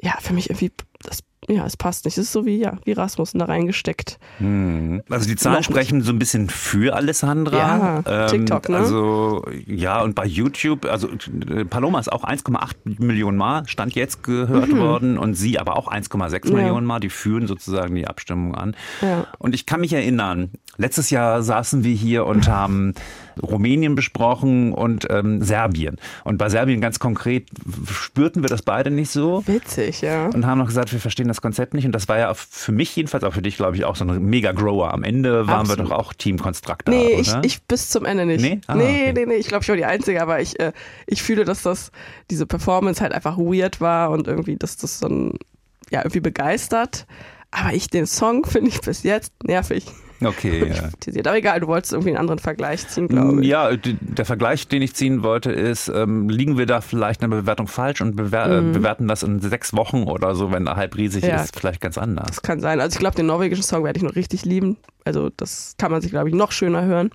ja, 0.03 0.13
für 0.19 0.33
mich 0.33 0.49
irgendwie, 0.49 0.71
das, 1.03 1.19
ja, 1.47 1.65
es 1.65 1.77
passt 1.77 2.05
nicht. 2.05 2.17
Es 2.17 2.25
ist 2.25 2.31
so 2.33 2.45
wie, 2.45 2.57
ja, 2.57 2.77
wie 2.85 2.91
Rasmussen 2.93 3.37
da 3.39 3.45
reingesteckt. 3.45 4.19
Hm. 4.39 5.01
Also 5.09 5.27
die 5.27 5.35
Zahlen 5.35 5.63
sprechen 5.63 6.01
so 6.01 6.11
ein 6.11 6.17
bisschen 6.19 6.49
für 6.49 6.95
Alessandra. 6.95 8.01
Ja, 8.05 8.27
TikTok, 8.27 8.69
ne? 8.69 8.77
Also 8.77 9.43
ja, 9.67 10.01
und 10.01 10.15
bei 10.15 10.25
YouTube, 10.25 10.85
also 10.85 11.07
äh, 11.09 11.65
Paloma 11.65 11.99
ist 11.99 12.11
auch 12.11 12.23
1,8 12.23 13.03
Millionen 13.03 13.37
Mal, 13.37 13.67
stand 13.67 13.93
jetzt 13.95 14.23
gehört 14.23 14.69
Mhm. 14.69 14.77
worden 14.79 15.17
und 15.17 15.35
sie 15.35 15.59
aber 15.59 15.77
auch 15.77 15.87
1,6 15.87 16.49
Ja. 16.49 16.55
Millionen 16.55 16.85
Mal. 16.87 16.99
Die 16.99 17.09
führen 17.09 17.45
sozusagen 17.47 17.93
die 17.95 18.07
Abstimmung 18.07 18.55
an. 18.55 18.75
Ja. 19.01 19.27
Und 19.39 19.53
ich 19.55 19.65
kann 19.65 19.81
mich 19.81 19.93
erinnern, 19.93 20.51
letztes 20.77 21.09
Jahr 21.11 21.41
saßen 21.43 21.83
wir 21.83 21.93
hier 21.93 22.25
und 22.25 22.47
haben 22.47 22.93
Rumänien 23.41 23.95
besprochen 23.95 24.73
und 24.73 25.07
ähm, 25.09 25.41
Serbien. 25.41 25.97
Und 26.23 26.37
bei 26.37 26.49
Serbien 26.49 26.81
ganz 26.81 26.99
konkret 26.99 27.47
spürten 27.89 28.43
wir 28.43 28.49
das 28.49 28.61
beide 28.61 28.91
nicht 28.91 29.11
so. 29.11 29.43
Witzig, 29.45 30.01
ja. 30.01 30.27
Und 30.27 30.45
haben 30.45 30.59
noch 30.59 30.67
gesagt, 30.67 30.91
wir 30.91 30.99
verstehen 30.99 31.27
das 31.27 31.41
Konzept 31.41 31.73
nicht. 31.73 31.85
Und 31.85 31.91
das 31.93 32.07
war 32.07 32.17
ja 32.17 32.33
für 32.33 32.71
mich 32.71 32.95
jedenfalls, 32.95 33.23
auch 33.23 33.33
für 33.33 33.41
dich, 33.41 33.57
glaube 33.57 33.75
ich, 33.75 33.85
auch 33.85 33.95
so 33.95 34.05
ein 34.05 34.25
Mega-Grower. 34.25 34.93
Am 34.93 35.03
Ende 35.03 35.47
waren 35.47 35.67
wir 35.67 35.73
Absolut. 35.73 35.91
doch 35.91 35.97
auch 35.97 36.13
Team 36.13 36.39
Constructor, 36.39 36.93
Nee, 36.93 37.19
ich, 37.19 37.33
ich 37.43 37.61
bis 37.63 37.89
zum 37.89 38.05
Ende 38.05 38.25
nicht. 38.25 38.41
Nee? 38.41 38.61
Ah, 38.67 38.75
nee, 38.75 38.83
okay. 38.83 39.13
nee, 39.13 39.25
nee, 39.25 39.35
ich 39.35 39.47
glaube, 39.47 39.63
ich 39.63 39.69
war 39.69 39.75
die 39.75 39.85
Einzige, 39.85 40.21
aber 40.21 40.41
ich, 40.41 40.59
äh, 40.59 40.73
ich 41.07 41.23
fühle, 41.23 41.45
dass 41.45 41.61
das, 41.61 41.91
diese 42.29 42.45
Performance 42.45 43.01
halt 43.01 43.13
einfach 43.13 43.37
weird 43.37 43.81
war 43.81 44.11
und 44.11 44.27
irgendwie, 44.27 44.55
dass 44.55 44.77
das 44.77 44.99
dann, 44.99 45.33
ja, 45.89 45.99
irgendwie 46.01 46.19
begeistert. 46.19 47.05
Aber 47.51 47.73
ich, 47.73 47.89
den 47.89 48.07
Song 48.07 48.45
finde 48.45 48.69
ich 48.69 48.81
bis 48.81 49.03
jetzt 49.03 49.33
nervig. 49.43 49.85
Okay, 50.23 50.67
ja. 51.15 51.21
Aber 51.29 51.37
egal, 51.37 51.59
du 51.59 51.67
wolltest 51.67 51.93
irgendwie 51.93 52.09
einen 52.11 52.17
anderen 52.17 52.39
Vergleich 52.39 52.87
ziehen, 52.87 53.07
glaube 53.07 53.41
ich. 53.41 53.47
Ja, 53.47 53.71
der 53.75 54.25
Vergleich, 54.25 54.67
den 54.67 54.81
ich 54.81 54.93
ziehen 54.95 55.23
wollte, 55.23 55.51
ist, 55.51 55.87
ähm, 55.89 56.29
liegen 56.29 56.57
wir 56.57 56.65
da 56.65 56.81
vielleicht 56.81 57.23
in 57.23 57.31
der 57.31 57.37
Bewertung 57.37 57.67
falsch 57.67 58.01
und 58.01 58.15
bewer 58.15 58.45
äh, 58.45 58.61
Mhm. 58.61 58.71
bewerten 58.73 59.07
das 59.07 59.23
in 59.23 59.39
sechs 59.39 59.75
Wochen 59.75 60.03
oder 60.03 60.35
so, 60.35 60.51
wenn 60.51 60.65
der 60.65 60.75
Hype 60.75 60.95
riesig 60.97 61.23
Ja. 61.23 61.41
ist, 61.43 61.59
vielleicht 61.59 61.81
ganz 61.81 61.97
anders. 61.97 62.27
Das 62.27 62.41
kann 62.41 62.59
sein. 62.59 62.79
Also 62.81 62.95
ich 62.95 62.99
glaube, 62.99 63.15
den 63.15 63.25
norwegischen 63.25 63.63
Song 63.63 63.83
werde 63.83 63.97
ich 63.97 64.03
noch 64.03 64.15
richtig 64.15 64.45
lieben. 64.45 64.77
Also 65.05 65.29
das 65.35 65.75
kann 65.77 65.91
man 65.91 66.01
sich, 66.01 66.11
glaube 66.11 66.29
ich, 66.29 66.35
noch 66.35 66.51
schöner 66.51 66.85
hören. 66.85 67.09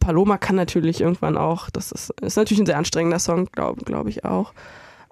Paloma 0.00 0.36
kann 0.38 0.56
natürlich 0.56 1.00
irgendwann 1.00 1.36
auch, 1.36 1.70
das 1.70 1.92
ist, 1.92 2.10
ist 2.22 2.36
natürlich 2.36 2.60
ein 2.60 2.66
sehr 2.66 2.78
anstrengender 2.78 3.18
Song, 3.18 3.48
glaube 3.52 3.84
glaub 3.84 4.08
ich 4.08 4.24
auch. 4.24 4.52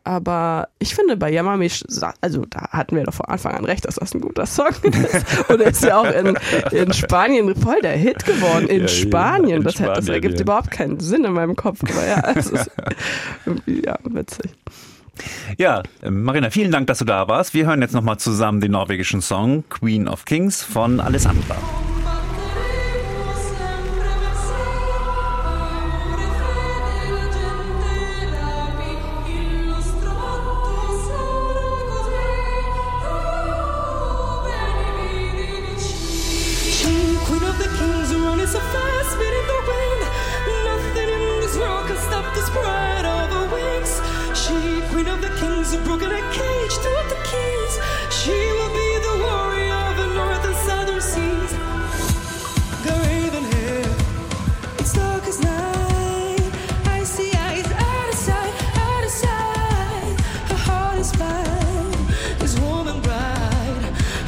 Aber 0.05 0.69
ich 0.79 0.95
finde, 0.95 1.17
bei 1.17 1.31
Yamamish, 1.31 1.85
also 2.21 2.45
da 2.47 2.69
hatten 2.71 2.97
wir 2.97 3.05
doch 3.05 3.15
von 3.15 3.27
Anfang 3.27 3.55
an 3.55 3.65
recht, 3.65 3.85
dass 3.85 3.97
das 3.97 4.15
ein 4.15 4.21
guter 4.21 4.47
Song 4.47 4.69
ist. 4.83 5.51
Und 5.51 5.61
er 5.61 5.71
ist 5.71 5.85
ja 5.85 5.99
auch 5.99 6.11
in, 6.11 6.39
in 6.73 6.93
Spanien 6.93 7.55
voll 7.55 7.81
der 7.83 7.97
Hit 7.97 8.25
geworden. 8.25 8.67
In 8.69 8.81
Ja, 8.81 8.83
ja, 8.83 8.89
Spanien. 8.89 9.57
in 9.59 9.63
das, 9.63 9.81
hat, 9.81 9.89
das 9.89 10.05
Spanien, 10.05 10.15
ergibt 10.15 10.35
ja. 10.35 10.43
überhaupt 10.43 10.71
keinen 10.71 11.01
Sinn 11.01 11.25
in 11.25 11.33
meinem 11.33 11.57
Kopf. 11.57 11.81
Aber 11.83 12.07
ja, 12.07 12.33
es 12.35 12.47
ist 12.47 12.71
irgendwie 13.47 13.85
ja, 13.85 13.99
witzig. 14.05 14.51
Ja, 15.59 15.83
Marina, 16.09 16.51
vielen 16.51 16.71
Dank, 16.71 16.87
dass 16.87 16.99
du 16.99 17.05
da 17.05 17.29
warst. 17.29 17.53
Wir 17.53 17.67
hören 17.67 17.83
jetzt 17.83 17.93
nochmal 17.93 18.19
zusammen 18.19 18.61
den 18.61 18.73
norwegischen 18.73 19.21
Song 19.21 19.65
Queen 19.69 20.09
of 20.09 20.25
Kings 20.25 20.63
von 20.63 20.99
Alessandra. 20.99 21.57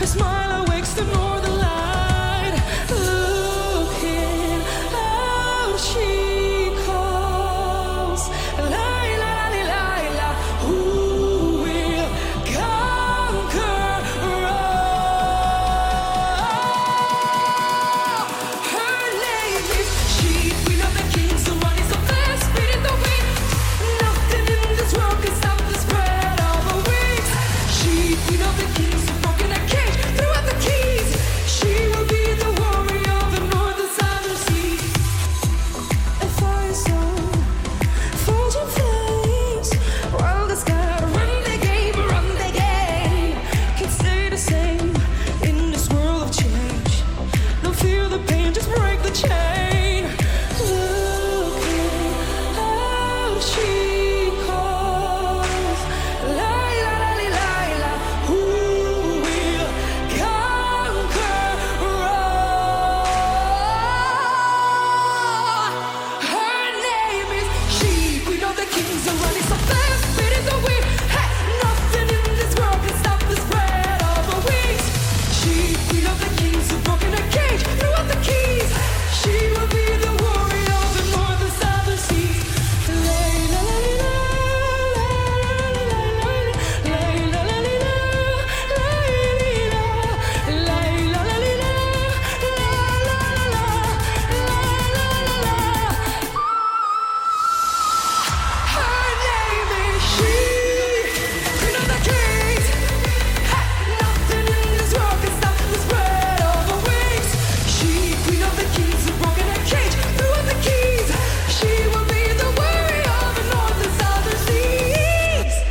smile 0.07 0.51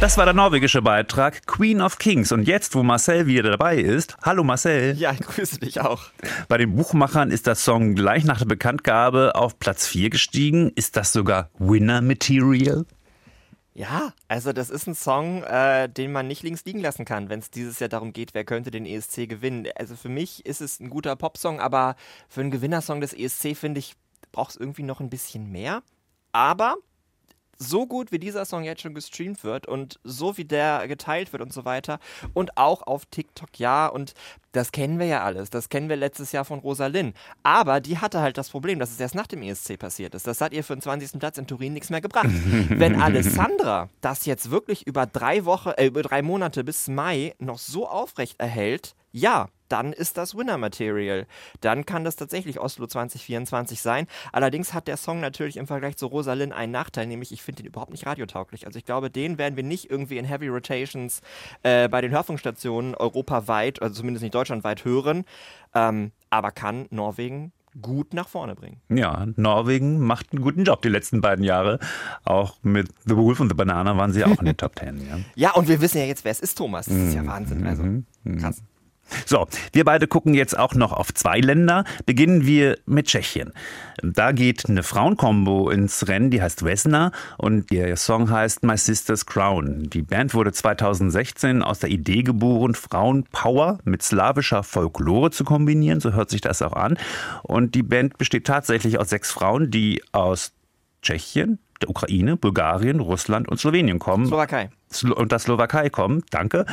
Das 0.02 0.18
war 0.18 0.26
der 0.26 0.34
norwegische 0.34 0.82
Beitrag 0.82 1.46
Queen 1.46 1.80
of 1.80 2.00
Kings. 2.00 2.32
Und 2.32 2.48
jetzt, 2.48 2.74
wo 2.74 2.82
Marcel 2.82 3.28
wieder 3.28 3.52
dabei 3.52 3.78
ist, 3.78 4.18
hallo 4.24 4.44
Marcel. 4.44 4.98
Ja, 4.98 5.12
ich 5.12 5.20
grüße 5.20 5.60
dich 5.60 5.80
auch. 5.80 6.06
Bei 6.48 6.58
den 6.58 6.76
Buchmachern 6.76 7.30
ist 7.30 7.46
der 7.46 7.54
Song 7.54 7.94
gleich 7.94 8.24
nach 8.24 8.40
der 8.40 8.48
Bekanntgabe 8.48 9.36
auf 9.36 9.60
Platz 9.60 9.86
4 9.86 10.10
gestiegen. 10.10 10.72
Ist 10.74 10.98
das 10.98 11.14
sogar 11.14 11.52
Winner 11.60 12.02
Material? 12.02 12.88
Ja, 13.76 14.12
also 14.28 14.54
das 14.54 14.72
ist 14.72 14.88
ein 14.88 14.96
Song, 14.96 15.44
äh, 15.44 15.88
den 15.88 16.12
man 16.12 16.28
nicht 16.28 16.42
links 16.42 16.66
liegen 16.66 16.80
lassen 16.80 17.06
kann, 17.06 17.30
wenn 17.30 17.40
es 17.40 17.52
dieses 17.52 17.80
Jahr 17.80 17.90
darum 17.90 18.12
geht, 18.12 18.34
wer 18.34 18.44
könnte 18.44 18.72
den 18.72 18.88
ESC 18.88 19.30
gewinnen. 19.30 19.68
Also 19.76 19.96
für 19.96 20.10
mich 20.10 20.48
ist 20.48 20.62
es 20.62 20.80
ein 20.80 20.90
guter 20.90 21.16
Popsong, 21.16 21.60
aber 21.60 21.96
für 22.28 22.42
einen 22.42 22.50
Gewinnersong 22.50 23.02
des 23.02 23.14
ESC 23.14 23.56
finde 23.56 23.78
ich, 23.78 23.94
braucht 24.32 24.50
es 24.50 24.58
irgendwie 24.58 24.82
noch 24.82 25.00
ein 25.00 25.12
bisschen 25.12 25.52
mehr. 25.52 25.84
Aber 26.32 26.78
so 27.62 27.86
gut 27.86 28.12
wie 28.12 28.20
dieser 28.20 28.46
Song 28.46 28.64
jetzt 28.64 28.82
schon 28.82 28.96
gestreamt 28.96 29.44
wird 29.44 29.68
und 29.68 30.00
so 30.04 30.38
wie 30.38 30.46
der 30.46 30.88
geteilt 30.88 31.32
wird 31.32 31.44
und 31.44 31.54
so 31.54 31.64
weiter 31.64 32.00
und 32.34 32.58
auch 32.58 32.82
auf 32.84 33.06
TikTok, 33.06 33.60
ja, 33.60 33.88
und 33.88 34.14
das 34.52 34.72
kennen 34.72 35.00
wir 35.00 35.06
ja 35.06 35.24
alles. 35.24 35.50
Das 35.50 35.70
kennen 35.70 35.88
wir 35.88 35.96
letztes 35.96 36.32
Jahr 36.32 36.44
von 36.44 36.60
Rosalind. 36.60 37.16
Aber 37.44 37.80
die 37.80 38.00
hatte 38.00 38.20
halt 38.20 38.38
das 38.38 38.50
Problem, 38.50 38.80
dass 38.80 38.92
es 38.92 39.00
erst 39.00 39.16
nach 39.16 39.28
dem 39.28 39.44
ESC 39.44 39.78
passiert 39.80 40.14
ist. 40.14 40.28
Das 40.28 40.42
hat 40.42 40.54
ihr 40.54 40.64
für 40.64 40.76
den 40.76 40.82
20. 40.82 41.20
Platz 41.20 41.38
in 41.38 41.48
Turin 41.48 41.74
nichts 41.74 41.90
mehr 41.90 42.02
gebracht. 42.02 42.28
Wenn 42.70 43.02
Alessandra 43.02 43.90
das 44.02 44.26
jetzt 44.26 44.52
wirklich 44.52 44.86
über 44.88 45.06
drei 45.06 45.46
Wochen, 45.46 45.70
äh, 45.70 45.86
über 45.86 46.02
drei 46.02 46.22
Monate 46.22 46.64
bis 46.64 46.88
Mai 46.88 47.34
noch 47.40 47.60
so 47.60 47.88
aufrecht 47.88 48.40
erhält, 48.40 48.96
ja, 49.12 49.48
dann 49.72 49.94
ist 49.94 50.18
das 50.18 50.36
Winner 50.36 50.58
Material. 50.58 51.26
Dann 51.62 51.86
kann 51.86 52.04
das 52.04 52.16
tatsächlich 52.16 52.60
Oslo 52.60 52.88
2024 52.88 53.82
sein. 53.82 54.08
Allerdings 54.32 54.74
hat 54.74 54.88
der 54.88 54.98
Song 54.98 55.20
natürlich 55.20 55.58
im 55.58 55.68
Vergleich 55.68 55.98
zu 55.98 56.08
Rosalind 56.08 56.54
einen 56.54 56.72
Nachteil, 56.72 57.08
nämlich 57.08 57.32
ich 57.32 57.42
finde 57.42 57.64
den 57.64 57.68
überhaupt 57.68 57.92
nicht 57.92 58.06
radiotauglich. 58.06 58.66
Also 58.66 58.78
ich 58.78 58.86
glaube, 58.86 59.10
den 59.10 59.38
werden 59.38 59.56
wir 59.56 59.64
nicht 59.64 59.90
irgendwie 59.90 60.18
in 60.18 60.26
Heavy 60.26 60.48
Rotations 60.48 61.22
äh, 61.64 61.88
bei 61.88 62.02
den 62.02 62.12
Hörfunkstationen 62.12 62.96
europaweit, 62.96 63.82
also 63.82 63.96
zumindest 63.96 64.24
nicht 64.24 64.36
deutschlandweit 64.36 64.86
hören, 64.86 65.26
ähm, 65.74 66.12
aber 66.30 66.52
kann 66.52 66.88
Norwegen 66.90 67.52
gut 67.82 68.14
nach 68.14 68.28
vorne 68.28 68.56
bringen. 68.56 68.82
Ja, 68.90 69.26
Norwegen 69.36 70.00
macht 70.00 70.34
einen 70.34 70.42
guten 70.42 70.64
Job 70.64 70.82
die 70.82 70.90
letzten 70.90 71.22
beiden 71.22 71.46
Jahre. 71.46 71.80
Auch 72.26 72.58
mit 72.64 72.90
The 73.06 73.16
Wolf 73.16 73.40
und 73.40 73.50
The 73.50 73.56
Banana 73.56 73.96
waren 73.98 74.12
sie 74.12 74.26
auch 74.26 74.40
in 74.40 74.46
den 74.46 74.58
Top 74.58 74.76
Ten. 74.76 74.98
Ja. 74.98 75.20
Ja, 75.36 75.52
und 75.54 75.68
wir 75.68 75.80
wissen 75.80 76.00
ja 76.00 76.06
jetzt, 76.06 76.26
wer 76.26 76.32
es 76.32 76.40
ist, 76.42 76.58
Thomas. 76.58 76.88
Das 76.88 76.96
ist 76.96 77.16
ja 77.16 77.26
Wahnsinn. 77.26 77.66
Also 77.66 77.84
krass. 78.40 78.62
So, 79.26 79.48
wir 79.74 79.86
beide 79.86 80.08
gucken 80.08 80.34
jetzt 80.34 80.58
auch 80.58 80.74
noch 80.74 80.92
auf 80.94 81.14
zwei 81.14 81.40
Länder. 81.40 81.84
Beginnen 82.06 82.46
wir 82.46 82.78
mit 82.86 83.08
Tschechien. 83.08 83.54
Da 84.04 84.32
geht 84.32 84.68
eine 84.68 84.84
Frauenkombo 84.84 85.70
ins 85.70 86.08
Rennen, 86.08 86.32
die 86.32 86.42
heißt 86.42 86.66
Vesna 86.66 87.12
und 87.38 87.72
ihr 87.72 87.96
Song 87.96 88.30
heißt 88.30 88.64
My 88.64 88.78
Sister's 88.78 89.26
Crown. 89.26 89.90
Die 89.90 90.02
Band 90.02 90.34
wurde 90.34 90.52
2016 90.52 91.62
aus 91.62 91.80
der 91.80 91.90
Idee 91.90 92.24
geboren, 92.24 92.74
Frauenpower 92.74 93.80
mit 93.84 94.02
slawischer 94.02 94.64
Folklore 94.64 95.32
zu 95.32 95.44
kombinieren, 95.44 96.00
so 96.00 96.14
hört 96.14 96.30
sich 96.30 96.42
das 96.42 96.62
auch 96.62 96.74
an. 96.74 96.98
Und 97.44 97.76
die 97.76 97.84
Band 97.84 98.18
besteht 98.18 98.48
tatsächlich 98.48 99.00
aus 99.00 99.10
sechs 99.10 99.32
Frauen, 99.32 99.70
die 99.70 100.02
aus 100.12 100.52
Tschechien, 101.02 101.60
der 101.82 101.90
Ukraine, 101.90 102.38
Bulgarien, 102.38 103.00
Russland 103.00 103.48
und 103.50 103.60
Slowenien 103.60 104.00
kommen. 104.00 104.26
Slowakei. 104.26 104.70
Slo 104.92 105.16
und 105.16 105.32
der 105.32 105.40
Slowakei 105.40 105.90
kommen, 105.90 106.24
danke. 106.30 106.66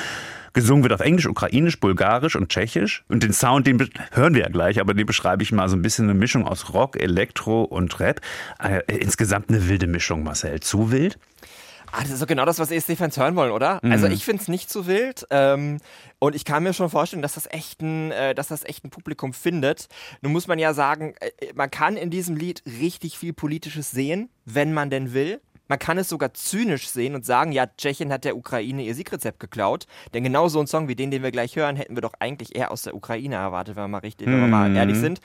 Gesungen 0.52 0.82
wird 0.82 0.92
auf 0.92 1.00
Englisch, 1.00 1.26
Ukrainisch, 1.26 1.78
Bulgarisch 1.80 2.36
und 2.36 2.48
Tschechisch. 2.48 3.04
Und 3.08 3.22
den 3.22 3.32
Sound, 3.32 3.66
den 3.66 3.88
hören 4.12 4.34
wir 4.34 4.42
ja 4.42 4.48
gleich, 4.48 4.80
aber 4.80 4.94
den 4.94 5.06
beschreibe 5.06 5.42
ich 5.42 5.52
mal 5.52 5.68
so 5.68 5.76
ein 5.76 5.82
bisschen 5.82 6.06
eine 6.06 6.18
Mischung 6.18 6.46
aus 6.46 6.72
Rock, 6.72 7.00
Elektro 7.00 7.62
und 7.62 7.98
Rap. 8.00 8.20
Äh, 8.62 8.80
insgesamt 8.86 9.50
eine 9.50 9.68
wilde 9.68 9.86
Mischung, 9.86 10.22
Marcel. 10.22 10.60
Zu 10.60 10.90
wild? 10.90 11.18
Ah, 11.92 12.02
das 12.02 12.10
ist 12.10 12.22
doch 12.22 12.26
genau 12.26 12.44
das, 12.44 12.58
was 12.58 12.70
ESC-Fans 12.70 13.16
hören 13.16 13.34
wollen, 13.36 13.50
oder? 13.50 13.82
Also 13.82 14.06
ich 14.08 14.24
finde 14.24 14.42
es 14.42 14.48
nicht 14.48 14.68
zu 14.68 14.86
wild 14.86 15.26
ähm, 15.30 15.78
und 16.18 16.36
ich 16.36 16.44
kann 16.44 16.62
mir 16.62 16.74
schon 16.74 16.90
vorstellen, 16.90 17.22
dass 17.22 17.34
das 17.34 17.46
echt 17.50 17.80
ein, 17.80 18.10
äh, 18.12 18.34
dass 18.34 18.48
das 18.48 18.64
echt 18.64 18.84
ein 18.84 18.90
Publikum 18.90 19.32
findet. 19.32 19.88
Nun 20.20 20.32
muss 20.32 20.46
man 20.46 20.58
ja 20.58 20.74
sagen, 20.74 21.14
äh, 21.20 21.30
man 21.54 21.70
kann 21.70 21.96
in 21.96 22.10
diesem 22.10 22.36
Lied 22.36 22.62
richtig 22.66 23.16
viel 23.16 23.32
Politisches 23.32 23.90
sehen, 23.90 24.28
wenn 24.44 24.74
man 24.74 24.90
denn 24.90 25.14
will. 25.14 25.40
Man 25.68 25.78
kann 25.78 25.98
es 25.98 26.08
sogar 26.08 26.34
zynisch 26.34 26.88
sehen 26.88 27.14
und 27.14 27.24
sagen, 27.24 27.52
ja, 27.52 27.66
Tschechien 27.66 28.12
hat 28.12 28.24
der 28.24 28.36
Ukraine 28.36 28.82
ihr 28.82 28.94
Siegrezept 28.94 29.38
geklaut. 29.38 29.86
Denn 30.14 30.24
genau 30.24 30.48
so 30.48 30.58
einen 30.58 30.66
Song 30.66 30.88
wie 30.88 30.96
den, 30.96 31.10
den 31.10 31.22
wir 31.22 31.30
gleich 31.30 31.56
hören, 31.56 31.76
hätten 31.76 31.96
wir 31.96 32.00
doch 32.00 32.14
eigentlich 32.18 32.56
eher 32.56 32.70
aus 32.70 32.82
der 32.82 32.94
Ukraine 32.94 33.36
erwartet, 33.36 33.76
wenn 33.76 33.84
wir 33.84 33.88
mal 33.88 33.98
richtig, 33.98 34.26
wenn 34.26 34.40
wir 34.40 34.48
mal 34.48 34.74
ehrlich 34.74 34.96
sind. 34.96 35.20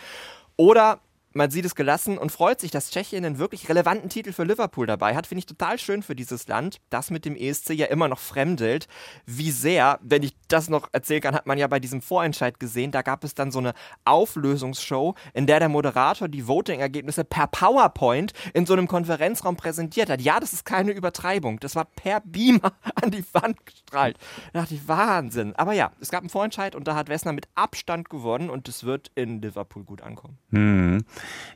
Oder 0.56 1.00
man 1.34 1.52
sieht 1.52 1.66
es 1.66 1.76
gelassen 1.76 2.18
und 2.18 2.32
freut 2.32 2.60
sich, 2.60 2.72
dass 2.72 2.90
Tschechien 2.90 3.26
einen 3.26 3.38
wirklich 3.38 3.70
relevanten 3.70 4.10
Titel 4.10 4.32
für 4.32 4.44
Liverpool 4.44 4.88
dabei 4.88 5.16
hat. 5.16 5.28
Finde 5.28 5.40
ich 5.40 5.46
total 5.46 5.80
schön 5.80 6.04
für 6.04 6.16
dieses 6.16 6.48
Land, 6.48 6.80
das 6.90 7.10
mit 7.10 7.26
dem 7.26 7.36
ESC 7.36 7.72
ja 7.72 7.88
immer 7.88 8.08
noch 8.08 8.20
fremdelt. 8.20 8.88
Wie 9.26 9.52
sehr, 9.52 10.00
wenn 10.02 10.24
ich 10.24 10.36
das 10.48 10.70
noch 10.70 10.90
erzählen 10.92 11.22
kann, 11.22 11.36
hat 11.36 11.48
man 11.48 11.58
ja 11.58 11.68
bei 11.68 11.80
diesem 11.80 12.02
Vorentscheid 12.02 12.60
gesehen. 12.60 12.92
Da 12.92 13.02
gab 13.02 13.24
es 13.24 13.34
dann 13.36 13.52
so 13.52 13.60
eine 13.60 13.74
Auflösungsshow, 14.06 15.16
in 15.34 15.48
der 15.48 15.60
der 15.60 15.70
Moderator 15.70 16.28
die 16.28 16.48
Voting-Ergebnisse 16.48 17.24
per 17.24 17.48
PowerPoint 17.48 18.34
in 18.54 18.66
so 18.66 18.74
einem 18.74 18.88
Konferenzraum 18.88 19.56
präsentiert 19.56 20.10
hat. 20.10 20.22
Ja, 20.22 20.40
das 20.40 20.54
ist 20.54 20.66
keine 20.66 20.92
Übertreibung. 20.92 21.60
Das 21.60 21.76
war 21.76 21.86
per 21.86 22.22
Beamer 22.22 22.74
an 23.02 23.12
die 23.12 23.26
Wand 23.34 23.66
gestrahlt. 23.66 24.18
Da 24.54 24.62
dachte 24.62 24.76
ich, 24.76 24.88
Wahnsinn. 24.88 25.56
Aber 25.56 25.74
ja, 25.74 25.92
es 26.00 26.10
gab 26.10 26.22
einen 26.22 26.30
Vorentscheid 26.30 26.76
und 26.76 26.88
da 26.88 26.96
hat 26.96 27.10
Wessner 27.10 27.34
mit 27.34 27.48
Abstand 27.56 28.10
gewonnen 28.10 28.50
und 28.50 28.68
es 28.68 28.84
wird 28.84 29.12
in 29.16 29.42
Liverpool 29.42 29.84
gut 29.84 30.02
ankommen. 30.02 30.38
Hm. 30.52 31.06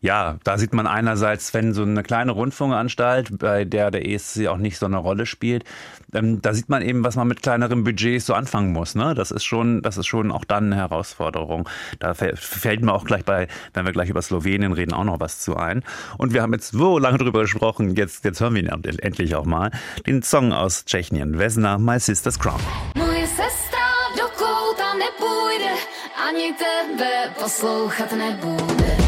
Ja, 0.01 0.37
da 0.43 0.57
sieht 0.57 0.73
man 0.73 0.87
einerseits, 0.87 1.53
wenn 1.53 1.73
so 1.73 1.83
eine 1.83 2.03
kleine 2.03 2.31
Rundfunkanstalt, 2.31 3.37
bei 3.39 3.65
der 3.65 3.91
der 3.91 4.07
ESC 4.07 4.47
auch 4.47 4.57
nicht 4.57 4.77
so 4.77 4.85
eine 4.85 4.97
Rolle 4.97 5.25
spielt, 5.25 5.63
ähm, 6.13 6.41
da 6.41 6.53
sieht 6.53 6.69
man 6.69 6.81
eben, 6.81 7.03
was 7.03 7.15
man 7.15 7.27
mit 7.27 7.41
kleineren 7.41 7.83
Budgets 7.83 8.25
so 8.25 8.33
anfangen 8.33 8.71
muss. 8.71 8.95
Ne? 8.95 9.13
Das 9.13 9.31
ist 9.31 9.43
schon, 9.43 9.81
das 9.81 9.97
ist 9.97 10.07
schon 10.07 10.31
auch 10.31 10.45
dann 10.45 10.67
eine 10.67 10.75
Herausforderung. 10.75 11.67
Da 11.99 12.13
fällt 12.13 12.81
mir 12.81 12.93
auch 12.93 13.05
gleich 13.05 13.25
bei, 13.25 13.47
wenn 13.73 13.85
wir 13.85 13.91
gleich 13.91 14.09
über 14.09 14.21
Slowenien 14.21 14.73
reden, 14.73 14.93
auch 14.93 15.03
noch 15.03 15.19
was 15.19 15.39
zu 15.39 15.57
ein. 15.57 15.83
Und 16.17 16.33
wir 16.33 16.41
haben 16.41 16.53
jetzt 16.53 16.71
so 16.71 16.97
lange 16.97 17.17
drüber 17.17 17.41
gesprochen, 17.41 17.95
jetzt, 17.95 18.23
jetzt 18.25 18.39
hören 18.39 18.55
wir 18.55 18.63
ihn 18.63 18.99
endlich 18.99 19.35
auch 19.35 19.45
mal. 19.45 19.71
Den 20.05 20.23
Song 20.23 20.53
aus 20.53 20.85
Tschechien, 20.85 21.37
Vesna, 21.37 21.77
My 21.77 21.99
Sister's 21.99 22.39
Crown. 22.39 22.59
Ani 26.27 26.53
tebe 26.59 27.31
poslouchat 27.39 28.11
nebude. 28.11 29.06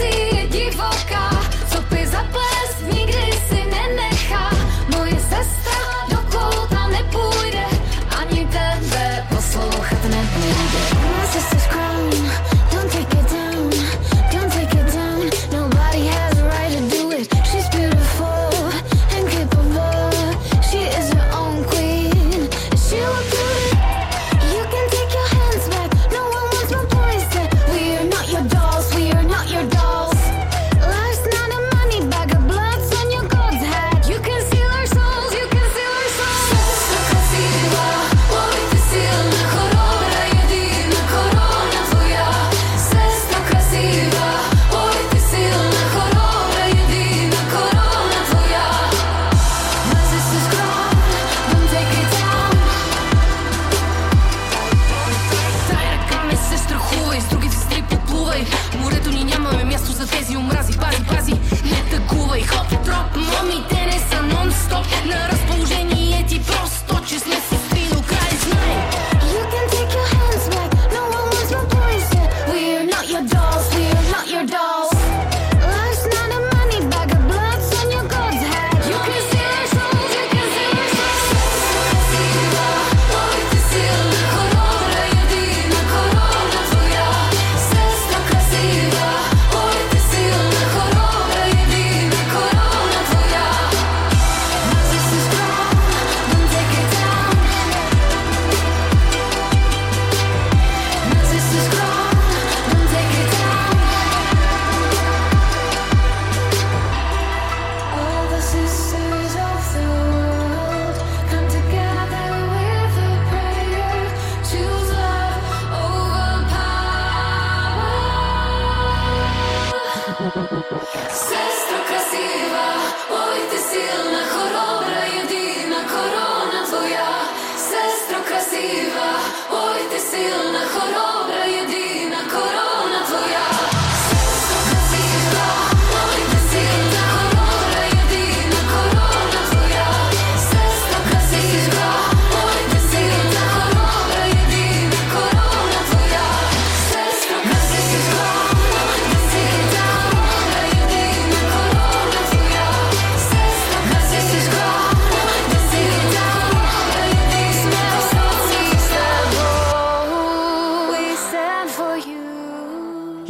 fantasia 0.00 0.46
divoca 0.48 1.29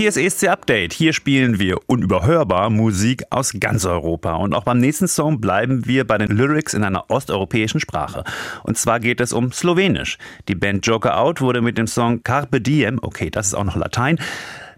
Hier 0.01 0.09
ist 0.09 0.17
ESC 0.17 0.49
Update. 0.49 0.95
Hier 0.95 1.13
spielen 1.13 1.59
wir 1.59 1.77
unüberhörbar 1.87 2.71
Musik 2.71 3.23
aus 3.29 3.53
ganz 3.61 3.85
Europa. 3.85 4.33
Und 4.37 4.55
auch 4.55 4.65
beim 4.65 4.79
nächsten 4.79 5.09
Song 5.09 5.43
bleiben 5.43 5.85
wir 5.85 6.07
bei 6.07 6.17
den 6.17 6.35
Lyrics 6.35 6.73
in 6.73 6.85
einer 6.85 7.11
osteuropäischen 7.11 7.81
Sprache. 7.81 8.25
Und 8.63 8.79
zwar 8.79 8.99
geht 8.99 9.21
es 9.21 9.35
um 9.35 9.53
Slowenisch. 9.53 10.17
Die 10.49 10.55
Band 10.55 10.87
Joker 10.87 11.21
Out 11.21 11.43
wurde 11.43 11.61
mit 11.61 11.77
dem 11.77 11.87
Song 11.87 12.23
Carpe 12.23 12.63
Diem, 12.63 12.99
okay, 13.03 13.29
das 13.29 13.49
ist 13.49 13.55
auch 13.55 13.65
noch 13.65 13.77
Latein, 13.77 14.19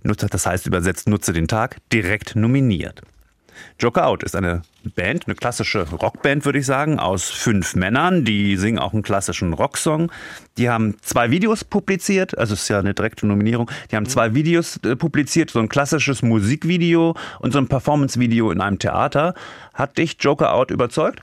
das 0.02 0.44
heißt 0.44 0.66
übersetzt 0.66 1.08
nutze 1.08 1.32
den 1.32 1.46
Tag, 1.46 1.76
direkt 1.92 2.34
nominiert. 2.34 3.02
Joker 3.78 4.06
Out 4.06 4.22
ist 4.22 4.36
eine 4.36 4.62
Band, 4.94 5.26
eine 5.26 5.34
klassische 5.34 5.88
Rockband, 5.90 6.44
würde 6.44 6.58
ich 6.58 6.66
sagen, 6.66 6.98
aus 6.98 7.30
fünf 7.30 7.74
Männern. 7.74 8.24
Die 8.24 8.56
singen 8.56 8.78
auch 8.78 8.92
einen 8.92 9.02
klassischen 9.02 9.52
Rocksong. 9.52 10.10
Die 10.58 10.68
haben 10.68 10.96
zwei 11.02 11.30
Videos 11.30 11.64
publiziert, 11.64 12.36
also 12.36 12.54
es 12.54 12.62
ist 12.62 12.68
ja 12.68 12.78
eine 12.78 12.94
direkte 12.94 13.26
Nominierung. 13.26 13.70
Die 13.90 13.96
haben 13.96 14.06
zwei 14.06 14.34
Videos 14.34 14.78
äh, 14.84 14.96
publiziert, 14.96 15.50
so 15.50 15.60
ein 15.60 15.68
klassisches 15.68 16.22
Musikvideo 16.22 17.14
und 17.40 17.52
so 17.52 17.58
ein 17.58 17.68
Performance-Video 17.68 18.50
in 18.50 18.60
einem 18.60 18.78
Theater. 18.78 19.34
Hat 19.74 19.98
dich 19.98 20.16
Joker 20.20 20.52
Out 20.52 20.70
überzeugt? 20.70 21.22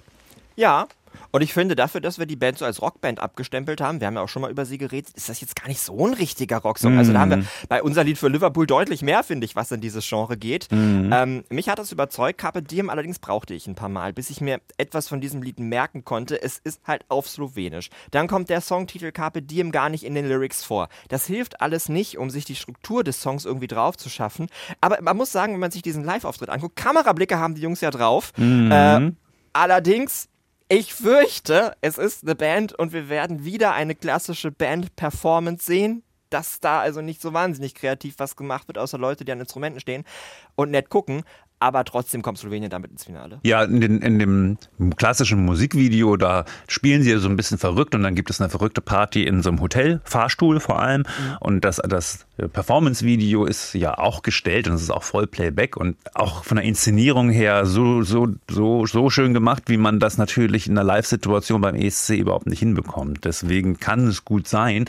Ja. 0.56 0.88
Und 1.32 1.42
ich 1.42 1.54
finde, 1.54 1.76
dafür, 1.76 2.02
dass 2.02 2.18
wir 2.20 2.26
die 2.26 2.36
Band 2.36 2.58
so 2.58 2.66
als 2.66 2.82
Rockband 2.82 3.20
abgestempelt 3.20 3.82
haben, 3.82 4.00
wir 4.00 4.08
haben 4.08 4.16
ja 4.16 4.22
auch 4.22 4.30
schon 4.30 4.42
mal 4.42 4.52
über 4.52 4.66
sie 4.66 4.78
geredet, 4.78 5.12
ist 5.16 5.30
das 5.30 5.42
jetzt 5.42 5.56
gar 5.56 5.68
nicht 5.68 5.80
so 5.80 6.08
ein 6.08 6.14
richtiger 6.14 6.58
Rocksong. 6.58 6.98
Also 6.98 7.14
da 7.14 7.20
haben 7.20 7.32
wir 7.32 7.46
bei 7.68 7.84
unser 7.84 8.04
Lied 8.04 8.18
für 8.18 8.30
Liverpool 8.30 8.66
deutlich 8.66 9.02
mehr, 9.02 9.24
finde 9.24 9.46
ich, 9.46 9.56
was 9.56 9.72
in 9.72 9.82
dieses 9.82 10.08
Genre 10.08 10.38
geht. 10.38 10.68
Ähm, 10.72 11.44
mich 11.50 11.70
hat 11.70 11.80
das 11.80 11.92
überzeugt. 11.92 12.40
Carpe 12.40 12.62
Diem 12.64 12.90
allerdings 12.90 13.20
brauchte 13.20 13.54
ich 13.54 13.68
ein 13.68 13.76
paar 13.76 13.90
Mal, 13.90 14.14
bis 14.14 14.30
ich 14.30 14.42
mir 14.42 14.60
etwas 14.78 15.08
von 15.08 15.22
diesem 15.22 15.42
Lied 15.42 15.60
merken 15.60 16.04
konnte. 16.04 16.42
Es 16.42 16.58
ist 16.58 16.82
halt 16.88 17.06
auf 17.10 17.28
Slowenisch. 17.30 17.90
Dann 18.12 18.28
kommt 18.28 18.50
der 18.50 18.62
Songtitel 18.62 19.12
Carpe 19.12 19.42
Diem 19.42 19.72
gar 19.72 19.90
nicht 19.90 20.04
in 20.04 20.16
den 20.16 20.28
Lyrics 20.28 20.64
vor. 20.64 20.90
Das 21.10 21.26
hilft 21.26 21.62
alles 21.62 21.90
nicht, 21.90 22.18
um 22.18 22.30
sich 22.30 22.46
die 22.46 22.56
Struktur 22.56 23.04
des 23.04 23.22
Songs 23.22 23.46
irgendwie 23.46 23.68
drauf 23.68 23.98
zu 23.98 24.10
schaffen. 24.10 24.48
Aber 24.82 25.02
man 25.02 25.16
muss 25.18 25.32
sagen, 25.32 25.54
wenn 25.54 25.60
man 25.60 25.72
sich 25.72 25.82
diesen 25.82 26.04
Live-Auftritt 26.04 26.50
anguckt, 26.50 26.76
Kamerablicke 26.76 27.38
haben 27.38 27.56
die 27.56 27.62
Jungs 27.62 27.82
ja 27.82 27.92
drauf. 27.92 28.34
Äh, 28.38 29.12
allerdings 29.54 30.28
ich 30.70 30.94
fürchte, 30.94 31.76
es 31.82 31.98
ist 31.98 32.24
eine 32.24 32.36
Band 32.36 32.74
und 32.74 32.94
wir 32.94 33.10
werden 33.10 33.44
wieder 33.44 33.74
eine 33.74 33.96
klassische 33.96 34.52
Band-Performance 34.52 35.66
sehen. 35.66 36.04
dass 36.30 36.60
da 36.60 36.80
also 36.80 37.02
nicht 37.02 37.22
so 37.22 37.34
wahnsinnig 37.34 37.74
kreativ 37.74 38.16
was 38.20 38.36
gemacht 38.36 38.68
wird, 38.68 38.78
außer 38.78 39.00
Leute, 39.00 39.26
die 39.26 39.32
an 39.32 39.40
Instrumenten 39.40 39.80
stehen 39.80 40.06
und 40.56 40.70
nett 40.70 40.90
gucken. 40.90 41.24
Aber 41.62 41.84
trotzdem 41.84 42.22
kommt 42.22 42.38
Slowenien 42.38 42.70
damit 42.70 42.91
ins 42.91 43.03
Finale. 43.03 43.39
Ja, 43.43 43.64
in, 43.64 43.82
den, 43.82 44.01
in 44.01 44.20
dem 44.20 44.57
klassischen 44.95 45.43
Musikvideo, 45.43 46.16
da 46.16 46.45
spielen 46.68 47.03
sie 47.03 47.18
so 47.18 47.28
ein 47.28 47.36
bisschen 47.36 47.57
verrückt 47.57 47.95
und 47.95 48.03
dann 48.03 48.16
gibt 48.16 48.30
es 48.30 48.39
eine 48.39 48.49
verrückte 48.49 48.80
Party 48.80 49.24
in 49.24 49.41
so 49.43 49.49
einem 49.49 49.60
Hotel, 49.60 49.99
Fahrstuhl 50.05 50.62
vor 50.62 50.80
allem. 50.80 51.01
Mhm. 51.01 51.38
Und 51.41 51.66
das, 51.66 51.78
das 51.78 52.26
Performance-Video 52.38 53.45
ist 53.45 53.74
ja 53.74 53.97
auch 53.97 54.22
gestellt 54.22 54.68
und 54.68 54.76
es 54.76 54.84
ist 54.84 54.89
auch 54.89 55.03
voll 55.03 55.28
Playback 55.28 55.76
und 55.76 55.97
auch 56.14 56.45
von 56.45 56.55
der 56.55 56.66
Inszenierung 56.66 57.30
her 57.30 57.66
so, 57.66 58.03
so, 58.03 58.30
so, 58.49 58.86
so 58.86 59.10
schön 59.10 59.34
gemacht, 59.34 59.64
wie 59.68 59.78
man 59.78 59.99
das 59.99 60.18
natürlich 60.18 60.68
in 60.68 60.78
einer 60.78 60.86
Live-Situation 60.86 61.60
beim 61.60 61.76
ESC 61.76 62.12
überhaupt 62.12 62.47
nicht 62.47 62.60
hinbekommt. 62.60 63.26
Deswegen 63.26 63.80
kann 63.80 64.07
es 64.07 64.24
gut 64.24 64.47
sein, 64.47 64.86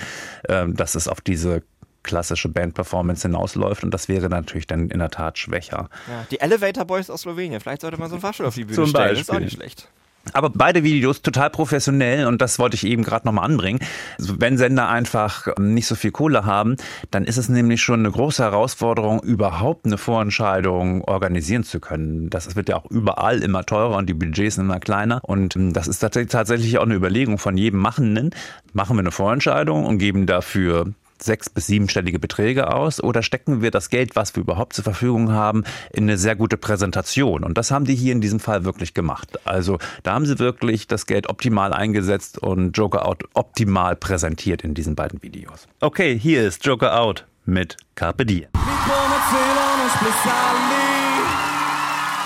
ähm, 0.49 0.77
dass 0.77 0.95
es 0.95 1.09
auf 1.09 1.21
diese 1.21 1.63
klassische 2.03 2.49
Band-Performance 2.49 3.23
hinausläuft 3.29 3.85
und 3.85 3.93
das 3.93 4.09
wäre 4.09 4.29
natürlich 4.29 4.67
dann 4.67 4.89
in 4.89 4.99
der 4.99 5.11
Tat 5.11 5.39
schwächer. 5.39 5.89
Ja, 6.09 6.27
die 6.31 6.41
Elevator 6.41 6.85
Boys 6.85 7.11
aus 7.11 7.23
Slowenien, 7.23 7.61
vielleicht 7.61 7.83
sollte 7.83 7.99
man 7.99 8.09
so 8.09 8.17
ein 8.17 8.21
Fahrstuhl 8.21 8.47
auf 8.47 8.55
die 8.55 8.65
Bühne 8.65 8.77
Zum 8.77 8.87
stellen, 8.87 9.15
Beispiel. 9.15 9.19
das 9.19 9.29
ist 9.29 9.35
auch 9.35 9.41
nicht 9.41 9.55
schlecht. 9.55 9.89
Aber 10.35 10.51
beide 10.51 10.85
Videos 10.85 11.23
total 11.23 11.49
professionell 11.49 12.27
und 12.27 12.43
das 12.43 12.59
wollte 12.59 12.75
ich 12.75 12.85
eben 12.85 13.03
gerade 13.05 13.27
nochmal 13.27 13.47
anbringen. 13.47 13.81
Also 14.19 14.39
wenn 14.39 14.59
Sender 14.59 14.87
einfach 14.91 15.47
nicht 15.59 15.87
so 15.87 15.95
viel 15.95 16.11
Kohle 16.11 16.45
haben, 16.45 16.77
dann 17.11 17.25
ist 17.25 17.39
es 17.39 17.49
nämlich 17.49 17.81
schon 17.81 18.01
eine 18.01 18.11
große 18.11 18.43
Herausforderung, 18.43 19.23
überhaupt 19.23 19.87
eine 19.87 19.97
Vorentscheidung 19.97 21.03
organisieren 21.05 21.65
zu 21.65 21.81
können. 21.81 22.29
Das 22.29 22.55
wird 22.55 22.69
ja 22.69 22.77
auch 22.77 22.91
überall 22.91 23.43
immer 23.43 23.65
teurer 23.65 23.97
und 23.97 24.11
die 24.11 24.15
Budgets 24.15 24.57
sind 24.57 24.67
immer 24.67 24.79
kleiner. 24.79 25.21
Und 25.23 25.55
das 25.57 25.89
ist 25.89 26.01
tatsächlich 26.01 26.77
auch 26.77 26.83
eine 26.83 26.95
Überlegung 26.95 27.39
von 27.39 27.57
jedem 27.57 27.81
Machenden. 27.81 28.31
Machen 28.75 28.97
wir 28.97 29.01
eine 29.01 29.13
Vorentscheidung 29.13 29.87
und 29.87 29.97
geben 29.97 30.27
dafür 30.27 30.93
sechs- 31.23 31.51
bis 31.51 31.67
siebenstellige 31.67 32.19
Beträge 32.19 32.73
aus 32.75 33.03
oder 33.03 33.23
stecken 33.23 33.63
wir 33.63 33.71
das 33.71 33.91
Geld, 33.91 34.17
was 34.17 34.35
wir 34.37 34.43
überhaupt 34.43 34.75
zur 34.75 34.85
Verfügung 34.85 35.33
haben, 35.33 35.65
in 35.93 36.05
eine 36.05 36.19
sehr 36.19 36.37
gute 36.37 36.57
Präsentation? 36.57 37.45
Und 37.45 37.59
das 37.59 37.71
haben 37.71 37.85
die 37.85 37.95
hier 37.95 38.13
in 38.13 38.21
diesem 38.21 38.41
Fall 38.41 38.65
wirklich 38.65 38.95
gemacht. 38.95 39.39
Also 39.45 39.79
da 40.03 40.13
haben 40.15 40.27
sie 40.27 40.39
wirklich 40.39 40.87
das 40.87 41.07
Geld 41.07 41.29
optimal 41.29 41.73
eingesetzt 41.73 42.39
und 42.39 42.73
Joker 42.73 43.07
Out 43.07 43.25
optimal 43.35 43.97
präsentiert 43.97 44.63
in 44.63 44.75
diesen 44.75 44.95
beiden 44.95 45.23
Videos. 45.23 45.67
Okay, 45.81 46.19
hier 46.19 46.47
ist 46.47 46.65
Joker 46.65 46.99
Out 46.99 47.27
mit 47.45 47.77
Carpe 47.95 48.27
Diem. 48.27 48.49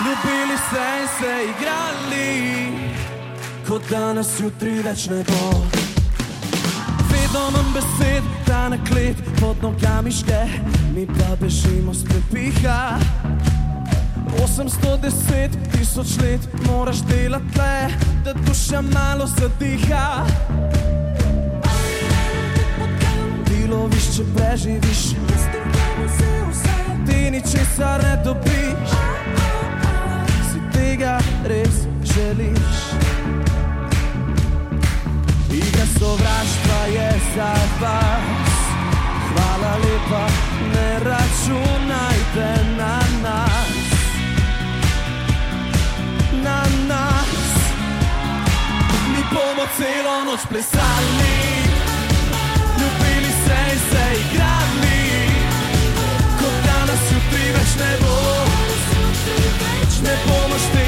Ljubili 0.03 0.57
se 0.57 1.07
se 1.19 1.33
igrali 1.43 2.67
Kot 3.67 3.89
danes 3.89 4.39
jutri 4.39 4.83
več 4.83 5.07
ne 5.09 5.23
manj 7.39 7.73
besed, 7.73 8.23
ta 8.45 8.69
na 8.69 8.77
klet 8.77 9.17
pod 9.39 9.57
nogami 9.61 10.11
šte 10.11 10.47
Mi 10.95 11.05
pa 11.07 11.35
bežimo 11.35 11.93
s 11.93 12.03
prepiha. 12.03 12.97
810 14.39 15.49
tisoč 15.71 16.17
let 16.21 16.41
moraš 16.67 16.97
delati 16.97 17.45
tle 17.53 17.89
Da 18.23 18.33
duša 18.33 18.81
malo 18.81 19.27
zadiha. 19.27 20.25
Ti 23.45 23.67
loviš, 23.69 24.15
če 24.15 24.23
preživiš. 24.35 25.01
Ti 27.05 27.31
ničesar 27.31 28.03
ne 28.03 28.15
dobiš. 28.23 28.89
Si 30.51 30.59
tega 30.73 31.19
res 31.47 31.85
želiš 32.03 32.94
Igra 35.55 35.85
sovraštva 35.99 36.81
je 36.93 37.11
za 37.35 37.53
vas. 37.81 38.55
Hvala 39.29 39.73
lepa, 39.77 40.27
ne 40.73 40.99
računajte 40.99 42.49
na 42.77 42.99
nas. 43.23 43.75
Na 46.43 46.63
nas. 46.87 47.53
Mi 49.09 49.23
bomo 49.31 49.65
celo 49.77 50.23
noč 50.25 50.39
plesali. 50.49 51.37
Ljubili 52.79 53.31
se 53.45 53.57
in 53.73 53.79
se 53.89 54.05
igrali. 54.21 55.01
Kot 56.39 56.55
danes 56.65 57.03
jutri 57.11 57.51
več 57.55 57.71
ne 57.79 57.97
bo. 58.01 58.15
Ne 60.03 60.15
bomo 60.27 60.55
šteli 60.57 60.84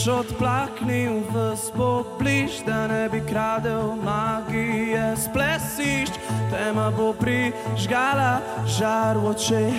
Dež 0.00 0.24
odplaknil 0.24 1.28
v 1.28 1.52
spobliž, 1.52 2.64
da 2.64 2.88
ne 2.88 3.04
bi 3.12 3.20
kradel 3.20 4.00
magije 4.00 5.12
splesišč. 5.12 6.16
Tema 6.48 6.88
bo 6.88 7.12
prižgala 7.12 8.40
žar 8.64 9.20
v 9.20 9.28
očeh. 9.28 9.76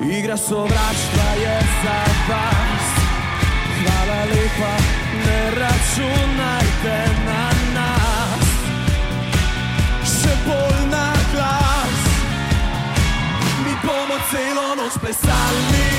Igra 0.00 0.32
sovraštva 0.40 1.28
je 1.36 1.56
za 1.84 2.00
vas. 2.24 2.88
Hvala 3.84 4.20
lepa, 4.32 4.74
ne 5.20 5.40
računajte 5.60 6.98
na 7.28 7.44
nas. 7.76 8.48
Še 10.08 10.32
bolj 10.48 10.80
na 10.88 11.12
glas. 11.36 12.00
Mi 13.60 13.76
bomo 13.84 14.16
celo 14.32 14.72
noč 14.80 14.96
plesali, 15.04 15.95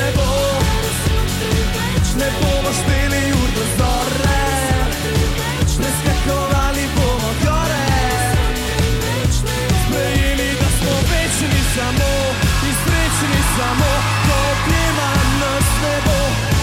ne 0.00 0.08
bo. 0.16 0.28
Ne 2.20 2.28
bomo 2.40 2.70
šteli 2.78 3.22
ur 3.40 3.50
do 3.56 3.64
zore, 3.78 4.42
preskakovali 5.78 6.84
bomo 6.96 7.30
gore. 7.44 7.86
Sprejeli, 9.82 10.48
da 10.60 10.68
smo 10.78 10.94
večni 11.10 11.60
samo 11.74 12.12
in 12.68 12.74
srečni 12.82 13.40
samo, 13.56 13.90
ko 14.26 14.36
objema 14.54 15.10
nas 15.40 15.68
ne 15.84 15.96
bo. 16.06 16.20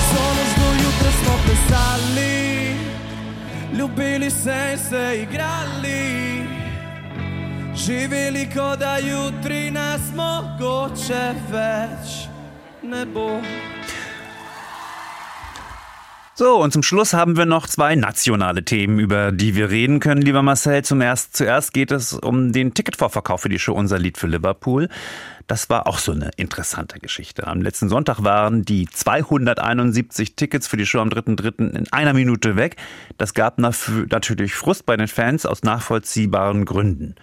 So 0.10 0.24
noč 0.38 0.52
do 0.60 0.70
jutra 0.84 1.12
smo 1.20 1.34
plesali. 1.46 2.76
Ljubili 3.78 4.30
se 4.32 4.60
in 4.72 4.80
se 4.90 5.22
igrali, 5.22 6.44
živeli 7.76 8.50
kot 8.56 8.80
da 8.80 8.98
jutri 8.98 9.72
nas 9.72 10.02
mogoče 10.16 11.34
več 11.52 12.27
ne. 12.27 12.27
So, 16.36 16.62
und 16.62 16.72
zum 16.72 16.84
Schluss 16.84 17.14
haben 17.14 17.36
wir 17.36 17.48
noch 17.48 17.68
zwei 17.68 17.96
nationale 17.96 18.64
Themen, 18.64 19.00
über 19.00 19.32
die 19.32 19.56
wir 19.56 19.72
reden 19.72 20.00
können, 20.00 20.22
lieber 20.22 20.44
Marcel. 20.44 20.84
Zum 20.84 21.02
erst, 21.02 21.36
zuerst 21.36 21.74
geht 21.74 21.92
es 21.92 22.14
um 22.14 22.52
den 22.52 22.76
Ticketvorverkauf 22.76 23.42
für 23.42 23.50
die 23.50 23.58
Show 23.58 23.74
Unser 23.74 23.98
Lied 23.98 24.20
für 24.20 24.28
Liverpool. 24.28 24.88
Das 25.48 25.70
war 25.72 25.88
auch 25.88 25.98
so 25.98 26.12
eine 26.12 26.30
interessante 26.38 27.00
Geschichte. 27.00 27.48
Am 27.48 27.62
letzten 27.62 27.90
Sonntag 27.90 28.24
waren 28.24 28.64
die 28.64 28.88
271 28.88 30.36
Tickets 30.36 30.68
für 30.68 30.78
die 30.78 30.86
Show 30.86 31.00
am 31.00 31.10
3.3. 31.10 31.76
in 31.76 31.92
einer 31.92 32.14
Minute 32.14 32.56
weg. 32.56 32.76
Das 33.18 33.34
gab 33.34 33.58
natürlich 33.58 34.54
Frust 34.54 34.86
bei 34.86 34.96
den 34.96 35.08
Fans 35.08 35.46
aus 35.48 35.64
nachvollziehbaren 35.64 36.66
Gründen. 36.66 37.16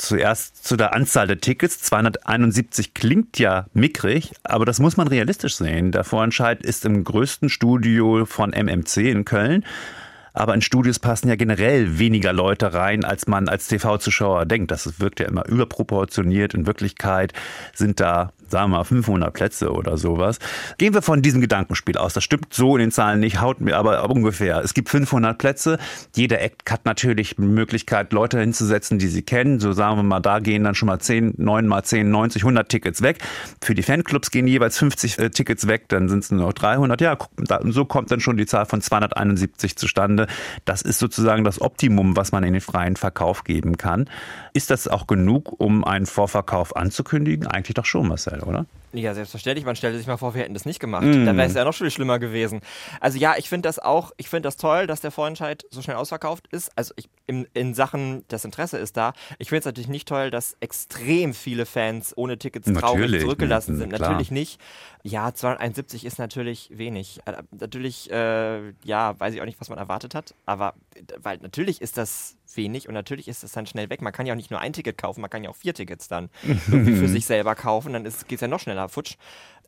Zuerst 0.00 0.66
zu 0.66 0.76
der 0.76 0.94
Anzahl 0.94 1.26
der 1.26 1.40
Tickets. 1.40 1.82
271 1.82 2.94
klingt 2.94 3.38
ja 3.38 3.66
mickrig, 3.74 4.32
aber 4.44 4.64
das 4.64 4.78
muss 4.78 4.96
man 4.96 5.08
realistisch 5.08 5.56
sehen. 5.56 5.92
Der 5.92 6.04
Vorentscheid 6.04 6.62
ist 6.62 6.86
im 6.86 7.04
größten 7.04 7.50
Studio 7.50 8.24
von 8.24 8.54
MMC 8.54 8.96
in 9.10 9.26
Köln. 9.26 9.62
Aber 10.32 10.54
in 10.54 10.62
Studios 10.62 10.98
passen 10.98 11.28
ja 11.28 11.36
generell 11.36 11.98
weniger 11.98 12.32
Leute 12.32 12.72
rein, 12.72 13.04
als 13.04 13.26
man 13.26 13.46
als 13.46 13.68
TV-Zuschauer 13.68 14.46
denkt. 14.46 14.70
Das 14.70 15.00
wirkt 15.00 15.20
ja 15.20 15.26
immer 15.26 15.46
überproportioniert. 15.46 16.54
In 16.54 16.64
Wirklichkeit 16.64 17.34
sind 17.74 18.00
da 18.00 18.32
sagen 18.50 18.70
wir 18.70 18.78
mal 18.78 18.84
500 18.84 19.32
Plätze 19.32 19.72
oder 19.72 19.96
sowas. 19.96 20.38
Gehen 20.78 20.94
wir 20.94 21.02
von 21.02 21.22
diesem 21.22 21.40
Gedankenspiel 21.40 21.96
aus. 21.96 22.14
Das 22.14 22.24
stimmt 22.24 22.52
so 22.52 22.76
in 22.76 22.80
den 22.80 22.90
Zahlen 22.90 23.20
nicht, 23.20 23.40
haut 23.40 23.60
mir 23.60 23.76
aber 23.76 24.08
ungefähr. 24.10 24.60
Es 24.62 24.74
gibt 24.74 24.88
500 24.88 25.38
Plätze. 25.38 25.78
Jeder 26.14 26.40
Act 26.40 26.70
hat 26.70 26.84
natürlich 26.84 27.36
die 27.36 27.42
Möglichkeit, 27.42 28.12
Leute 28.12 28.40
hinzusetzen, 28.40 28.98
die 28.98 29.08
sie 29.08 29.22
kennen. 29.22 29.60
So 29.60 29.72
sagen 29.72 29.96
wir 29.96 30.02
mal, 30.02 30.20
da 30.20 30.38
gehen 30.38 30.64
dann 30.64 30.74
schon 30.74 30.86
mal 30.86 30.98
10, 30.98 31.34
9 31.36 31.66
mal 31.66 31.82
10, 31.82 32.10
90, 32.10 32.42
100 32.42 32.68
Tickets 32.68 33.02
weg. 33.02 33.18
Für 33.62 33.74
die 33.74 33.82
Fanclubs 33.82 34.30
gehen 34.30 34.46
jeweils 34.46 34.78
50 34.78 35.18
äh, 35.18 35.30
Tickets 35.30 35.66
weg, 35.66 35.88
dann 35.88 36.08
sind 36.08 36.24
es 36.24 36.30
nur 36.30 36.46
noch 36.46 36.52
300. 36.52 37.00
Ja, 37.00 37.16
so 37.64 37.84
kommt 37.84 38.10
dann 38.10 38.20
schon 38.20 38.36
die 38.36 38.46
Zahl 38.46 38.66
von 38.66 38.80
271 38.80 39.76
zustande. 39.76 40.26
Das 40.64 40.82
ist 40.82 40.98
sozusagen 40.98 41.44
das 41.44 41.60
Optimum, 41.60 42.16
was 42.16 42.32
man 42.32 42.44
in 42.44 42.52
den 42.52 42.62
freien 42.62 42.96
Verkauf 42.96 43.44
geben 43.44 43.76
kann. 43.76 44.08
Ist 44.52 44.70
das 44.70 44.88
auch 44.88 45.06
genug, 45.06 45.60
um 45.60 45.84
einen 45.84 46.06
Vorverkauf 46.06 46.76
anzukündigen? 46.76 47.46
Eigentlich 47.46 47.74
doch 47.74 47.84
schon, 47.84 48.08
Marcel, 48.08 48.39
oder? 48.46 48.66
Ja, 48.92 49.14
selbstverständlich. 49.14 49.64
Man 49.64 49.76
stellte 49.76 49.98
sich 49.98 50.06
mal 50.06 50.16
vor, 50.16 50.34
wir 50.34 50.42
hätten 50.42 50.54
das 50.54 50.64
nicht 50.64 50.80
gemacht. 50.80 51.04
Mm. 51.04 51.24
Dann 51.24 51.36
wäre 51.36 51.46
es 51.46 51.54
ja 51.54 51.64
noch 51.64 51.74
viel 51.74 51.90
schlimmer 51.90 52.18
gewesen. 52.18 52.60
Also 52.98 53.18
ja, 53.18 53.34
ich 53.36 53.48
finde 53.48 53.68
das 53.68 53.78
auch, 53.78 54.10
ich 54.16 54.28
finde 54.28 54.48
das 54.48 54.56
toll, 54.56 54.88
dass 54.88 55.00
der 55.00 55.12
Vorentscheid 55.12 55.64
so 55.70 55.80
schnell 55.80 55.96
ausverkauft 55.96 56.48
ist. 56.48 56.72
Also 56.76 56.92
ich, 56.96 57.08
in, 57.26 57.46
in 57.54 57.74
Sachen, 57.74 58.24
das 58.28 58.44
Interesse 58.44 58.78
ist 58.78 58.96
da. 58.96 59.12
Ich 59.38 59.48
finde 59.48 59.60
es 59.60 59.64
natürlich 59.66 59.88
nicht 59.88 60.08
toll, 60.08 60.30
dass 60.30 60.56
extrem 60.58 61.34
viele 61.34 61.66
Fans 61.66 62.12
ohne 62.16 62.36
Tickets 62.36 62.66
traurig 62.66 63.02
Natürlich, 63.02 63.22
zurückgelassen 63.22 63.76
sind. 63.76 63.92
klar. 63.92 64.10
Natürlich 64.10 64.32
nicht. 64.32 64.60
Ja, 65.02 65.32
271 65.32 66.04
ist 66.04 66.18
natürlich 66.18 66.70
wenig. 66.74 67.20
Äh, 67.26 67.42
Natürlich, 67.52 68.10
äh, 68.10 68.72
ja, 68.84 69.18
weiß 69.18 69.34
ich 69.34 69.40
auch 69.40 69.46
nicht, 69.46 69.60
was 69.60 69.68
man 69.68 69.78
erwartet 69.78 70.14
hat. 70.14 70.34
Aber, 70.46 70.74
weil 71.16 71.38
natürlich 71.38 71.80
ist 71.80 71.96
das 71.96 72.36
wenig 72.56 72.88
und 72.88 72.94
natürlich 72.94 73.28
ist 73.28 73.44
es 73.44 73.52
dann 73.52 73.66
schnell 73.66 73.90
weg. 73.90 74.02
Man 74.02 74.12
kann 74.12 74.26
ja 74.26 74.34
auch 74.34 74.36
nicht 74.36 74.50
nur 74.50 74.60
ein 74.60 74.72
Ticket 74.72 74.98
kaufen, 74.98 75.20
man 75.20 75.30
kann 75.30 75.44
ja 75.44 75.50
auch 75.50 75.56
vier 75.56 75.74
Tickets 75.74 76.08
dann 76.08 76.30
irgendwie 76.42 76.96
für 76.96 77.08
sich 77.08 77.26
selber 77.26 77.54
kaufen. 77.54 77.92
Dann 77.92 78.04
geht 78.04 78.32
es 78.32 78.40
ja 78.40 78.48
noch 78.48 78.60
schneller 78.60 78.88
futsch. 78.88 79.16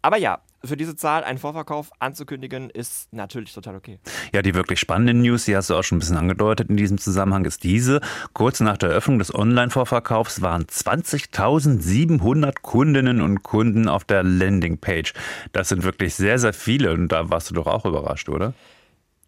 Aber 0.05 0.17
ja, 0.17 0.41
für 0.65 0.77
diese 0.77 0.97
Zahl 0.97 1.23
einen 1.23 1.39
Vorverkauf 1.39 1.91
anzukündigen, 2.01 2.71
ist 2.71 3.13
natürlich 3.13 3.55
total 3.55 3.77
okay. 3.77 4.01
Ja, 4.33 4.43
die 4.43 4.55
wirklich 4.55 4.81
spannende 4.81 5.15
News, 5.15 5.45
die 5.45 5.57
hast 5.57 5.71
du 5.71 5.77
auch 5.77 5.85
schon 5.85 5.97
ein 5.97 6.01
bisschen 6.01 6.17
angedeutet 6.17 6.71
in 6.71 6.77
diesem 6.77 6.99
Zusammenhang, 6.99 7.45
ist 7.45 7.63
diese. 7.63 8.01
Kurz 8.33 8.59
nach 8.59 8.77
der 8.77 8.91
Eröffnung 8.91 9.21
des 9.21 9.33
Online-Vorverkaufs 9.33 10.43
waren 10.43 10.65
20.700 10.65 12.55
Kundinnen 12.63 13.21
und 13.21 13.45
Kunden 13.45 13.89
auf 13.89 14.05
der 14.05 14.25
Landingpage. 14.25 15.15
Das 15.53 15.69
sind 15.69 15.85
wirklich 15.85 16.17
sehr, 16.17 16.39
sehr 16.39 16.53
viele 16.53 16.93
und 16.93 17.09
da 17.09 17.31
warst 17.31 17.51
du 17.51 17.55
doch 17.55 17.69
auch 17.69 17.85
überrascht, 17.85 18.29
oder? 18.29 18.55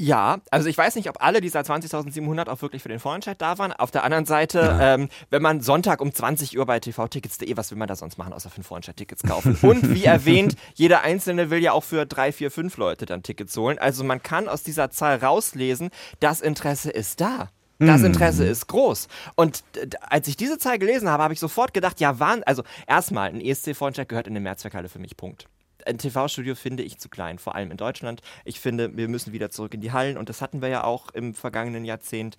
Ja, 0.00 0.38
also 0.50 0.68
ich 0.68 0.76
weiß 0.76 0.96
nicht, 0.96 1.08
ob 1.08 1.22
alle 1.22 1.40
dieser 1.40 1.60
20.700 1.60 2.48
auch 2.48 2.60
wirklich 2.62 2.82
für 2.82 2.88
den 2.88 2.98
Vorentscheid 2.98 3.40
da 3.40 3.58
waren. 3.58 3.72
Auf 3.72 3.92
der 3.92 4.02
anderen 4.02 4.26
Seite, 4.26 4.58
Ja. 4.58 4.94
ähm, 4.94 5.08
wenn 5.30 5.40
man 5.40 5.60
Sonntag 5.60 6.00
um 6.00 6.12
20 6.12 6.58
Uhr 6.58 6.66
bei 6.66 6.80
tvtickets.de, 6.80 7.56
was 7.56 7.70
will 7.70 7.78
man 7.78 7.86
da 7.86 7.94
sonst 7.94 8.18
machen, 8.18 8.32
außer 8.32 8.50
für 8.50 8.56
den 8.60 8.64
Vorentscheid-Tickets 8.64 9.22
kaufen? 9.22 9.56
Und 9.62 9.94
wie 9.94 10.04
erwähnt, 10.04 10.56
jeder 10.74 11.02
Einzelne 11.02 11.48
will 11.50 11.60
ja 11.60 11.72
auch 11.72 11.84
für 11.84 12.06
drei, 12.06 12.32
vier, 12.32 12.50
fünf 12.50 12.76
Leute 12.76 13.06
dann 13.06 13.22
Tickets 13.22 13.56
holen. 13.56 13.78
Also 13.78 14.02
man 14.02 14.20
kann 14.22 14.48
aus 14.48 14.64
dieser 14.64 14.90
Zahl 14.90 15.18
rauslesen, 15.18 15.90
das 16.18 16.40
Interesse 16.40 16.90
ist 16.90 17.20
da. 17.20 17.50
Das 17.78 18.00
Hm. 18.00 18.06
Interesse 18.06 18.44
ist 18.46 18.66
groß. 18.68 19.08
Und 19.36 19.62
als 20.00 20.26
ich 20.28 20.36
diese 20.36 20.58
Zahl 20.58 20.78
gelesen 20.78 21.08
habe, 21.08 21.22
habe 21.22 21.34
ich 21.34 21.40
sofort 21.40 21.72
gedacht, 21.74 22.00
ja, 22.00 22.18
wann? 22.18 22.42
Also 22.44 22.62
erstmal, 22.86 23.28
ein 23.30 23.40
ESC-Vorentscheid 23.40 24.08
gehört 24.08 24.26
in 24.26 24.32
eine 24.32 24.40
Mehrzweckhalle 24.40 24.88
für 24.88 24.98
mich, 25.00 25.16
Punkt. 25.16 25.46
Ein 25.86 25.98
TV-Studio 25.98 26.54
finde 26.54 26.82
ich 26.82 26.98
zu 26.98 27.08
klein, 27.08 27.38
vor 27.38 27.54
allem 27.54 27.70
in 27.70 27.76
Deutschland. 27.76 28.22
Ich 28.44 28.60
finde, 28.60 28.96
wir 28.96 29.08
müssen 29.08 29.32
wieder 29.32 29.50
zurück 29.50 29.74
in 29.74 29.80
die 29.80 29.92
Hallen 29.92 30.16
und 30.16 30.28
das 30.28 30.40
hatten 30.40 30.62
wir 30.62 30.68
ja 30.68 30.84
auch 30.84 31.10
im 31.10 31.34
vergangenen 31.34 31.84
Jahrzehnt 31.84 32.38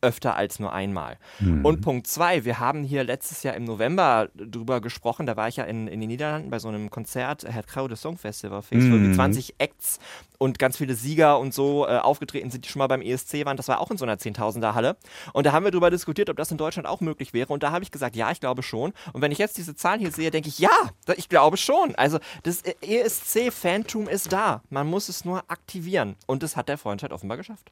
öfter 0.00 0.36
als 0.36 0.58
nur 0.58 0.72
einmal. 0.72 1.18
Mhm. 1.40 1.64
Und 1.64 1.80
Punkt 1.80 2.06
zwei, 2.06 2.44
wir 2.44 2.58
haben 2.58 2.84
hier 2.84 3.04
letztes 3.04 3.42
Jahr 3.42 3.54
im 3.54 3.64
November 3.64 4.28
drüber 4.34 4.80
gesprochen, 4.80 5.26
da 5.26 5.36
war 5.36 5.48
ich 5.48 5.56
ja 5.56 5.64
in, 5.64 5.88
in 5.88 6.00
den 6.00 6.08
Niederlanden 6.08 6.50
bei 6.50 6.58
so 6.58 6.68
einem 6.68 6.90
Konzert, 6.90 7.44
Herr 7.48 7.62
Kraude 7.62 7.96
Song 7.96 8.18
Festival, 8.18 8.62
wo 8.70 8.76
Mhm. 8.76 8.92
irgendwie 8.92 9.14
20 9.14 9.54
Acts 9.58 9.98
und 10.38 10.58
ganz 10.58 10.76
viele 10.76 10.94
Sieger 10.94 11.38
und 11.38 11.54
so 11.54 11.86
äh, 11.86 11.96
aufgetreten 11.96 12.50
sind, 12.50 12.64
die 12.64 12.68
schon 12.68 12.80
mal 12.80 12.88
beim 12.88 13.00
ESC 13.00 13.46
waren. 13.46 13.56
Das 13.56 13.68
war 13.68 13.80
auch 13.80 13.90
in 13.90 13.96
so 13.96 14.04
einer 14.04 14.18
Zehntausender 14.18 14.74
Halle. 14.74 14.96
Und 15.32 15.46
da 15.46 15.52
haben 15.52 15.64
wir 15.64 15.70
drüber 15.70 15.90
diskutiert, 15.90 16.28
ob 16.28 16.36
das 16.36 16.50
in 16.50 16.58
Deutschland 16.58 16.86
auch 16.86 17.00
möglich 17.00 17.32
wäre. 17.32 17.52
Und 17.52 17.62
da 17.62 17.70
habe 17.70 17.82
ich 17.82 17.90
gesagt, 17.90 18.16
ja, 18.16 18.30
ich 18.30 18.40
glaube 18.40 18.62
schon. 18.62 18.92
Und 19.14 19.22
wenn 19.22 19.32
ich 19.32 19.38
jetzt 19.38 19.56
diese 19.56 19.74
Zahlen 19.74 19.98
hier 20.00 20.10
sehe, 20.12 20.30
denke 20.30 20.48
ich, 20.50 20.58
ja, 20.58 20.70
ich 21.16 21.30
glaube 21.30 21.56
schon. 21.56 21.94
Also 21.94 22.18
das 22.42 22.62
ESC-Fantum 22.82 24.08
ist 24.08 24.32
da. 24.32 24.62
Man 24.70 24.86
muss 24.86 25.08
es 25.08 25.24
nur 25.24 25.42
aktivieren. 25.48 26.16
Und 26.26 26.42
das 26.42 26.56
hat 26.56 26.68
der 26.68 26.78
Freundschaft 26.78 27.12
offenbar 27.12 27.36
geschafft. 27.38 27.70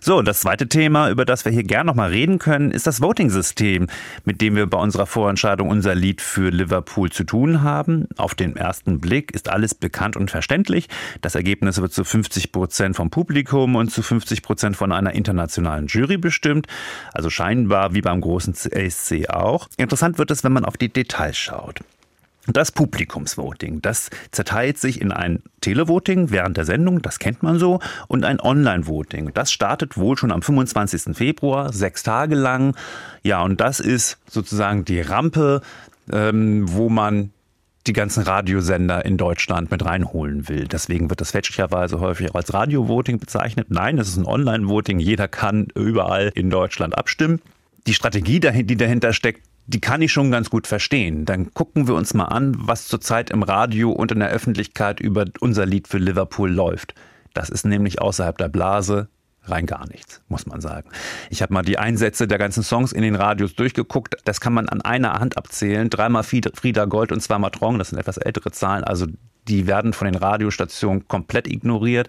So, 0.00 0.22
das 0.22 0.40
zweite 0.40 0.68
Thema, 0.68 1.10
über 1.10 1.24
das 1.24 1.44
wir 1.44 1.52
hier 1.52 1.64
gern 1.68 1.86
nochmal 1.86 2.10
reden 2.10 2.38
können, 2.38 2.72
ist 2.72 2.86
das 2.88 3.00
Voting-System, 3.00 3.86
mit 4.24 4.40
dem 4.40 4.56
wir 4.56 4.66
bei 4.66 4.78
unserer 4.78 5.06
Vorentscheidung 5.06 5.68
unser 5.68 5.94
Lied 5.94 6.20
für 6.20 6.50
Liverpool 6.50 7.10
zu 7.12 7.22
tun 7.22 7.62
haben. 7.62 8.08
Auf 8.16 8.34
den 8.34 8.56
ersten 8.56 8.98
Blick 8.98 9.30
ist 9.30 9.48
alles 9.48 9.74
bekannt 9.74 10.16
und 10.16 10.30
verständlich. 10.30 10.88
Das 11.20 11.36
Ergebnis 11.36 11.80
wird 11.80 11.92
zu 11.92 12.02
50 12.02 12.50
Prozent 12.50 12.96
vom 12.96 13.10
Publikum 13.10 13.76
und 13.76 13.90
zu 13.90 14.02
50 14.02 14.42
Prozent 14.42 14.76
von 14.76 14.90
einer 14.90 15.12
internationalen 15.12 15.86
Jury 15.86 16.16
bestimmt. 16.16 16.66
Also 17.12 17.30
scheinbar 17.30 17.94
wie 17.94 18.00
beim 18.00 18.20
großen 18.20 18.54
CSC 18.54 19.28
auch. 19.28 19.68
Interessant 19.76 20.18
wird 20.18 20.30
es, 20.30 20.42
wenn 20.42 20.52
man 20.52 20.64
auf 20.64 20.76
die 20.76 20.88
Details 20.88 21.36
schaut. 21.36 21.80
Das 22.52 22.72
Publikumsvoting, 22.72 23.82
das 23.82 24.08
zerteilt 24.30 24.78
sich 24.78 25.00
in 25.00 25.12
ein 25.12 25.42
Televoting 25.60 26.30
während 26.30 26.56
der 26.56 26.64
Sendung, 26.64 27.02
das 27.02 27.18
kennt 27.18 27.42
man 27.42 27.58
so, 27.58 27.80
und 28.06 28.24
ein 28.24 28.40
Online-Voting. 28.40 29.32
Das 29.34 29.52
startet 29.52 29.98
wohl 29.98 30.16
schon 30.16 30.32
am 30.32 30.40
25. 30.40 31.14
Februar, 31.16 31.72
sechs 31.72 32.02
Tage 32.02 32.34
lang. 32.34 32.74
Ja, 33.22 33.42
und 33.42 33.60
das 33.60 33.80
ist 33.80 34.18
sozusagen 34.30 34.86
die 34.86 35.00
Rampe, 35.00 35.60
ähm, 36.10 36.64
wo 36.72 36.88
man 36.88 37.32
die 37.86 37.92
ganzen 37.92 38.22
Radiosender 38.22 39.04
in 39.04 39.16
Deutschland 39.16 39.70
mit 39.70 39.84
reinholen 39.84 40.48
will. 40.48 40.68
Deswegen 40.68 41.10
wird 41.10 41.20
das 41.20 41.32
fälschlicherweise 41.32 42.00
häufig 42.00 42.30
auch 42.30 42.34
als 42.34 42.52
Radio-Voting 42.52 43.18
bezeichnet. 43.18 43.68
Nein, 43.70 43.98
es 43.98 44.08
ist 44.08 44.16
ein 44.16 44.26
Online-Voting. 44.26 44.98
Jeder 44.98 45.28
kann 45.28 45.68
überall 45.74 46.30
in 46.34 46.50
Deutschland 46.50 46.96
abstimmen. 46.96 47.40
Die 47.86 47.94
Strategie, 47.94 48.40
die 48.40 48.76
dahinter 48.76 49.12
steckt, 49.12 49.47
die 49.68 49.80
kann 49.80 50.00
ich 50.00 50.10
schon 50.10 50.30
ganz 50.30 50.48
gut 50.48 50.66
verstehen. 50.66 51.26
Dann 51.26 51.52
gucken 51.52 51.86
wir 51.86 51.94
uns 51.94 52.14
mal 52.14 52.24
an, 52.24 52.54
was 52.58 52.88
zurzeit 52.88 53.30
im 53.30 53.42
Radio 53.42 53.92
und 53.92 54.10
in 54.10 54.20
der 54.20 54.30
Öffentlichkeit 54.30 54.98
über 54.98 55.26
unser 55.40 55.66
Lied 55.66 55.88
für 55.88 55.98
Liverpool 55.98 56.50
läuft. 56.50 56.94
Das 57.34 57.50
ist 57.50 57.66
nämlich 57.66 58.00
außerhalb 58.00 58.36
der 58.38 58.48
Blase 58.48 59.08
rein 59.44 59.66
gar 59.66 59.86
nichts, 59.88 60.22
muss 60.28 60.46
man 60.46 60.62
sagen. 60.62 60.88
Ich 61.28 61.42
habe 61.42 61.52
mal 61.52 61.62
die 61.62 61.78
Einsätze 61.78 62.26
der 62.26 62.38
ganzen 62.38 62.62
Songs 62.62 62.92
in 62.92 63.02
den 63.02 63.14
Radios 63.14 63.54
durchgeguckt. 63.54 64.16
Das 64.24 64.40
kann 64.40 64.54
man 64.54 64.70
an 64.70 64.80
einer 64.80 65.12
Hand 65.20 65.36
abzählen. 65.36 65.90
Dreimal 65.90 66.22
Frieda 66.22 66.86
Gold 66.86 67.12
und 67.12 67.20
zweimal 67.20 67.50
Trong, 67.50 67.78
das 67.78 67.90
sind 67.90 67.98
etwas 67.98 68.16
ältere 68.16 68.50
Zahlen. 68.50 68.84
Also 68.84 69.06
die 69.48 69.66
werden 69.66 69.92
von 69.92 70.06
den 70.06 70.16
Radiostationen 70.16 71.08
komplett 71.08 71.46
ignoriert. 71.46 72.08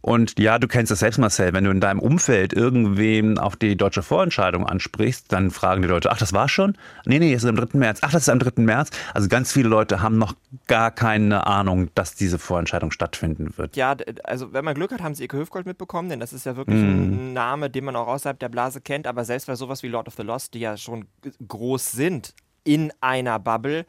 Und 0.00 0.38
ja, 0.38 0.58
du 0.58 0.68
kennst 0.68 0.92
das 0.92 1.00
selbst, 1.00 1.18
Marcel, 1.18 1.52
wenn 1.52 1.64
du 1.64 1.70
in 1.70 1.80
deinem 1.80 1.98
Umfeld 1.98 2.52
irgendwen 2.52 3.38
auf 3.38 3.56
die 3.56 3.76
deutsche 3.76 4.02
Vorentscheidung 4.02 4.64
ansprichst, 4.66 5.32
dann 5.32 5.50
fragen 5.50 5.82
die 5.82 5.88
Leute, 5.88 6.10
ach, 6.12 6.18
das 6.18 6.32
war 6.32 6.48
schon? 6.48 6.76
Nee, 7.04 7.18
nee, 7.18 7.32
es 7.32 7.42
ist 7.42 7.48
am 7.48 7.56
3. 7.56 7.76
März. 7.78 7.98
Ach, 8.02 8.12
das 8.12 8.22
ist 8.22 8.28
am 8.28 8.38
3. 8.38 8.62
März. 8.62 8.90
Also 9.12 9.28
ganz 9.28 9.52
viele 9.52 9.68
Leute 9.68 10.00
haben 10.00 10.16
noch 10.16 10.34
gar 10.68 10.90
keine 10.92 11.46
Ahnung, 11.46 11.90
dass 11.94 12.14
diese 12.14 12.38
Vorentscheidung 12.38 12.90
stattfinden 12.92 13.52
wird. 13.56 13.76
Ja, 13.76 13.96
also 14.24 14.52
wenn 14.52 14.64
man 14.64 14.74
Glück 14.74 14.92
hat, 14.92 15.02
haben 15.02 15.14
sie 15.14 15.24
Ike 15.24 15.36
Höfgold 15.36 15.66
mitbekommen, 15.66 16.08
denn 16.08 16.20
das 16.20 16.32
ist 16.32 16.46
ja 16.46 16.56
wirklich 16.56 16.78
Mhm. 16.78 17.30
ein 17.30 17.32
Name, 17.32 17.68
den 17.68 17.84
man 17.84 17.96
auch 17.96 18.06
außerhalb 18.06 18.38
der 18.38 18.48
Blase 18.48 18.80
kennt, 18.80 19.06
aber 19.06 19.24
selbst 19.24 19.46
bei 19.46 19.56
sowas 19.56 19.82
wie 19.82 19.88
Lord 19.88 20.06
of 20.06 20.14
the 20.14 20.22
Lost, 20.22 20.54
die 20.54 20.60
ja 20.60 20.76
schon 20.76 21.06
groß 21.46 21.92
sind 21.92 22.34
in 22.64 22.92
einer 23.00 23.38
Bubble, 23.38 23.84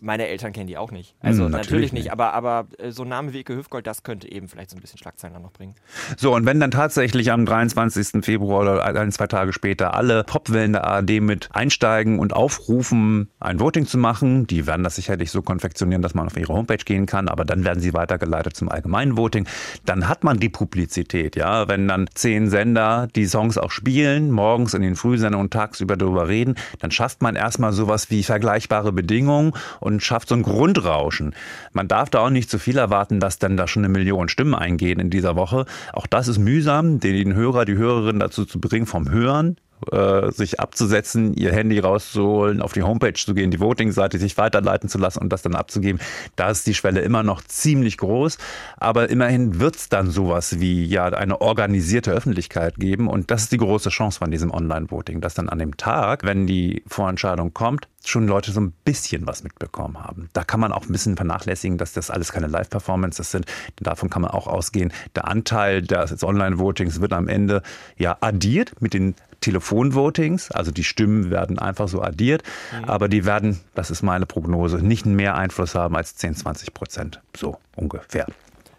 meine 0.00 0.26
Eltern 0.28 0.52
kennen 0.52 0.66
die 0.66 0.76
auch 0.76 0.90
nicht. 0.90 1.14
Also 1.20 1.44
Hm, 1.44 1.50
natürlich, 1.50 1.66
natürlich 1.66 1.92
nicht, 1.92 2.04
nicht. 2.04 2.12
aber, 2.12 2.34
aber 2.34 2.66
äh, 2.78 2.90
so 2.90 3.02
ein 3.02 3.08
Name 3.08 3.32
wie 3.32 3.40
Ike 3.40 3.54
Höfgold, 3.54 3.86
das 3.86 4.02
könnte 4.02 4.30
eben 4.30 4.48
vielleicht 4.48 4.70
so 4.70 4.76
ein 4.76 4.80
bisschen 4.80 4.98
Schlagzeilen 4.98 5.34
dann 5.34 5.42
noch 5.42 5.52
bringen. 5.52 5.74
So, 6.16 6.34
und 6.34 6.46
wenn 6.46 6.60
dann 6.60 6.70
tatsächlich 6.70 7.30
am 7.32 7.46
23. 7.46 8.24
Februar 8.24 8.60
oder 8.62 8.84
ein, 8.84 9.12
zwei 9.12 9.26
Tage 9.26 9.52
später 9.52 9.94
alle 9.94 10.24
Popwellen 10.24 10.72
der 10.72 10.84
ARD 10.84 11.20
mit 11.20 11.48
einsteigen 11.52 12.18
und 12.18 12.32
aufrufen, 12.32 13.28
ein 13.40 13.60
Voting 13.60 13.86
zu 13.86 13.98
machen, 13.98 14.46
die 14.46 14.66
werden 14.66 14.84
das 14.84 14.96
sicherlich 14.96 15.30
so 15.30 15.42
konfektionieren, 15.42 16.02
dass 16.02 16.14
man 16.14 16.26
auf 16.26 16.36
ihre 16.36 16.52
Homepage 16.52 16.76
gehen 16.84 17.06
kann, 17.06 17.28
aber 17.28 17.44
dann 17.44 17.64
werden 17.64 17.80
sie 17.80 17.94
weitergeleitet 17.94 18.56
zum 18.56 18.68
allgemeinen 18.68 19.16
Voting. 19.16 19.46
Dann 19.84 20.08
hat 20.08 20.24
man 20.24 20.38
die 20.38 20.48
Publizität, 20.48 21.36
ja. 21.36 21.68
Wenn 21.68 21.88
dann 21.88 22.08
zehn 22.14 22.50
Sender 22.50 23.08
die 23.14 23.26
Songs 23.26 23.58
auch 23.58 23.70
spielen, 23.70 24.30
morgens 24.30 24.74
in 24.74 24.82
den 24.82 24.96
Frühsendungen 24.96 25.46
und 25.46 25.52
tagsüber 25.52 25.96
darüber 25.96 26.28
reden, 26.28 26.54
dann 26.80 26.90
schafft 26.90 27.22
man 27.22 27.36
erstmal 27.36 27.72
sowas 27.72 28.10
wie 28.10 28.22
vergleichbare 28.22 28.92
Bedingungen 28.92 29.52
und 29.80 29.87
schafft 30.00 30.28
so 30.28 30.34
ein 30.34 30.42
Grundrauschen. 30.42 31.34
Man 31.72 31.88
darf 31.88 32.10
da 32.10 32.20
auch 32.20 32.30
nicht 32.30 32.50
zu 32.50 32.58
viel 32.58 32.78
erwarten, 32.78 33.20
dass 33.20 33.38
dann 33.38 33.56
da 33.56 33.66
schon 33.66 33.84
eine 33.84 33.92
Million 33.92 34.28
Stimmen 34.28 34.54
eingehen 34.54 35.00
in 35.00 35.10
dieser 35.10 35.36
Woche. 35.36 35.64
Auch 35.92 36.06
das 36.06 36.28
ist 36.28 36.38
mühsam, 36.38 37.00
den 37.00 37.34
Hörer, 37.34 37.64
die 37.64 37.76
Hörerin 37.76 38.20
dazu 38.20 38.44
zu 38.44 38.60
bringen, 38.60 38.86
vom 38.86 39.10
Hören 39.10 39.56
äh, 39.92 40.32
sich 40.32 40.58
abzusetzen, 40.58 41.34
ihr 41.34 41.52
Handy 41.52 41.78
rauszuholen, 41.78 42.62
auf 42.62 42.72
die 42.72 42.82
Homepage 42.82 43.14
zu 43.14 43.34
gehen, 43.34 43.50
die 43.50 43.60
Voting-Seite 43.60 44.18
sich 44.18 44.36
weiterleiten 44.36 44.88
zu 44.88 44.98
lassen 44.98 45.20
und 45.20 45.32
das 45.32 45.42
dann 45.42 45.54
abzugeben. 45.54 46.00
Da 46.36 46.50
ist 46.50 46.66
die 46.66 46.74
Schwelle 46.74 47.00
immer 47.00 47.22
noch 47.22 47.42
ziemlich 47.42 47.96
groß, 47.96 48.38
aber 48.76 49.08
immerhin 49.08 49.60
wird 49.60 49.76
es 49.76 49.88
dann 49.88 50.10
sowas 50.10 50.60
wie 50.60 50.84
ja 50.84 51.06
eine 51.06 51.40
organisierte 51.40 52.10
Öffentlichkeit 52.10 52.76
geben 52.76 53.08
und 53.08 53.30
das 53.30 53.42
ist 53.42 53.52
die 53.52 53.58
große 53.58 53.90
Chance 53.90 54.18
von 54.18 54.30
diesem 54.30 54.50
Online-Voting, 54.50 55.20
dass 55.20 55.34
dann 55.34 55.48
an 55.48 55.58
dem 55.58 55.76
Tag, 55.76 56.24
wenn 56.24 56.46
die 56.46 56.82
Vorentscheidung 56.86 57.54
kommt, 57.54 57.88
schon 58.04 58.26
Leute 58.26 58.52
so 58.52 58.60
ein 58.60 58.72
bisschen 58.84 59.26
was 59.26 59.42
mitbekommen 59.42 59.98
haben. 59.98 60.30
Da 60.32 60.44
kann 60.44 60.60
man 60.60 60.72
auch 60.72 60.86
ein 60.86 60.92
bisschen 60.92 61.16
vernachlässigen, 61.16 61.78
dass 61.78 61.92
das 61.92 62.10
alles 62.10 62.32
keine 62.32 62.46
Live-Performances 62.46 63.30
sind. 63.30 63.46
Denn 63.78 63.84
davon 63.84 64.10
kann 64.10 64.22
man 64.22 64.30
auch 64.30 64.46
ausgehen. 64.46 64.92
Der 65.14 65.26
Anteil 65.26 65.82
des 65.82 66.22
Online-Votings 66.22 67.00
wird 67.00 67.12
am 67.12 67.28
Ende 67.28 67.62
ja 67.96 68.16
addiert 68.20 68.80
mit 68.80 68.94
den 68.94 69.14
Telefonvotings, 69.40 70.50
also 70.50 70.72
die 70.72 70.82
Stimmen 70.82 71.30
werden 71.30 71.60
einfach 71.60 71.86
so 71.86 72.02
addiert, 72.02 72.42
mhm. 72.76 72.86
aber 72.86 73.08
die 73.08 73.24
werden, 73.24 73.60
das 73.74 73.90
ist 73.90 74.02
meine 74.02 74.26
Prognose, 74.26 74.78
nicht 74.78 75.06
mehr 75.06 75.36
Einfluss 75.36 75.76
haben 75.76 75.96
als 75.96 76.16
10, 76.16 76.34
20 76.34 76.74
Prozent, 76.74 77.20
so 77.36 77.56
ungefähr. 77.76 78.26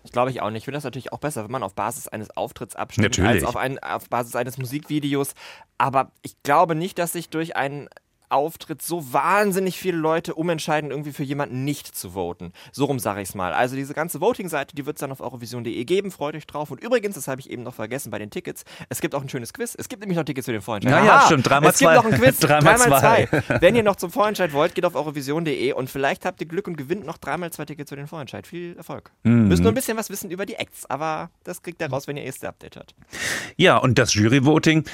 Ich 0.03 0.11
glaube 0.11 0.32
ich 0.32 0.41
auch 0.41 0.49
nicht. 0.49 0.59
Ich 0.59 0.65
finde 0.65 0.78
das 0.78 0.84
natürlich 0.84 1.13
auch 1.13 1.20
besser, 1.20 1.43
wenn 1.43 1.51
man 1.51 1.63
auf 1.63 1.76
Basis 1.76 2.07
eines 2.07 2.36
Auftritts 2.36 2.76
abstimmt, 2.76 3.05
natürlich. 3.05 3.30
als 3.30 3.43
auf, 3.43 3.55
ein, 3.55 3.80
auf 3.80 4.09
Basis 4.09 4.36
eines 4.36 4.57
Musikvideos. 4.57 5.34
Aber 5.78 6.11
ich 6.24 6.41
glaube 6.41 6.74
nicht, 6.74 6.97
dass 6.97 7.13
sich 7.13 7.30
durch 7.30 7.55
einen 7.55 7.89
Auftritt 8.30 8.82
so 8.82 9.13
wahnsinnig 9.13 9.77
viele 9.77 9.97
Leute 9.97 10.36
umentscheiden, 10.36 10.91
irgendwie 10.91 11.11
für 11.11 11.23
jemanden 11.23 11.63
nicht 11.63 11.95
zu 11.95 12.11
voten. 12.11 12.53
So 12.71 12.86
rum 12.86 12.99
sage 12.99 13.21
ich 13.21 13.30
es 13.30 13.36
mal. 13.36 13.53
Also 13.53 13.75
diese 13.75 13.93
ganze 13.93 14.21
Voting-Seite, 14.21 14.75
die 14.75 14.86
wird 14.86 14.97
es 14.97 15.01
dann 15.01 15.11
auf 15.11 15.21
eurovision.de 15.21 15.84
geben. 15.86 16.11
Freut 16.11 16.36
euch 16.36 16.47
drauf. 16.47 16.71
Und 16.71 16.82
übrigens, 16.82 17.15
das 17.15 17.27
habe 17.27 17.41
ich 17.41 17.49
eben 17.49 17.63
noch 17.63 17.73
vergessen 17.73 18.11
bei 18.11 18.19
den 18.19 18.30
Tickets, 18.30 18.63
es 18.89 19.01
gibt 19.01 19.15
auch 19.15 19.21
ein 19.21 19.30
schönes 19.30 19.53
Quiz. 19.53 19.75
Es 19.77 19.89
gibt 19.89 20.01
nämlich 20.01 20.17
noch 20.17 20.25
Tickets 20.25 20.45
für 20.45 20.51
den 20.51 20.61
Vorentscheid. 20.61 20.93
Ja, 20.93 21.05
ja, 21.05 21.21
stimmt. 21.25 21.47
Dreimal 21.49 21.73
zwei. 21.73 21.95
Es 21.95 22.01
gibt 22.01 22.05
noch 22.05 22.11
ein 22.11 22.19
Quiz. 22.19 22.39
dreimal, 22.39 22.77
dreimal 22.77 22.99
zwei. 22.99 23.25
zwei. 23.25 23.61
Wenn 23.61 23.75
ihr 23.75 23.84
noch 23.84 23.95
zum 23.95 24.11
Vorentscheid 24.11 24.53
wollt, 24.53 24.75
geht 24.75 24.86
auf 24.86 24.95
eurovision.de 24.95 25.73
und 25.73 25.89
vielleicht 25.89 26.25
habt 26.25 26.41
ihr 26.41 26.47
Glück 26.47 26.67
und 26.67 26.77
gewinnt 26.77 27.05
noch 27.05 27.17
dreimal 27.17 27.51
zwei 27.51 27.65
Tickets 27.65 27.89
für 27.89 27.95
den 27.95 28.07
Vorentscheid. 28.07 28.47
Viel 28.47 28.75
Erfolg. 28.77 29.11
Mhm. 29.23 29.47
Müsst 29.47 29.63
nur 29.63 29.71
ein 29.71 29.75
bisschen 29.75 29.97
was 29.97 30.09
wissen 30.09 30.32
über 30.32 30.45
die 30.45 30.55
Acts, 30.55 30.86
aber 30.86 31.30
das 31.43 31.61
kriegt 31.61 31.82
ihr 31.82 31.89
raus, 31.89 32.07
wenn 32.07 32.17
ihr 32.17 32.23
erste 32.23 32.47
Update 32.47 32.77
habt. 32.77 32.95
Ja, 33.57 33.77
und 33.77 33.97
das 33.97 34.13
Jury-Voting 34.13 34.86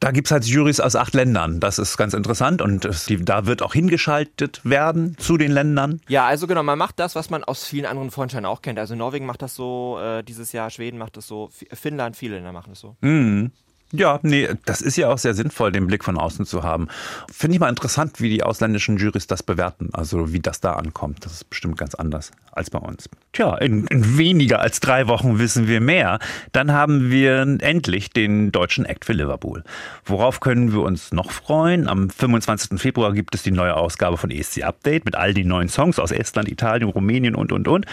da 0.00 0.10
gibt 0.10 0.28
es 0.28 0.32
halt 0.32 0.44
Jurys 0.44 0.80
aus 0.80 0.94
acht 0.94 1.14
Ländern. 1.14 1.60
Das 1.60 1.78
ist 1.78 1.96
ganz 1.96 2.14
interessant 2.14 2.60
und 2.60 2.84
es, 2.84 3.06
da 3.20 3.46
wird 3.46 3.62
auch 3.62 3.72
hingeschaltet 3.72 4.60
werden 4.64 5.16
zu 5.18 5.36
den 5.36 5.50
Ländern. 5.50 6.00
Ja, 6.08 6.26
also 6.26 6.46
genau, 6.46 6.62
man 6.62 6.78
macht 6.78 6.98
das, 6.98 7.14
was 7.14 7.30
man 7.30 7.44
aus 7.44 7.64
vielen 7.64 7.86
anderen 7.86 8.10
Vorentscheiden 8.10 8.46
auch 8.46 8.62
kennt. 8.62 8.78
Also 8.78 8.94
Norwegen 8.94 9.26
macht 9.26 9.42
das 9.42 9.54
so, 9.54 9.98
äh, 10.00 10.22
dieses 10.22 10.52
Jahr 10.52 10.70
Schweden 10.70 10.98
macht 10.98 11.16
das 11.16 11.26
so, 11.26 11.50
Finnland, 11.72 12.16
viele 12.16 12.36
Länder 12.36 12.52
machen 12.52 12.70
das 12.70 12.80
so. 12.80 12.96
Mhm. 13.00 13.52
Ja, 13.92 14.18
nee, 14.22 14.48
das 14.64 14.80
ist 14.80 14.96
ja 14.96 15.08
auch 15.08 15.18
sehr 15.18 15.34
sinnvoll, 15.34 15.70
den 15.70 15.86
Blick 15.86 16.02
von 16.02 16.18
außen 16.18 16.44
zu 16.44 16.64
haben. 16.64 16.88
Finde 17.30 17.54
ich 17.54 17.60
mal 17.60 17.68
interessant, 17.68 18.20
wie 18.20 18.28
die 18.28 18.42
ausländischen 18.42 18.96
Jurys 18.96 19.28
das 19.28 19.44
bewerten, 19.44 19.90
also 19.92 20.32
wie 20.32 20.40
das 20.40 20.60
da 20.60 20.72
ankommt. 20.72 21.24
Das 21.24 21.32
ist 21.32 21.50
bestimmt 21.50 21.78
ganz 21.78 21.94
anders 21.94 22.32
als 22.50 22.68
bei 22.68 22.80
uns. 22.80 23.08
Tja, 23.32 23.56
in, 23.58 23.86
in 23.86 24.18
weniger 24.18 24.60
als 24.60 24.80
drei 24.80 25.06
Wochen 25.06 25.38
wissen 25.38 25.68
wir 25.68 25.80
mehr. 25.80 26.18
Dann 26.50 26.72
haben 26.72 27.10
wir 27.12 27.42
endlich 27.60 28.10
den 28.10 28.50
deutschen 28.50 28.86
Act 28.86 29.04
für 29.04 29.12
Liverpool. 29.12 29.62
Worauf 30.04 30.40
können 30.40 30.72
wir 30.72 30.80
uns 30.80 31.12
noch 31.12 31.30
freuen? 31.30 31.86
Am 31.86 32.10
25. 32.10 32.80
Februar 32.80 33.12
gibt 33.12 33.36
es 33.36 33.44
die 33.44 33.52
neue 33.52 33.76
Ausgabe 33.76 34.16
von 34.16 34.32
ESC 34.32 34.64
Update 34.64 35.04
mit 35.04 35.14
all 35.14 35.32
den 35.32 35.46
neuen 35.46 35.68
Songs 35.68 36.00
aus 36.00 36.10
Estland, 36.10 36.50
Italien, 36.50 36.90
Rumänien 36.90 37.36
und, 37.36 37.52
und, 37.52 37.68
und. 37.68 37.86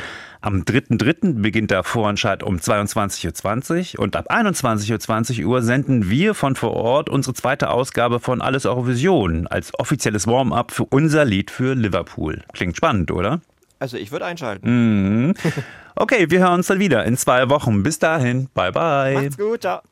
Am 0.44 0.64
3.3. 0.64 1.42
beginnt 1.42 1.72
der 1.72 1.86
Vorentscheid 1.86 2.44
um 2.44 2.58
22.20 2.58 3.96
Uhr 3.96 4.04
und 4.04 4.18
ab 4.18 4.30
21.20 4.30 5.46
Uhr 5.46 5.62
senden 5.62 6.10
wir 6.10 6.34
von 6.34 6.58
vor 6.58 6.74
Ort 6.74 7.10
unsere 7.10 7.34
zweite 7.34 7.70
Ausgabe 7.70 8.20
von 8.20 8.42
Alles 8.42 8.66
Eurovision 8.66 9.48
als 9.48 9.74
offizielles 9.80 10.28
Warm-up 10.28 10.74
für 10.74 10.84
unser 10.84 11.24
Lied 11.24 11.50
für 11.50 11.76
Liverpool. 11.76 12.42
Klingt 12.52 12.76
spannend, 12.76 13.10
oder? 13.10 13.40
Also 13.80 13.96
ich 13.96 14.12
würde 14.12 14.26
einschalten. 14.26 15.28
Mhm. 15.28 15.34
Okay, 15.96 16.26
wir 16.30 16.40
hören 16.40 16.56
uns 16.56 16.68
dann 16.68 16.80
wieder 16.80 17.06
in 17.06 17.16
zwei 17.16 17.50
Wochen. 17.50 17.84
Bis 17.84 18.00
dahin. 18.00 18.50
Bye 18.56 18.72
bye. 18.72 19.14
Macht's 19.14 19.38
gut. 19.38 19.62
Ciao. 19.62 19.84